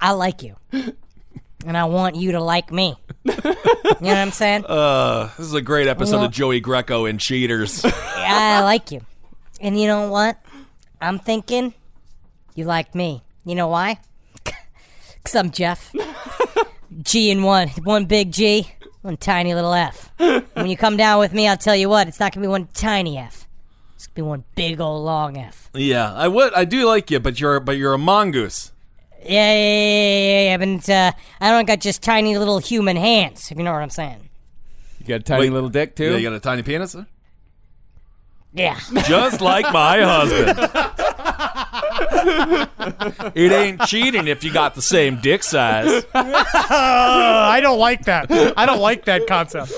[0.00, 0.56] I like you.
[0.72, 2.94] And I want you to like me.
[3.24, 3.54] You know
[4.00, 4.64] what I'm saying?
[4.68, 7.82] Uh, this is a great episode Well- of Joey Greco and Cheaters.
[7.84, 9.00] I like you.
[9.60, 10.38] And you know what?
[11.00, 11.72] I'm thinking
[12.54, 13.22] you like me.
[13.44, 13.98] You know why?
[15.16, 15.92] Because I'm Gef.
[17.02, 17.68] G and one.
[17.82, 18.70] One big G,
[19.02, 20.12] one tiny little F.
[20.18, 22.50] When you come down with me, I'll tell you what, it's not going to be
[22.50, 23.45] one tiny F.
[24.16, 25.70] It's going to be one big old long F.
[25.74, 26.54] yeah, I would.
[26.54, 28.72] I do like you, but you're but you're a mongoose.
[29.22, 30.56] Yeah, yeah, yeah, yeah, yeah.
[30.56, 33.90] But uh, I don't got just tiny little human hands, if you know what I'm
[33.90, 34.30] saying.
[35.00, 36.12] You got a tiny Wait, little dick, too?
[36.12, 36.94] Yeah, you got a tiny penis.
[36.94, 37.04] huh?
[38.54, 38.78] Yeah.
[39.06, 40.58] Just like my husband.
[43.34, 46.04] It ain't cheating if you got the same dick size.
[46.14, 48.30] I don't like that.
[48.56, 49.72] I don't like that concept.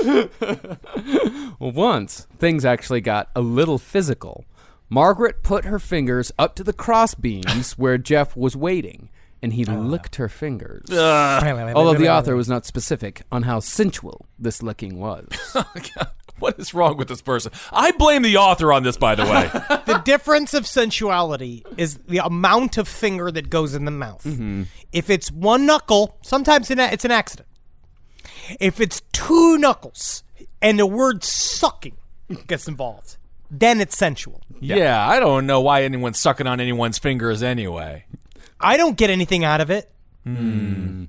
[1.59, 4.45] Well, once things actually got a little physical.
[4.89, 9.11] Margaret put her fingers up to the cross beams where Gef was waiting,
[9.43, 9.75] and he ah.
[9.75, 10.87] licked her fingers.
[10.91, 11.41] Ah.
[11.75, 15.27] Although the author was not specific on how sensual this licking was.
[16.01, 17.51] Oh, what is wrong with this person?
[17.73, 19.51] I blame the author on this, by the way.
[19.87, 24.23] the difference of sensuality is the amount of finger that goes in the mouth.
[24.23, 24.63] Mm-hmm.
[24.93, 27.49] If it's one knuckle, sometimes it's an- it's an accident.
[28.61, 30.23] If it's two knuckles
[30.63, 31.97] and the word sucking
[32.47, 33.17] gets involved,
[33.51, 34.41] then it's sensual.
[34.61, 35.09] yeah.
[35.09, 38.05] I don't know why anyone's sucking on anyone's fingers anyway.
[38.61, 39.91] I don't get anything out of it.
[40.25, 41.05] Hmm.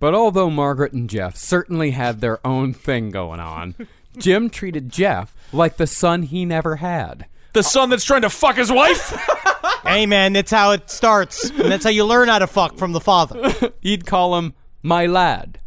[0.00, 3.74] But although Margaret and Gef certainly had their own thing going on,
[4.18, 7.26] Jim treated Gef like the son he never had.
[7.54, 9.16] The son that's trying to fuck his wife?
[9.84, 11.50] hey, man, that's how it starts.
[11.50, 13.72] And that's how you learn how to fuck from the father.
[13.80, 15.58] He'd call him my lad.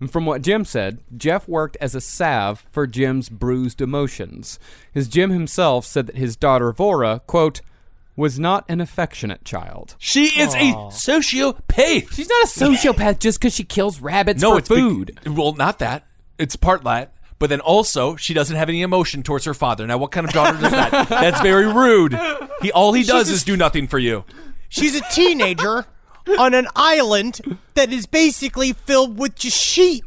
[0.00, 4.58] And from what Jim said, Gef worked as a salve for Jim's bruised emotions.
[4.94, 7.60] As Jim himself said that his daughter Voirrey, quote,
[8.18, 9.94] was not an affectionate child.
[9.98, 12.12] She is a sociopath.
[12.12, 15.18] She's not a sociopath just because she kills rabbits no, for it's be- food.
[15.24, 16.04] well, not that.
[16.36, 17.14] It's part that.
[17.38, 19.86] But then also, she doesn't have any emotion towards her father.
[19.86, 20.90] Now, what kind of daughter does that?
[21.08, 22.18] That's very rude.
[22.60, 24.24] He all he does She's a- is do nothing for you.
[24.68, 25.86] She's a teenager
[26.40, 27.40] on an island
[27.74, 30.04] that is basically filled with just sheep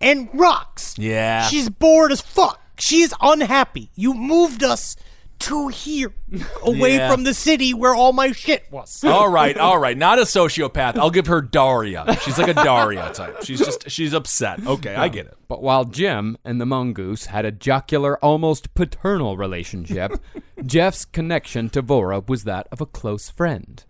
[0.00, 0.94] and rocks.
[0.96, 1.42] Yeah.
[1.48, 2.60] She's bored as fuck.
[2.78, 3.90] She's unhappy.
[3.96, 4.94] You moved us
[5.40, 6.14] to here,
[6.62, 7.10] away Yeah.
[7.10, 9.02] from the city where all my shit was.
[9.04, 9.96] all right, all right.
[9.96, 10.96] Not a sociopath.
[10.96, 12.16] I'll give her Daria.
[12.22, 13.42] She's like a Daria type.
[13.44, 14.64] She's just she's upset.
[14.66, 15.36] Okay, I get it.
[15.48, 20.12] But while Jim and the mongoose had a jocular, almost paternal relationship,
[20.64, 23.84] Gef's connection to Voirrey was that of a close friend.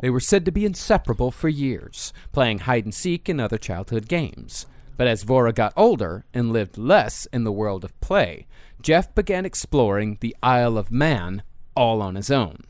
[0.00, 4.08] They were said to be inseparable for years, playing hide and seek and other childhood
[4.08, 4.66] games.
[4.96, 8.46] But as Voirrey got older and lived less in the world of play,
[8.82, 11.42] Gef began exploring the Isle of Man
[11.74, 12.64] all on his own.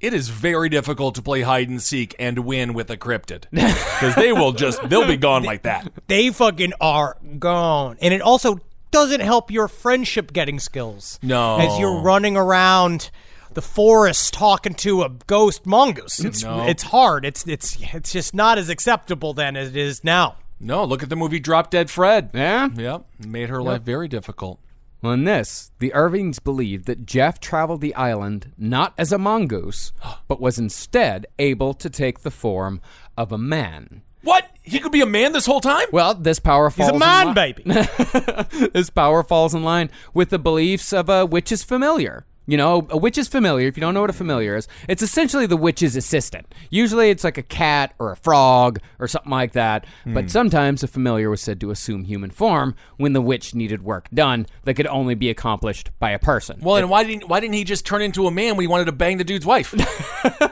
[0.00, 4.14] it is very difficult to play hide and seek and win with a cryptid because
[4.14, 5.90] they will just they'll be gone like that.
[6.06, 7.96] They fucking are gone.
[8.00, 8.58] And it also
[8.90, 11.18] doesn't help your friendship getting skills.
[11.22, 11.58] No.
[11.58, 13.10] As you're running around
[13.54, 16.20] the forest talking to a ghost mongoose.
[16.20, 16.66] It's No.
[16.66, 17.24] it's hard.
[17.24, 20.36] It's it's it's just not as acceptable then as it is now.
[20.60, 22.30] No, look at the movie Drop Dead Fred.
[22.32, 22.68] Yeah?
[22.74, 24.58] Yep, made her life very difficult.
[25.06, 29.92] Well, in this, the Irvings believed that Gef traveled the island not as a mongoose,
[30.26, 32.80] but was instead able to take the form
[33.16, 34.02] of a man.
[34.24, 34.50] What?
[34.64, 35.86] He could be a man this whole time?
[35.92, 37.62] Well, this power falls He's a man li- baby.
[38.74, 42.26] this power falls in line with the beliefs of a witch's familiar.
[42.46, 45.46] You know, a witch's familiar, if you don't know what a familiar is, it's essentially
[45.46, 46.46] the witch's assistant.
[46.70, 50.28] Usually it's like a cat or a frog or something like that, but hmm.
[50.28, 54.46] sometimes a familiar was said to assume human form when the witch needed work done
[54.64, 56.60] that could only be accomplished by a person.
[56.60, 58.86] Well, and why didn't why didn't he just turn into a man when he wanted
[58.86, 59.74] to bang the dude's wife?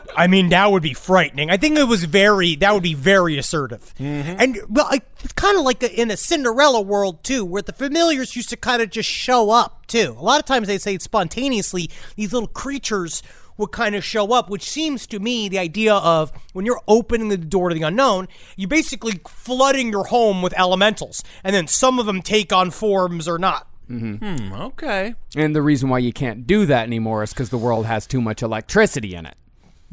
[0.16, 1.50] I mean, that would be frightening.
[1.50, 3.94] I think it was very, that would be very assertive.
[3.98, 4.36] Mm-hmm.
[4.38, 7.72] And, well, I, it's kind of like a, in a Cinderella world, too, where the
[7.72, 10.14] familiars used to kind of just show up, too.
[10.18, 13.22] A lot of times they say spontaneously, these little creatures
[13.56, 17.28] would kind of show up, which seems to me the idea of when you're opening
[17.28, 21.98] the door to the unknown, you're basically flooding your home with elementals, and then some
[21.98, 23.68] of them take on forms or not.
[23.86, 24.52] Hmm.
[24.52, 25.14] okay.
[25.36, 28.20] And the reason why you can't do that anymore is because the world has too
[28.20, 29.36] much electricity in it.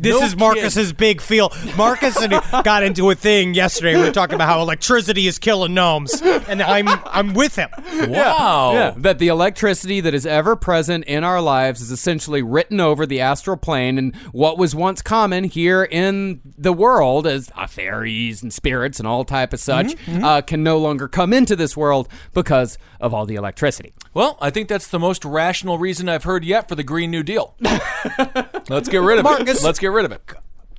[0.02, 1.52] This No is Marcus's big feel.
[1.78, 2.32] Marcus and
[2.64, 3.96] got into a thing yesterday.
[3.96, 7.70] We were talking about how electricity is killing gnomes, and I'm I'm with him.
[8.10, 8.74] Wow.
[8.74, 13.06] Yeah, that the electricity that is ever present in our lives is essentially written over
[13.06, 18.42] the astral plane, and what was once common here in the world as uh, fairies
[18.42, 22.08] and spirits and all type of such Uh, can no longer come into this world
[22.34, 23.94] because of all the electricity.
[24.14, 27.24] Well, I think that's the most rational reason I've heard yet for the Green New
[27.24, 27.56] Deal.
[28.70, 29.66] Let's get rid of Marcus- it.
[29.66, 30.22] Let's get rid of it.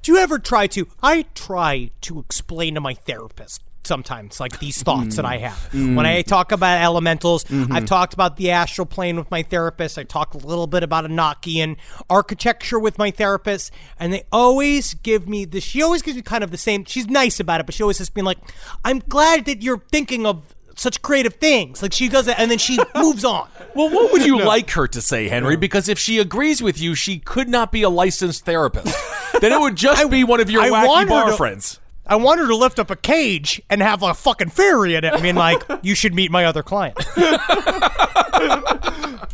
[0.03, 0.89] Do you ever try to?
[1.03, 5.41] I try to explain to my therapist sometimes, like these thoughts that I mm.
[5.41, 7.45] have when I talk about elementals.
[7.45, 7.85] I've mm-hmm.
[7.85, 9.99] talked about the astral plane with my therapist.
[9.99, 11.77] I talk a little bit about Enochian
[12.09, 15.65] architecture with my therapist, and they always give me this.
[15.65, 16.85] She always gives me kind of the same.
[16.85, 18.39] She's nice about it, but she always has been like,
[18.85, 22.59] "I'm glad that you're thinking of." Such creative things, like she does it, and then
[22.59, 23.49] she moves on.
[23.75, 25.57] Well, what would you like her to say, Henry?
[25.57, 28.97] Because if she agrees with you, she could not be a licensed therapist.
[29.41, 31.79] then it would just be one of your I wacky bar to- friends.
[32.07, 35.13] I want her to lift up a cage and have a fucking fairy in it.
[35.15, 36.99] I mean, like, you should meet my other client.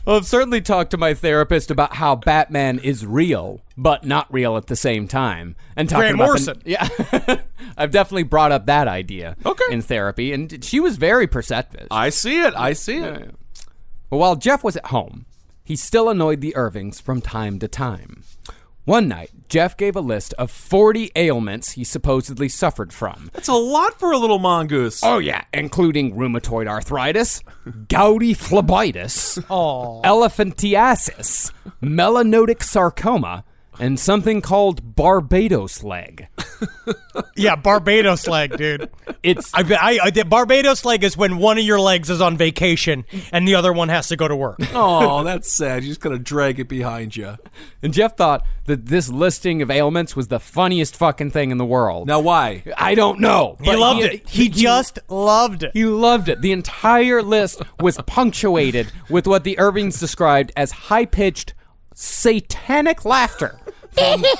[0.05, 4.57] Well, I've certainly talked to my therapist about how Batman is real, but not real
[4.57, 5.55] at the same time.
[5.77, 6.63] And talking Grant about Morrison.
[6.65, 7.41] The, yeah,
[7.77, 9.65] I've definitely brought up that idea Okay.
[9.71, 11.89] in therapy, and she was very perceptive.
[11.91, 12.55] I see it.
[12.57, 13.35] I see it.
[14.09, 15.27] Well, while Gef was at home,
[15.63, 18.23] he still annoyed the Irvings from time to time.
[18.87, 23.31] One night, Gef gave a list of 40 ailments he supposedly suffered from.
[23.33, 25.01] That's a lot for a little mongoose.
[25.03, 27.43] Oh, yeah, including rheumatoid arthritis,
[27.89, 29.43] gouty phlebitis,
[30.05, 31.53] elephantiasis,
[31.83, 33.45] melanotic sarcoma,
[33.79, 36.29] and something called Barbados leg.
[37.37, 38.91] Yeah, Barbados leg, dude.
[39.23, 42.37] It's I, I, I the Barbados leg is when one of your legs is on
[42.37, 44.59] vacation and the other one has to go to work.
[44.75, 45.83] Oh, that's sad.
[45.85, 47.37] You just gotta drag it behind you.
[47.83, 51.65] and Gef thought that this listing of ailments was the funniest fucking thing in the
[51.65, 52.07] world.
[52.09, 52.65] Now, why?
[52.77, 53.57] I don't know.
[53.61, 54.29] He but loved it.
[54.29, 55.71] He, just loved it.
[55.75, 56.41] He loved it.
[56.41, 61.55] The entire list was punctuated with what the Irvings described as high pitched
[61.95, 63.61] satanic laughter.
[63.97, 64.25] Um,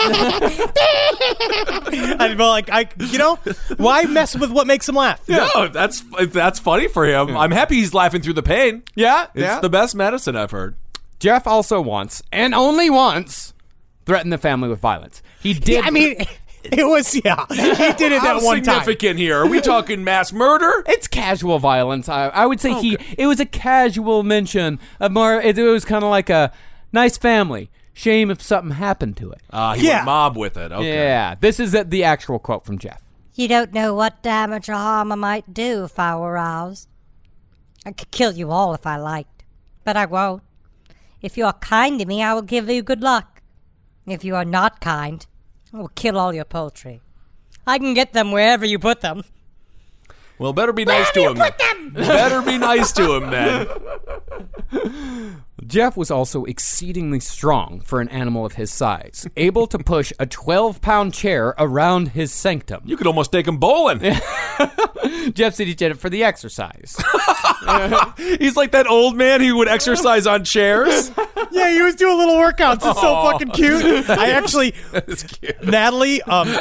[2.21, 3.37] I'd be like, I, you know,
[3.77, 5.27] why mess with what makes him laugh?
[5.29, 7.37] No, that's that's funny for him.
[7.37, 8.83] I'm happy he's laughing through the pain.
[8.95, 9.61] Yeah, It's yeah.
[9.61, 10.77] the best medicine I've heard.
[11.19, 13.53] Gef also once, and only once,
[14.07, 15.23] threatened the family with violence.
[15.41, 15.69] He did.
[15.69, 16.17] Yeah, I mean,
[16.63, 17.45] it was yeah.
[17.49, 17.57] He
[17.95, 18.81] did it How that one time.
[18.81, 19.39] significant here?
[19.39, 20.85] Are we talking mass murder?
[20.87, 22.09] it's casual violence.
[22.09, 22.97] I, I would say he.
[23.17, 25.41] It was a casual mention of more.
[25.41, 26.53] It, it was kind of like a
[26.93, 27.71] nice family.
[27.99, 29.41] Shame if something happened to it.
[29.51, 29.97] Uh, he Yeah.
[29.97, 30.71] went mob with it.
[30.71, 30.95] Okay.
[31.09, 33.01] Yeah, this is the, the actual quote from Gef.
[33.35, 36.87] You don't know what damage or harm I might do if I were roused.
[37.85, 39.43] I could kill you all if I liked,
[39.83, 40.45] but I won't.
[41.23, 43.43] If you are kind to me, I will give you good luck.
[44.07, 45.27] If you are not kind,
[45.75, 47.01] I will kill all your poultry.
[47.67, 49.25] I can get them wherever you put them.
[50.39, 51.35] Well, better be nice to him.
[51.35, 51.91] Put them!
[51.95, 53.67] better be nice to him then.
[55.67, 60.27] Gef was also exceedingly strong for an animal of his size, able to push a
[60.27, 62.83] 12 pound chair around his sanctum.
[62.85, 63.99] You could almost take him bowling.
[65.35, 66.97] Gef said he did it for the exercise.
[68.17, 71.11] He's like that old man who would exercise on chairs.
[71.51, 72.75] Yeah, he was doing little workouts.
[72.75, 74.09] It's so fucking cute.
[74.11, 75.65] I actually, cute.
[75.65, 76.55] Natalie, um,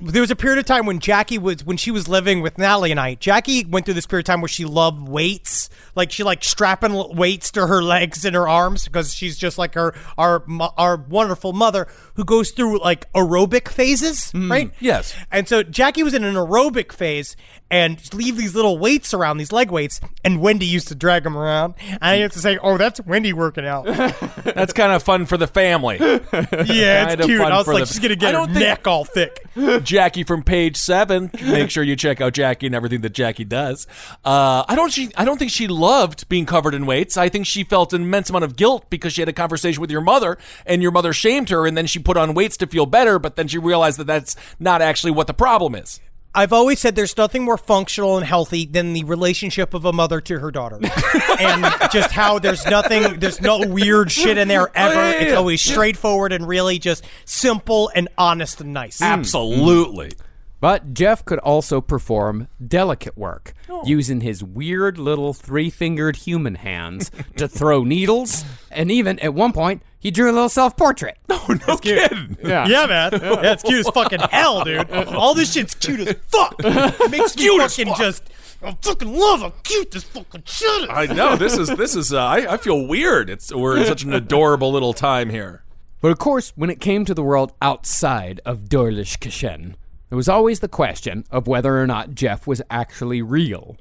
[0.00, 2.90] there was a period of time when Jackie was when she was living with Natalie
[2.90, 3.16] and I.
[3.16, 7.14] Jackie went through this period of time where she loved weights, like she like strapping
[7.14, 10.44] weights to her legs and her arms because she's just like her our
[10.76, 14.72] our wonderful mother who goes through like aerobic phases, mm, right?
[14.80, 15.14] yes.
[15.30, 17.36] And so Jackie was in an aerobic phase
[17.70, 21.36] and leave these little weights around these leg weights, and Wendy used to drag them
[21.36, 21.74] around.
[21.88, 23.86] And I used to say, oh, that's Wendy working out.
[24.46, 25.98] That's kind of fun for the family.
[26.66, 27.40] Yeah, Kind it's cute.
[27.40, 29.44] I was like, the- she's gonna get her neck all thick.
[29.82, 31.30] Jackie from page seven.
[31.42, 33.86] Make sure you check out Jackie and everything that Jackie does.
[34.24, 34.92] Uh, I don't.
[34.92, 35.10] She.
[35.16, 37.16] I don't think she loved being covered in weights.
[37.16, 39.90] I think she felt an immense amount of guilt because she had a conversation with
[39.90, 42.86] your mother, and your mother shamed her, and then she put on weights to feel
[42.86, 43.18] better.
[43.18, 46.00] But then she realized that that's not actually what the problem is.
[46.36, 50.20] I've always said there's nothing more functional and healthy than the relationship of a mother
[50.20, 50.78] to her daughter,
[51.40, 54.94] and just how there's nothing, there's no weird shit in there oh, ever.
[54.94, 55.36] yeah, it's yeah.
[55.36, 58.98] always straightforward and really just simple and honest and nice.
[58.98, 59.06] Mm.
[59.06, 60.12] Absolutely.
[60.60, 63.82] But Gef could also perform delicate work, Oh.
[63.86, 69.52] using his weird little three fingered human hands to throw needles, and even at one
[69.52, 71.18] point, he drew a little self portrait.
[71.48, 72.36] Oh, no kidding.
[72.44, 72.66] Yeah.
[72.66, 73.10] Yeah, man.
[73.22, 74.88] Yeah, it's cute as fucking hell, dude.
[75.08, 76.54] All this shit's cute as fuck.
[76.60, 77.98] It makes me Cute as fucking fuck.
[77.98, 78.30] just.
[78.62, 80.88] I fucking love how cute this fucking shit is.
[80.90, 82.12] I know this is this is.
[82.12, 83.28] Uh, I, I feel weird.
[83.30, 85.62] It's we're in such an adorable little time here.
[86.00, 89.74] But of course, when it came to the world outside of Doarlish Cashen,
[90.08, 93.76] there was always the question of whether or not Gef was actually real.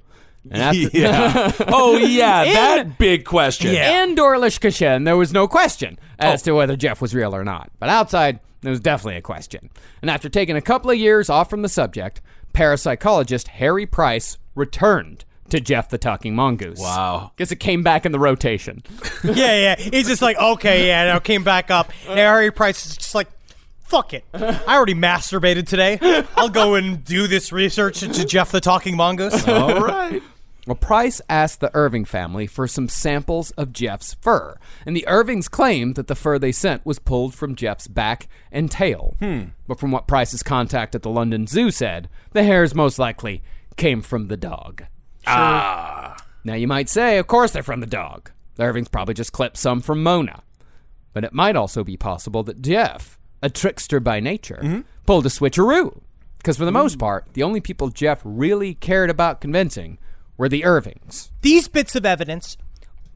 [0.51, 1.51] And after, Yeah.
[1.67, 3.73] oh yeah, that big question.
[3.73, 4.03] Yeah.
[4.03, 6.45] In Doarlish Cashen, there was no question as Oh.
[6.45, 7.69] to whether Gef was real or not.
[7.79, 9.69] But outside, there was definitely a question.
[10.01, 12.21] And after taking a couple of years off from the subject,
[12.53, 16.79] parapsychologist Harry Price returned to Gef the Talking Mongoose.
[16.79, 17.31] Wow.
[17.37, 18.81] Guess it came back in the rotation.
[19.23, 19.75] yeah, yeah.
[19.77, 21.91] He's just like, okay, yeah, now came back up.
[22.07, 23.27] And Harry Price is just like,
[23.83, 24.23] fuck it.
[24.33, 25.99] I already masturbated today.
[26.35, 29.47] I'll go and do this research into Gef the Talking Mongoose.
[29.47, 30.23] All right.
[30.65, 35.47] Well, Price asked the Irving family for some samples of Gef's fur, and the Irvings
[35.47, 39.15] claimed that the fur they sent was pulled from Gef's back and tail.
[39.19, 39.43] Hmm.
[39.67, 43.43] But from what Price's contact at the London Zoo said, the hairs most likely
[43.77, 44.85] came from the dog.
[45.27, 46.17] Ah.
[46.43, 48.31] Now you might say, of course they're from the dog.
[48.55, 50.41] The Irvings probably just clipped some from Mona.
[51.13, 54.81] But it might also be possible that Gef, a trickster by nature, mm-hmm.
[55.05, 56.01] pulled a switcheroo.
[56.37, 56.75] Because for the mm.
[56.75, 59.97] most part, the only people Gef really cared about convincing
[60.37, 61.31] were the Irvings.
[61.41, 62.57] These bits of evidence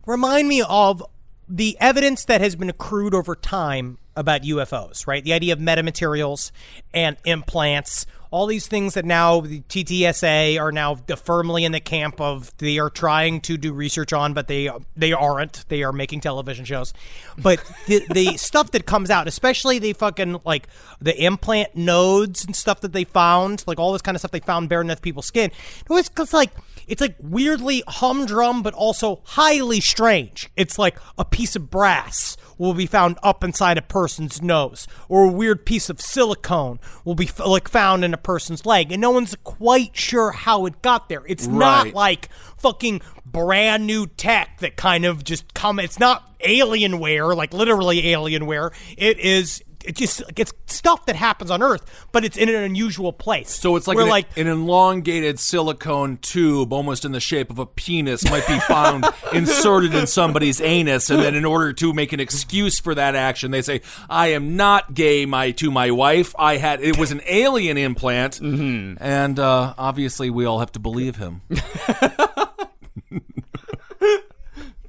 [0.05, 1.03] remind me of
[1.47, 5.23] the evidence that has been accrued over time about UFOs, right?
[5.23, 6.51] The idea of metamaterials
[6.93, 12.21] and implants, all these things that now the TTSA are now firmly in the camp
[12.21, 15.67] of they are trying to do research on, but they they aren't.
[15.69, 16.93] They are making television shows.
[17.37, 20.67] But the the stuff that comes out, especially the fucking like
[21.01, 24.39] the implant nodes and stuff that they found, like all this kind of stuff they
[24.39, 25.51] found beneath people's skin.
[25.81, 26.51] It was it's like
[26.87, 30.49] it's like weirdly humdrum, but also highly strange.
[30.55, 35.23] It's like a piece of brass will be found up inside a person's nose, or
[35.23, 39.11] a weird piece of silicone will be like found in a person's leg, and no
[39.11, 41.23] one's quite sure how it got there.
[41.27, 45.79] It's not like fucking brand new tech that kind of just come.
[45.79, 48.73] It's not alienware, like literally alienware.
[48.97, 49.63] It is.
[49.89, 53.49] It just it's stuff that happens on Earth, but it's in an unusual place.
[53.49, 57.65] So it's like an, like an elongated silicone tube, almost in the shape of a
[57.65, 62.19] penis, might be found inserted in somebody's anus, and then in order to make an
[62.19, 66.57] excuse for that action, they say, "I am not gay." My to my wife, I
[66.57, 71.41] had it was an alien implant, and uh, obviously we all have to believe him.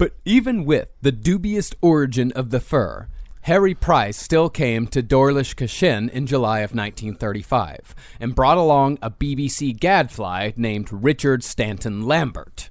[0.01, 3.09] But even with the dubious origin of the fur,
[3.43, 9.11] Harry Price still came to Doarlish Cashen in July of 1935 and brought along a
[9.11, 12.69] BBC gadfly named Richard Stanton Lambert.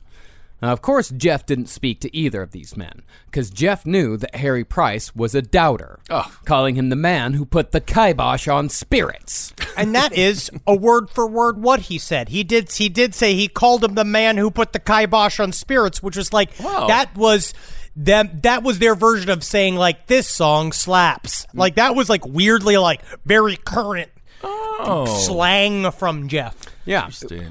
[0.61, 4.35] Now, of course, Gef didn't speak to either of these men, because Gef knew that
[4.35, 5.99] Harry Price was a doubter,
[6.43, 9.53] calling him the man who put the kibosh on spirits.
[9.77, 12.27] and that is a word for word what he said.
[12.29, 15.53] He did he did say he called him the man who put the kibosh on
[15.53, 17.53] spirits, which was like that was
[17.99, 21.45] them that was their version of saying like this song slaps.
[21.53, 24.09] Like that was like weirdly like very current
[24.41, 26.55] slang from Gef.
[26.85, 27.09] Yeah.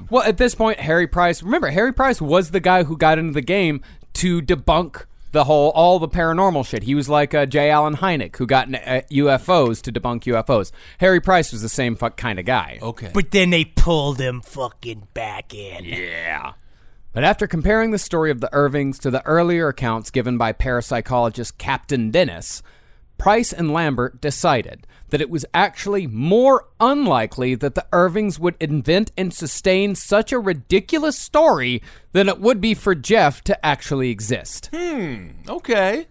[0.09, 3.31] Well, at this point, Harry Price, remember, Harry Price was the guy who got into
[3.31, 3.81] the game
[4.15, 6.83] to debunk the whole all the paranormal shit.
[6.83, 7.69] He was like uh, J.
[7.69, 10.71] Allen Hynek, who got uh, UFOs to debunk UFOs.
[10.97, 12.79] Harry Price was the same fuck kind of guy.
[12.81, 13.11] Okay.
[13.13, 15.85] But then they pulled him fucking back in.
[15.85, 16.53] Yeah.
[17.19, 21.57] But after comparing the story of the Irvings to the earlier accounts given by parapsychologist
[21.57, 22.63] Captain Dennis,
[23.17, 29.11] Price and Lambert decided that it was actually more unlikely that the Irvings would invent
[29.17, 31.81] and sustain such a ridiculous story
[32.13, 34.69] than it would be for Gef to actually exist.
[34.73, 36.07] Hmm, okay.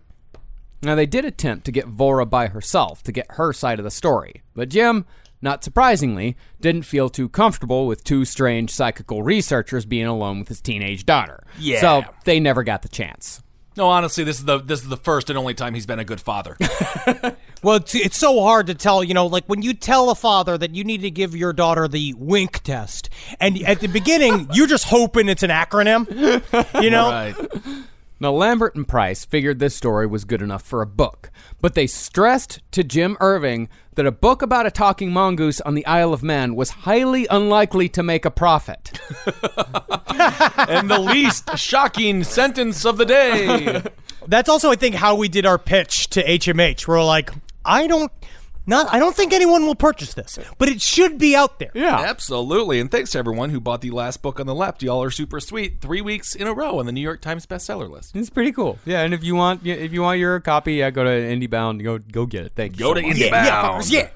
[0.82, 3.90] Now, they did attempt to get Voirrey by herself to get her side of the
[3.90, 5.06] story, but Jim,
[5.40, 10.60] not surprisingly, didn't feel too comfortable with two strange psychical researchers being alone with his
[10.60, 11.42] teenage daughter.
[11.58, 11.80] Yeah.
[11.80, 13.42] So they never got the chance.
[13.76, 16.04] No, honestly, this is the this is the first and only time he's been a
[16.04, 16.56] good father.
[17.62, 20.56] Well, it's, it's so hard to tell, you know, like when you tell a father
[20.56, 23.10] that you need to give your daughter the wink test,
[23.40, 26.06] and at the beginning, you're just hoping it's an acronym,
[26.82, 27.10] you know?
[27.10, 27.34] right.
[28.20, 31.30] Now, Lambert and Price figured this story was good enough for a book,
[31.60, 35.86] but they stressed to Jim Irving that a book about a talking mongoose on the
[35.86, 38.98] Isle of Man was highly unlikely to make a profit.
[40.68, 43.82] And the least shocking sentence of the day.
[44.26, 46.88] That's also, I think, how we did our pitch to HMH.
[46.88, 47.30] We're like,
[47.64, 48.10] I don't,
[48.68, 51.70] not, I don't think anyone will purchase this, but it should be out there.
[51.74, 51.98] Yeah.
[51.98, 52.78] Absolutely.
[52.78, 54.82] And thanks to everyone who bought the last book on the left.
[54.82, 55.80] Y'all are super sweet.
[55.80, 58.14] Three weeks in a row on the New York Times bestseller list.
[58.14, 58.78] It's pretty cool.
[58.84, 61.98] Yeah, and if you want if you want your copy, yeah, go to IndieBound, go
[61.98, 62.52] go get it.
[62.54, 62.84] Thank you.
[62.84, 63.16] Go so to much.
[63.16, 63.30] IndieBound.
[63.30, 64.08] Yeah, fuckers, yeah.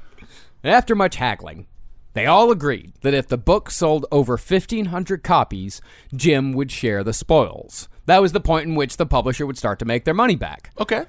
[0.63, 1.67] And After much haggling,
[2.15, 5.81] they all agreed that if the book sold over 1,500 copies,
[6.15, 7.89] Jim would share the spoils.
[8.07, 10.71] That was the point in which the publisher would start to make their money back.
[10.79, 11.07] Okay.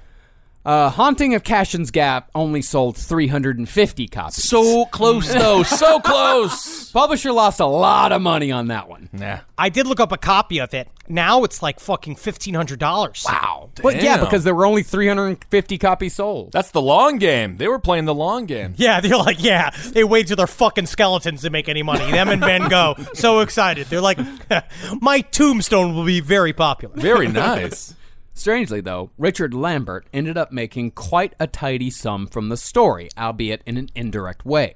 [0.64, 4.42] Uh, Haunting of Cashen's Gap only sold 350 copies.
[4.42, 5.62] So close, though.
[5.62, 6.90] so close.
[6.90, 9.10] Publisher lost a lot of money on that one.
[9.12, 9.40] Yeah.
[9.58, 10.88] I did look up a copy of it.
[11.06, 13.26] Now it's like fucking $1,500.
[13.26, 13.68] Wow.
[13.82, 14.24] But yeah, Damn.
[14.24, 16.52] because there were only 350 copies sold.
[16.52, 17.58] That's the long game.
[17.58, 18.72] They were playing the long game.
[18.78, 22.10] Yeah, they're like, yeah, they wait till their fucking skeletons to make any money.
[22.10, 23.88] Them and Van Gogh, so excited.
[23.88, 24.18] They're like,
[24.98, 26.96] my tombstone will be very popular.
[26.96, 27.94] Very nice.
[28.34, 33.62] Strangely, though, Richard Lambert ended up making quite a tidy sum from the story, albeit
[33.64, 34.74] in an indirect way.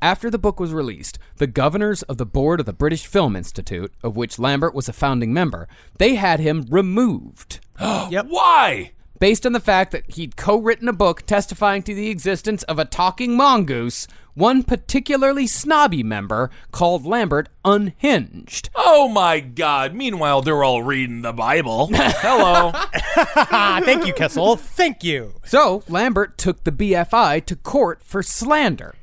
[0.00, 3.92] After the book was released, the governors of the board of the British Film Institute,
[4.02, 5.68] of which Lambert was a founding member,
[5.98, 7.60] they had him removed.
[7.78, 8.92] Why?
[9.18, 12.78] Based on the fact that he'd co written a book testifying to the existence of
[12.78, 14.06] a talking mongoose,
[14.36, 18.68] one particularly snobby member called Lambert unhinged.
[18.74, 19.94] Oh my God.
[19.94, 21.88] Meanwhile, they're all reading the Bible.
[21.92, 22.70] Hello.
[22.74, 24.56] Ah, thank you, Kessel.
[24.56, 25.34] Thank you.
[25.44, 28.94] So Lambert took the BFI to court for slander.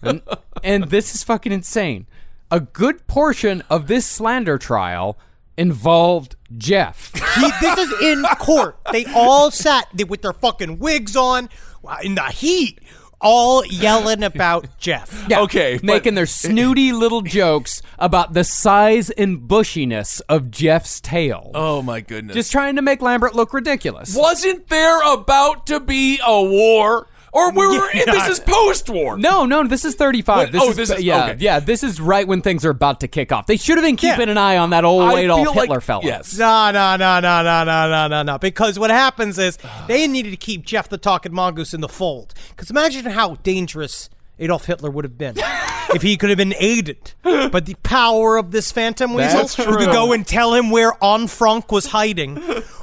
[0.00, 0.22] And,
[0.62, 2.06] and this is fucking insane.
[2.50, 5.18] A good portion of this slander trial
[5.56, 7.12] involved Gef.
[7.34, 8.78] He, this is in court.
[8.92, 11.48] They all sat with their fucking wigs on
[12.02, 12.78] in the heat,
[13.20, 15.26] all yelling about Gef.
[15.28, 21.00] Yeah, Okay, but- making their snooty little jokes about the size and bushiness of Gef's
[21.00, 21.50] tail.
[21.54, 22.34] Oh my goodness.
[22.34, 24.14] Just trying to make Lambert look ridiculous.
[24.14, 27.08] wasn't there about to be a war?
[27.36, 29.18] Or we were in this is post war.
[29.18, 30.36] No, no, this is 35.
[30.36, 30.52] What?
[30.52, 31.36] This Oh, is, this is- yeah, okay.
[31.38, 33.46] yeah, this is right when things are about to kick off.
[33.46, 34.32] They should have been keeping Yeah.
[34.32, 36.02] an eye on that old I Adolf feel like- Hitler fella.
[36.04, 36.38] Yes.
[36.38, 38.38] No, no, no, no, no, no, no, no, no.
[38.38, 42.32] Because what happens is they needed to keep Gef the Talking Mongoose in the fold.
[42.50, 44.08] Because imagine how dangerous
[44.38, 45.34] Adolf Hitler would have been
[45.94, 47.12] if he could have been aided.
[47.22, 50.92] But the power of this Phantom Weasel, That's who could go and tell him where
[51.04, 52.36] Anne Frank was hiding,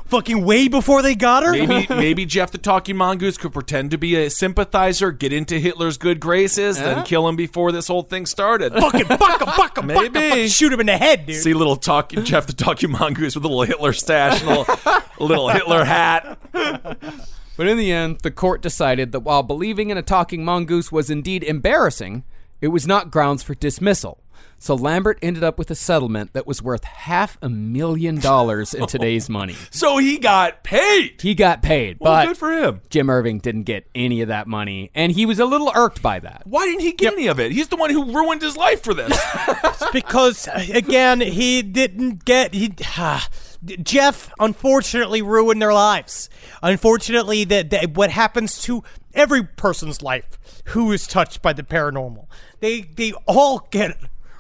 [0.06, 1.52] fucking way before they got her.
[1.52, 5.98] Maybe maybe Gef the Talking Mongoose could pretend to be a sympathizer, get into Hitler's
[5.98, 8.74] good graces, then kill him before this whole thing started.
[8.74, 10.30] fucking buck him, buck him, buck him, Maybe.
[10.30, 11.42] fucking shoot him in the head, dude.
[11.42, 14.76] See little talk Gef the Talking Mongoose with a little Hitler stash, and a little,
[15.20, 16.38] a little Hitler hat.
[17.56, 21.12] But in the end, the court decided that while believing in a talking mongoose was
[21.12, 22.24] indeed embarrassing,
[22.64, 24.24] it was not grounds for dismissal.
[24.58, 28.88] So Lambert ended up with a settlement that was worth half a million dollars in
[28.88, 29.58] today's money.
[29.70, 31.22] So he got paid.
[31.22, 32.80] He got paid, Well, but good for him.
[32.90, 36.22] Jim Irving didn't get any of that money, and he was a little irked by
[36.22, 36.44] that.
[36.46, 37.52] Why didn't he get any of it?
[37.52, 39.22] He's the one who ruined his life for this.
[39.92, 42.74] because uh, again he didn't get he
[43.82, 46.30] Jeff unfortunately ruined their lives.
[46.62, 48.84] Unfortunately, that, that what happens to
[49.14, 50.38] every person's life
[50.68, 52.28] who is touched by the paranormal,
[52.60, 53.98] they they all get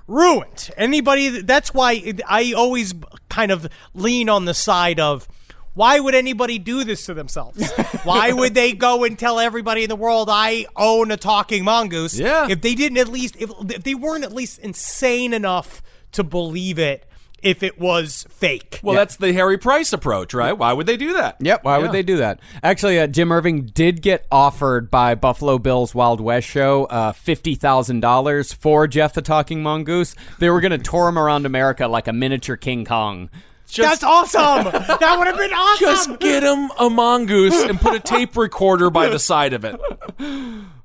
[0.07, 0.69] ruined.
[0.77, 2.93] Anybody that's why I always
[3.29, 5.27] kind of lean on the side of
[5.73, 7.71] why would anybody do this to themselves?
[8.03, 12.19] Why would they go and tell everybody in the world I own a talking mongoose?
[12.19, 12.47] Yeah.
[12.47, 15.81] If they didn't at least if, if they weren't at least insane enough
[16.11, 17.07] to believe it
[17.43, 18.79] if it was fake.
[18.83, 20.53] Well, that's the Harry Price approach, right?
[20.53, 21.37] Why would they do that?
[21.39, 21.63] Yep.
[21.63, 21.83] Why Yeah.
[21.83, 22.39] would they do that?
[22.63, 27.55] Actually, uh, Jim Irving did get offered by Buffalo Bill's Wild West show uh, fifty
[27.55, 30.15] thousand dollars for Gef the Talking Mongoose.
[30.39, 33.29] They were going to tour him around America like a miniature King Kong.
[33.67, 34.71] Just, that's awesome.
[34.71, 35.79] that would have been awesome.
[35.87, 39.79] just get him a mongoose and put a tape recorder by the side of it.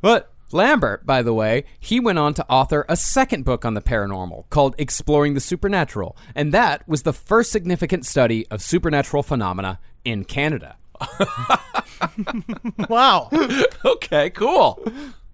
[0.01, 3.83] But Lambert, by the way, he went on to author a second book on the
[3.83, 9.79] paranormal called Exploring the Supernatural, and that was the first significant study of supernatural phenomena
[10.05, 10.77] in Canada.
[12.89, 13.29] wow.
[13.85, 14.83] Okay, cool.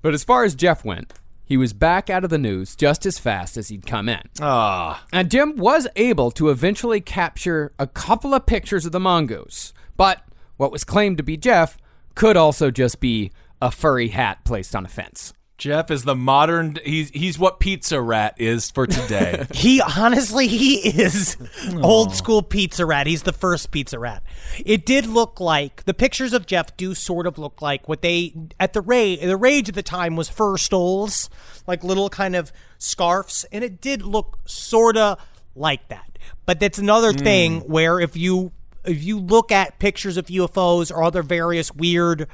[0.03, 1.13] But as far as Gef went,
[1.45, 4.23] he was back out of the news just as fast as he'd come in.
[4.41, 9.73] Ah, And Jim was able to eventually capture a couple of pictures of the mongoose,
[9.97, 10.23] but
[10.57, 11.77] what was claimed to be Gef
[12.15, 13.31] could also just be
[13.65, 15.33] a furry hat placed on a fence.
[15.57, 16.77] Gef is the modern.
[16.85, 19.47] He's he's what Pizza Rat is for today.
[19.55, 21.39] He honestly he is
[21.81, 23.07] old school pizza rat.
[23.07, 24.23] He's the first pizza rat.
[24.67, 28.35] It did look like the pictures of Gef do sort of look like what they
[28.61, 31.31] at the rage the rage at the time was fur stoles,
[31.67, 35.17] like little kind of scarfs, and it did look sorta
[35.55, 36.19] like that.
[36.45, 37.19] But that's another hmm.
[37.19, 38.53] thing where if you
[38.85, 42.29] if you look at pictures of UFOs or other various weird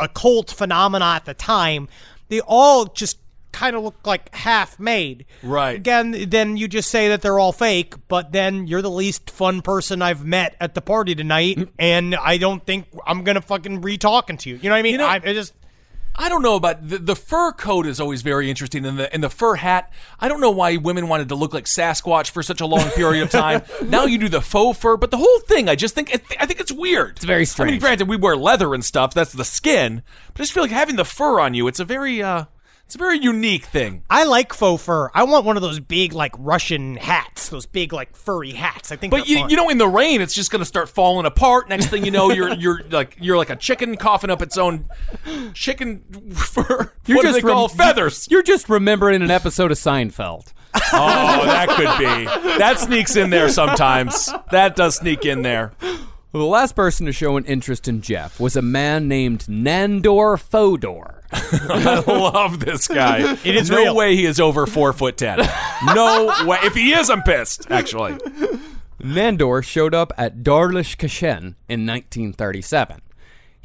[0.00, 1.88] occult phenomena at the time,
[2.28, 3.18] they all just
[3.52, 5.24] kind of look like half made.
[5.42, 5.76] Right.
[5.76, 9.62] Again, then you just say that they're all fake, but then you're the least fun
[9.62, 11.68] person I've met at the party tonight, mm.
[11.78, 14.56] and I don't think I'm gonna fucking re talking to you.
[14.56, 14.96] You know what I mean?
[14.98, 15.54] know- I, I just
[16.18, 19.22] I don't know about the, the fur coat is always very interesting, and the and
[19.22, 19.92] the fur hat.
[20.18, 23.22] I don't know why women wanted to look like Sasquatch for such a long period
[23.22, 23.62] of time.
[23.84, 26.10] now you do the faux fur, but the whole thing, I just think
[26.40, 27.16] I think it's weird.
[27.16, 27.68] It's very strange.
[27.68, 29.12] I mean, granted, we wear leather and stuff.
[29.12, 30.02] That's the skin,
[30.32, 31.68] but I just feel like having the fur on you.
[31.68, 32.46] It's a very uh,
[32.86, 34.04] it's a very unique thing.
[34.08, 35.10] I like faux fur.
[35.12, 38.92] I want one of those big like Russian hats, those big like furry hats.
[38.92, 39.10] I think.
[39.10, 39.50] But you, fun.
[39.50, 41.68] you know, in the rain, it's just going to start falling apart.
[41.68, 44.88] Next thing you know, you're you're like you're like a chicken coughing up its own
[45.52, 46.92] chicken fur.
[47.06, 48.28] what do they rem- call feathers?
[48.30, 50.52] You're just remembering an episode of Seinfeld.
[50.92, 52.58] Oh, that could be.
[52.58, 54.30] That sneaks in there sometimes.
[54.50, 55.72] That does sneak in there.
[55.80, 56.02] Well,
[56.32, 61.15] the last person to show an interest in Jeff was a man named Nandor Fodor.
[61.32, 63.32] I love this guy.
[63.44, 63.96] It is no real.
[63.96, 65.38] way he is over four foot ten.
[65.94, 66.58] No way.
[66.62, 67.70] If he is, I'm pissed.
[67.70, 68.12] Actually,
[69.00, 73.02] Nandor showed up at Doarlish Cashen in 1937.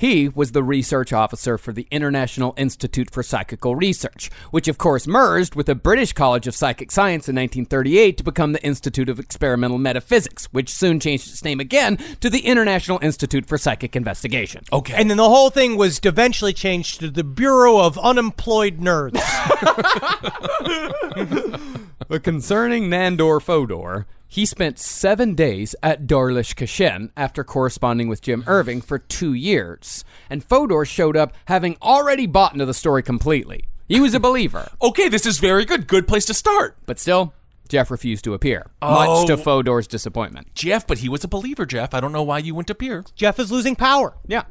[0.01, 5.05] He was the research officer for the International Institute for Psychical Research, which of course
[5.05, 9.19] merged with the British College of Psychic Science in 1938 to become the Institute of
[9.19, 14.63] Experimental Metaphysics, which soon changed its name again to the International Institute for Psychic Investigation.
[14.73, 14.95] okay.
[14.95, 19.21] And then the whole thing was eventually changed to the Bureau of Unemployed Nerds.
[22.11, 28.45] But concerning Nandor Fodor, he spent seven days at Doarlish Cashen after corresponding with Jim
[28.47, 30.05] Irving for two years.
[30.29, 33.65] And Fodor showed up having already bought into the story completely.
[33.89, 35.85] He was a believer, okay, this is very good.
[35.85, 36.77] Good place to start.
[36.85, 37.33] but still,
[37.67, 38.93] Gef refused to appear, Oh.
[38.93, 39.37] much to oh.
[39.37, 40.55] Fodor's disappointment.
[40.55, 41.93] Gef, but he was a believer, Gef.
[41.93, 43.03] I don't know why you wouldn't appear.
[43.17, 44.15] Gef is losing power.
[44.25, 44.43] Yeah.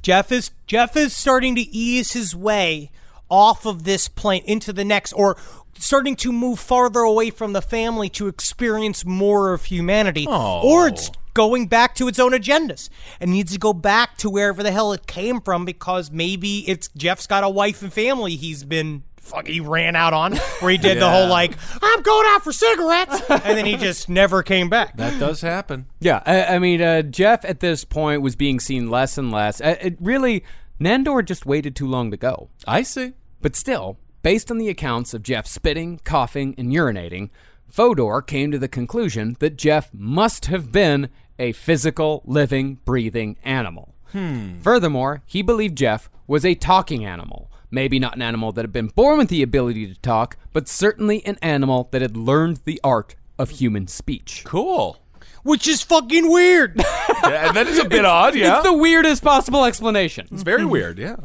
[0.00, 2.90] Gef is Gef is starting to ease his way
[3.28, 5.36] off of this plane into the next or
[5.78, 11.10] starting to move farther away from the family to experience more of humanity or it's
[11.34, 12.88] going back to its own agendas
[13.20, 16.88] and needs to go back to wherever the hell it came from because maybe it's
[16.96, 20.78] Gef's got a wife and family he's been fuck he ran out on where he
[20.78, 24.70] did the whole like I'm going out for cigarettes and then he just never came
[24.70, 24.96] back.
[24.96, 25.86] That does happen.
[26.00, 29.60] Yeah, I, I mean, uh, Gef at this point was being seen less and less.
[29.60, 30.44] Uh, it really,
[30.80, 32.50] Nandor just waited too long to go.
[32.66, 33.12] I see.
[33.40, 37.30] But still, based on the accounts of Gef spitting, coughing, and urinating,
[37.68, 41.08] Fodor came to the conclusion that Gef must have been
[41.38, 43.94] a physical, living, breathing animal.
[44.12, 44.60] Hmm.
[44.60, 47.50] Furthermore, he believed Gef was a talking animal.
[47.70, 51.24] Maybe not an animal that had been born with the ability to talk, but certainly
[51.26, 54.42] an animal that had learned the art of human speech.
[54.44, 54.98] Cool.
[55.46, 56.82] Which is fucking weird.
[57.26, 58.36] Yeah, that is a bit odd.
[58.36, 60.28] Yeah, It's the weirdest possible explanation.
[60.30, 60.96] it's very weird.
[60.98, 61.16] Yeah.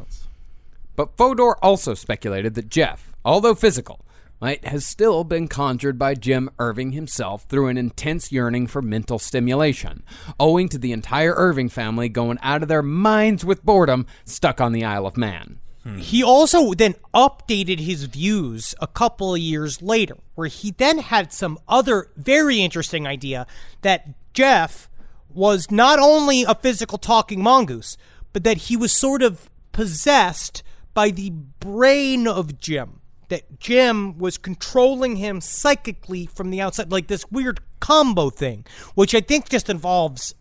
[0.96, 4.04] But Fodor also speculated that Gef, although physical,
[4.40, 9.20] might has still been conjured by Jim Irving himself through an intense yearning for mental
[9.20, 10.02] stimulation,
[10.40, 14.72] owing to the entire Irving family going out of their minds with boredom stuck on
[14.72, 15.60] the Isle of Man.
[15.84, 15.98] Hmm.
[15.98, 21.34] He also then updated his views a couple of years later, where he then had
[21.34, 23.48] some other very interesting idea
[23.82, 24.88] that Gef
[25.34, 27.98] was not only a physical talking mongoose,
[28.34, 30.64] but that he was sort of possessed
[30.94, 33.00] by the brain of Jim.
[33.30, 39.16] That Jim was controlling him psychically from the outside, like this weird combo thing, which
[39.16, 40.36] I think just involves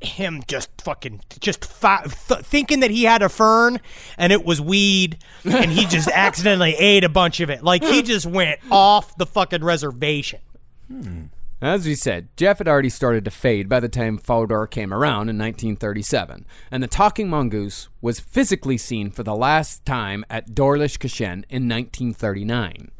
[0.00, 3.80] him just fucking just fi- th- thinking that he had a fern
[4.16, 7.62] and it was weed and he just accidentally ate a bunch of it.
[7.62, 10.40] Like he just went off the fucking reservation.
[10.88, 11.24] Hmm.
[11.62, 15.28] As we said, Gef had already started to fade by the time Fodor came around
[15.28, 20.98] in 1937, and the talking mongoose was physically seen for the last time at Doarlish
[20.98, 22.90] Cashen in 1939.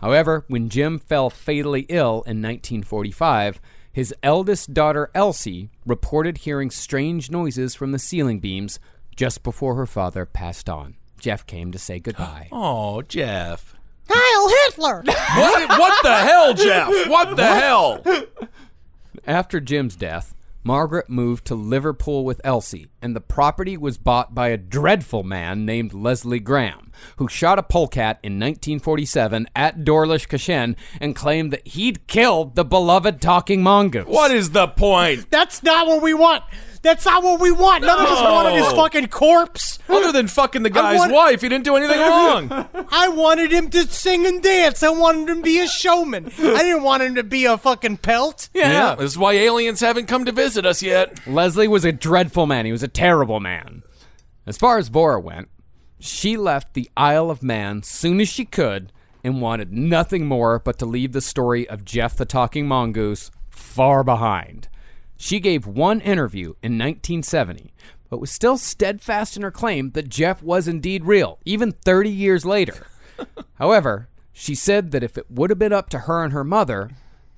[0.00, 3.60] However, when Jim fell fatally ill in 1945,
[3.92, 8.80] his eldest daughter Elsie reported hearing strange noises from the ceiling beams
[9.14, 10.96] just before her father passed on.
[11.20, 12.48] Gef came to say goodbye.
[12.52, 13.74] Oh, Gef.
[14.08, 17.08] Heil Hitler What, what the hell, Gef?
[17.08, 18.02] What the hell?
[19.26, 24.48] After Jim's death, Margaret moved to Liverpool with Elsie, and the property was bought by
[24.48, 30.76] a dreadful man named Leslie Graham, who shot a polecat in 1947 at Doarlish Cashen
[31.00, 34.06] and claimed that he'd killed the beloved talking mongoose.
[34.06, 35.26] What is the point?
[35.30, 36.44] that's not what we want
[36.82, 40.64] that's not what we want none of us wanted his fucking corpse Other than fucking
[40.64, 42.68] the guy's want- wife, he didn't do anything wrong.
[42.90, 44.82] I wanted him to sing and dance.
[44.82, 46.26] I wanted him to be a showman.
[46.38, 48.48] I didn't want him to be a fucking pelt.
[48.52, 51.24] Yeah, this is why aliens haven't come to visit us yet.
[51.26, 52.66] Leslie was a dreadful man.
[52.66, 53.82] He was a terrible man.
[54.46, 55.48] As far as Voirrey went,
[55.98, 58.92] she left the Isle of Man soon as she could
[59.22, 64.02] and wanted nothing more but to leave the story of Gef the Talking Mongoose far
[64.02, 64.68] behind.
[65.16, 67.72] She gave one interview in 1970,
[68.10, 72.44] but was still steadfast in her claim that Gef was indeed real, even 30 years
[72.44, 72.88] later.
[73.54, 76.90] However, she said that if it would have been up to her and her mother,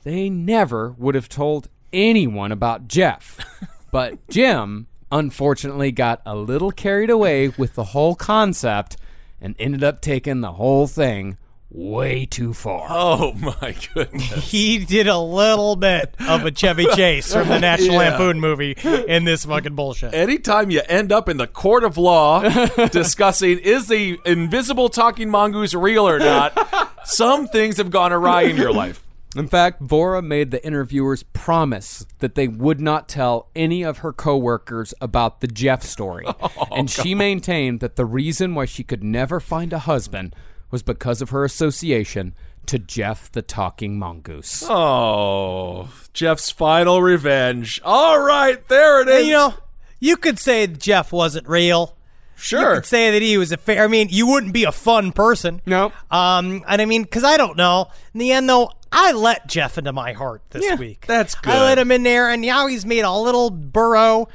[0.04, 3.38] they never would have told anyone about Gef.
[3.94, 8.96] But Jim, unfortunately, got a little carried away with the whole concept
[9.40, 11.38] and ended up taking the whole thing
[11.70, 12.86] way too far.
[12.88, 14.50] Oh my goodness.
[14.50, 18.10] He did a little bit of a Chevy Chase from the National Yeah.
[18.10, 18.72] Lampoon movie
[19.08, 20.14] in this fucking bullshit.
[20.14, 22.42] Anytime you end up in the court of law
[22.92, 28.56] discussing is the invisible talking mongoose real or not, some things have gone awry in
[28.56, 29.03] your life.
[29.36, 34.12] In fact, Voirrey made the interviewers promise that they would not tell any of her
[34.12, 36.26] coworkers about the Gef story.
[36.70, 40.34] and she maintained that the reason why she could never find a husband
[40.70, 42.34] was because of her association
[42.66, 44.64] to Gef the talking mongoose.
[44.68, 47.80] Oh, Gef's final revenge.
[47.84, 49.18] All right, there it is.
[49.18, 49.54] And, you know,
[50.00, 51.96] you could say Gef wasn't real.
[52.36, 52.74] You sure.
[52.74, 53.84] could say that he was a fair.
[53.84, 55.62] I mean, you wouldn't be a fun person.
[55.66, 55.92] No.
[56.10, 57.86] Um, and I mean, because I don't know.
[58.12, 61.04] In the end, though, I let Gef into my heart this Yeah, week.
[61.06, 61.52] that's good.
[61.52, 64.28] I let him in there, and now he's made a little burrow,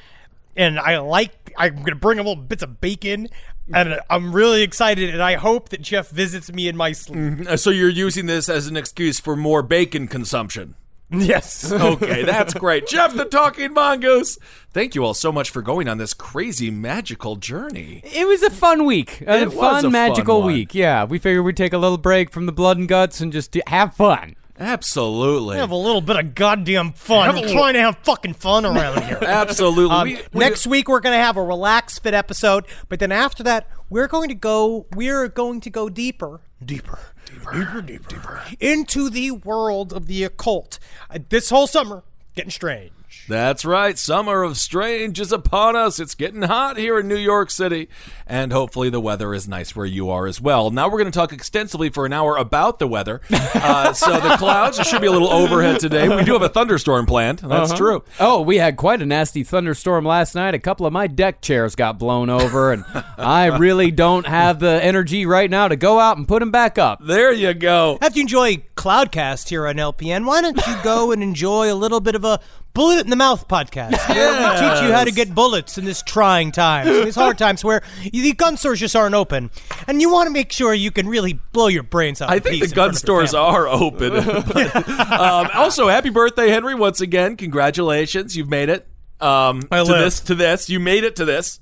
[0.56, 1.32] and I like.
[1.58, 3.28] I'm gonna bring him little bits of bacon,
[3.74, 7.48] and I'm really excited, and I hope that Gef visits me in my sleep.
[7.48, 10.76] Uh, So you're using this as an excuse for more bacon consumption.
[11.12, 11.72] Yes.
[11.72, 12.86] Okay, that's great.
[12.88, 14.38] Gef the Talking Mongoose.
[14.72, 18.02] Thank you all so much for going on this crazy magical journey.
[18.06, 19.22] It was a fun week.
[19.22, 20.54] A It was fun, a fun magical one.
[20.54, 20.76] week.
[20.76, 23.58] Yeah, we figured we'd take a little break from the blood and guts and just
[23.68, 24.36] have fun.
[24.60, 25.58] Absolutely.
[25.58, 27.30] Have a little bit of goddamn fun.
[27.30, 29.18] I'm trying to have fucking fun around here.
[29.22, 29.96] Absolutely.
[29.96, 33.12] Um, We- we- next week we're going to have a relaxed fit episode, but then
[33.12, 34.86] after that we're going to go.
[34.96, 40.24] We're going to go deeper, deeper, deeper, deeper, deeper, deeper into the world of the
[40.24, 40.78] occult.
[41.10, 42.04] Uh, this whole summer,
[42.36, 42.92] getting strange.
[43.28, 43.98] That's right.
[43.98, 46.00] Summer of Strange is upon us.
[46.00, 47.88] It's getting hot here in New York City.
[48.26, 50.72] And hopefully the weather is nice where you are as well.
[50.72, 53.22] Now we're going to talk extensively for an hour about the weather.
[53.62, 56.08] Uh, so the clouds, should be a little overhead today.
[56.08, 57.40] We do have a thunderstorm planned.
[57.40, 58.04] That's true.
[58.20, 60.54] Oh, we had quite a nasty thunderstorm last night.
[60.54, 62.86] A couple of my deck chairs got blown over, and
[63.18, 66.78] I really don't have the energy right now to go out and put them back
[66.78, 67.04] up.
[67.04, 67.98] There you go.
[68.02, 72.00] After you enjoy Cloudcast here on LPN, why don't you go and enjoy a little
[72.00, 72.40] bit of a
[72.80, 74.08] bullet in the mouth podcast?
[74.16, 77.38] Where we teach you how to get bullets in this trying times, in these hard
[77.38, 79.52] times where the gun stores just aren't open,
[79.86, 82.30] and you want to make sure you can really blow your brains out.
[82.30, 84.12] I think the gun front of your stores are open.
[84.14, 84.76] But,
[85.12, 86.74] um, also, happy birthday, Henry!
[86.74, 88.38] Once again, congratulations.
[88.38, 88.88] You've made it.
[89.20, 90.00] Um, I to live.
[90.00, 90.20] this.
[90.22, 91.60] To this, you made it to this.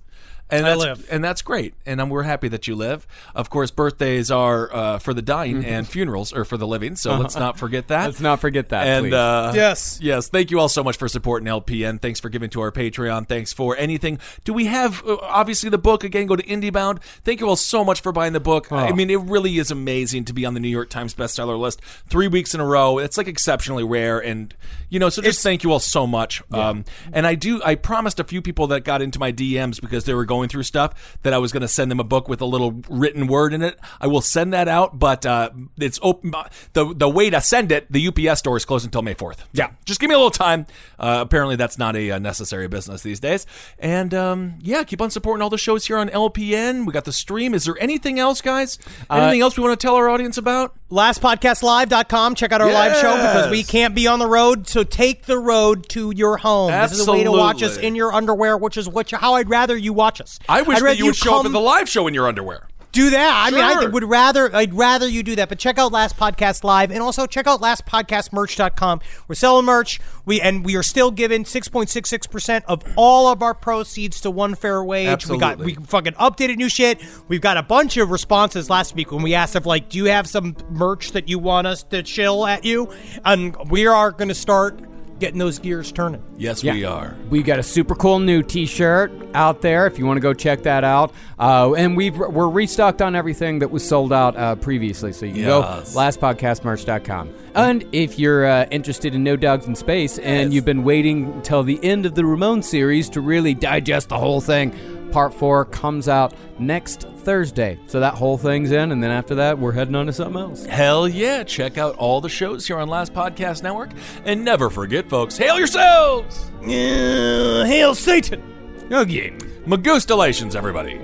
[0.50, 1.08] And I that's, live.
[1.12, 3.06] and that's great, and we're happy that you live.
[3.36, 6.96] Of course, birthdays are uh, for the dying, and funerals are for the living.
[6.96, 8.06] So let's not forget that.
[8.06, 9.14] Let's not forget that, And please.
[9.14, 10.00] uh, Yes.
[10.02, 12.02] yes, thank you all so much for supporting LPN.
[12.02, 13.28] Thanks for giving to our Patreon.
[13.28, 14.20] Thanks for anything.
[14.46, 16.28] Do we have uh, obviously the book again?
[16.28, 17.02] Go to IndieBound.
[17.26, 18.72] Thank you all so much for buying the book.
[18.72, 21.82] I mean, it really is amazing to be on the New York Times bestseller list
[22.08, 23.00] three weeks in a row.
[23.00, 24.54] It's like exceptionally rare, and
[24.90, 26.42] you know, so just thank you all so much.
[26.54, 27.62] Um, and I do.
[27.66, 30.50] I promised a few people that got into my DMs because they were going going
[30.50, 33.26] through stuff that I was going to send them a book with a little written
[33.28, 33.80] word in it.
[34.00, 36.34] I will send that out, but uh, it's open.
[36.74, 39.48] the The way to send it, the UPS store is closed until May fourth.
[39.54, 40.68] Yeah, just give me a little time.
[41.00, 43.46] Uh, apparently, that's not a, uh necessary business these days.
[43.80, 46.86] And um, yeah, keep on supporting all the shows here on LPN.
[46.86, 47.54] We got the stream.
[47.54, 48.78] Is there anything else, guys?
[49.10, 50.76] Anything else we want to tell our audience about?
[50.92, 52.36] lastpodcastlive.com.
[52.36, 54.68] Check out our live show because we can't be on the road.
[54.68, 56.72] So take the road to your home.
[56.72, 56.98] Absolutely.
[56.98, 59.36] This is a way to watch us in your underwear, which is what you, how
[59.36, 60.27] I'd rather you watch us.
[60.50, 62.68] I wish that you would show up come- at the live show in your underwear.
[62.94, 63.46] do that.
[63.48, 65.50] I mean, I would rather I'd rather you do that.
[65.50, 69.02] But check out Last Podcast Live and also check out lastpodcastmerch.com.
[69.28, 70.00] We're selling merch.
[70.26, 74.84] We and we are still giving 6.66% of all of our proceeds to one fair
[74.84, 75.28] wage.
[75.28, 77.00] We got we fucking updated new shit.
[77.28, 80.06] We've got a bunch of responses last week when we asked if like, do you
[80.06, 82.92] have some merch that you want us to chill at you?
[83.24, 84.80] And we are going to start
[85.20, 86.22] getting those gears turning.
[86.38, 86.74] Yes, Yeah.
[86.74, 87.16] we are.
[87.30, 89.88] We got a super cool new T-shirt out there.
[89.88, 93.60] If you want to go check that out, uh, and we've we're restocked on everything
[93.60, 95.94] that was sold out uh, previously, so you can Yes.
[95.94, 97.30] go lastpodcastmerch.com.
[97.56, 100.54] And if you're uh, interested in No Dogs in Space and Yes.
[100.54, 104.42] you've been waiting until the end of the Ramon series to really digest the whole
[104.42, 104.72] thing,
[105.18, 107.80] part four comes out next Thursday.
[107.88, 110.64] So that whole thing's in, and then after that, we're heading on to something else.
[110.68, 111.42] Hell yeah.
[111.42, 113.90] Check out all the shows here on Last Podcast Network.
[114.26, 116.52] And never forget, folks, hail yourselves!
[116.62, 118.44] Uh, hail Satan!
[118.92, 119.40] Again.
[119.66, 121.02] Magustalations, everybody.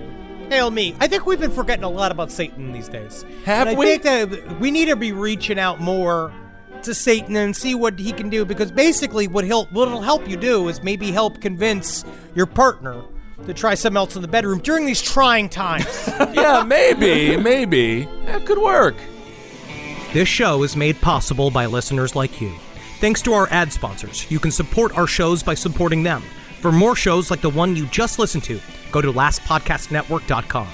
[0.49, 0.95] Hail me.
[0.99, 3.25] I think we've been forgetting a lot about Satan these days.
[3.45, 3.97] Have and I we?
[3.97, 6.31] think that we need to be reaching out more
[6.83, 10.29] to Satan and see what he can do because basically what he'll what it'll help
[10.29, 13.01] you do is maybe help convince your partner
[13.45, 15.85] to try something else in the bedroom during these trying times.
[16.33, 18.07] Yeah, maybe, maybe.
[18.25, 18.95] That could work.
[20.13, 22.53] This show is made possible by listeners like you.
[22.99, 26.21] Thanks to our ad sponsors, you can support our shows by supporting them.
[26.59, 28.59] For more shows like the one you just listened to,
[28.91, 30.67] go to lastpodcastnetwork.com.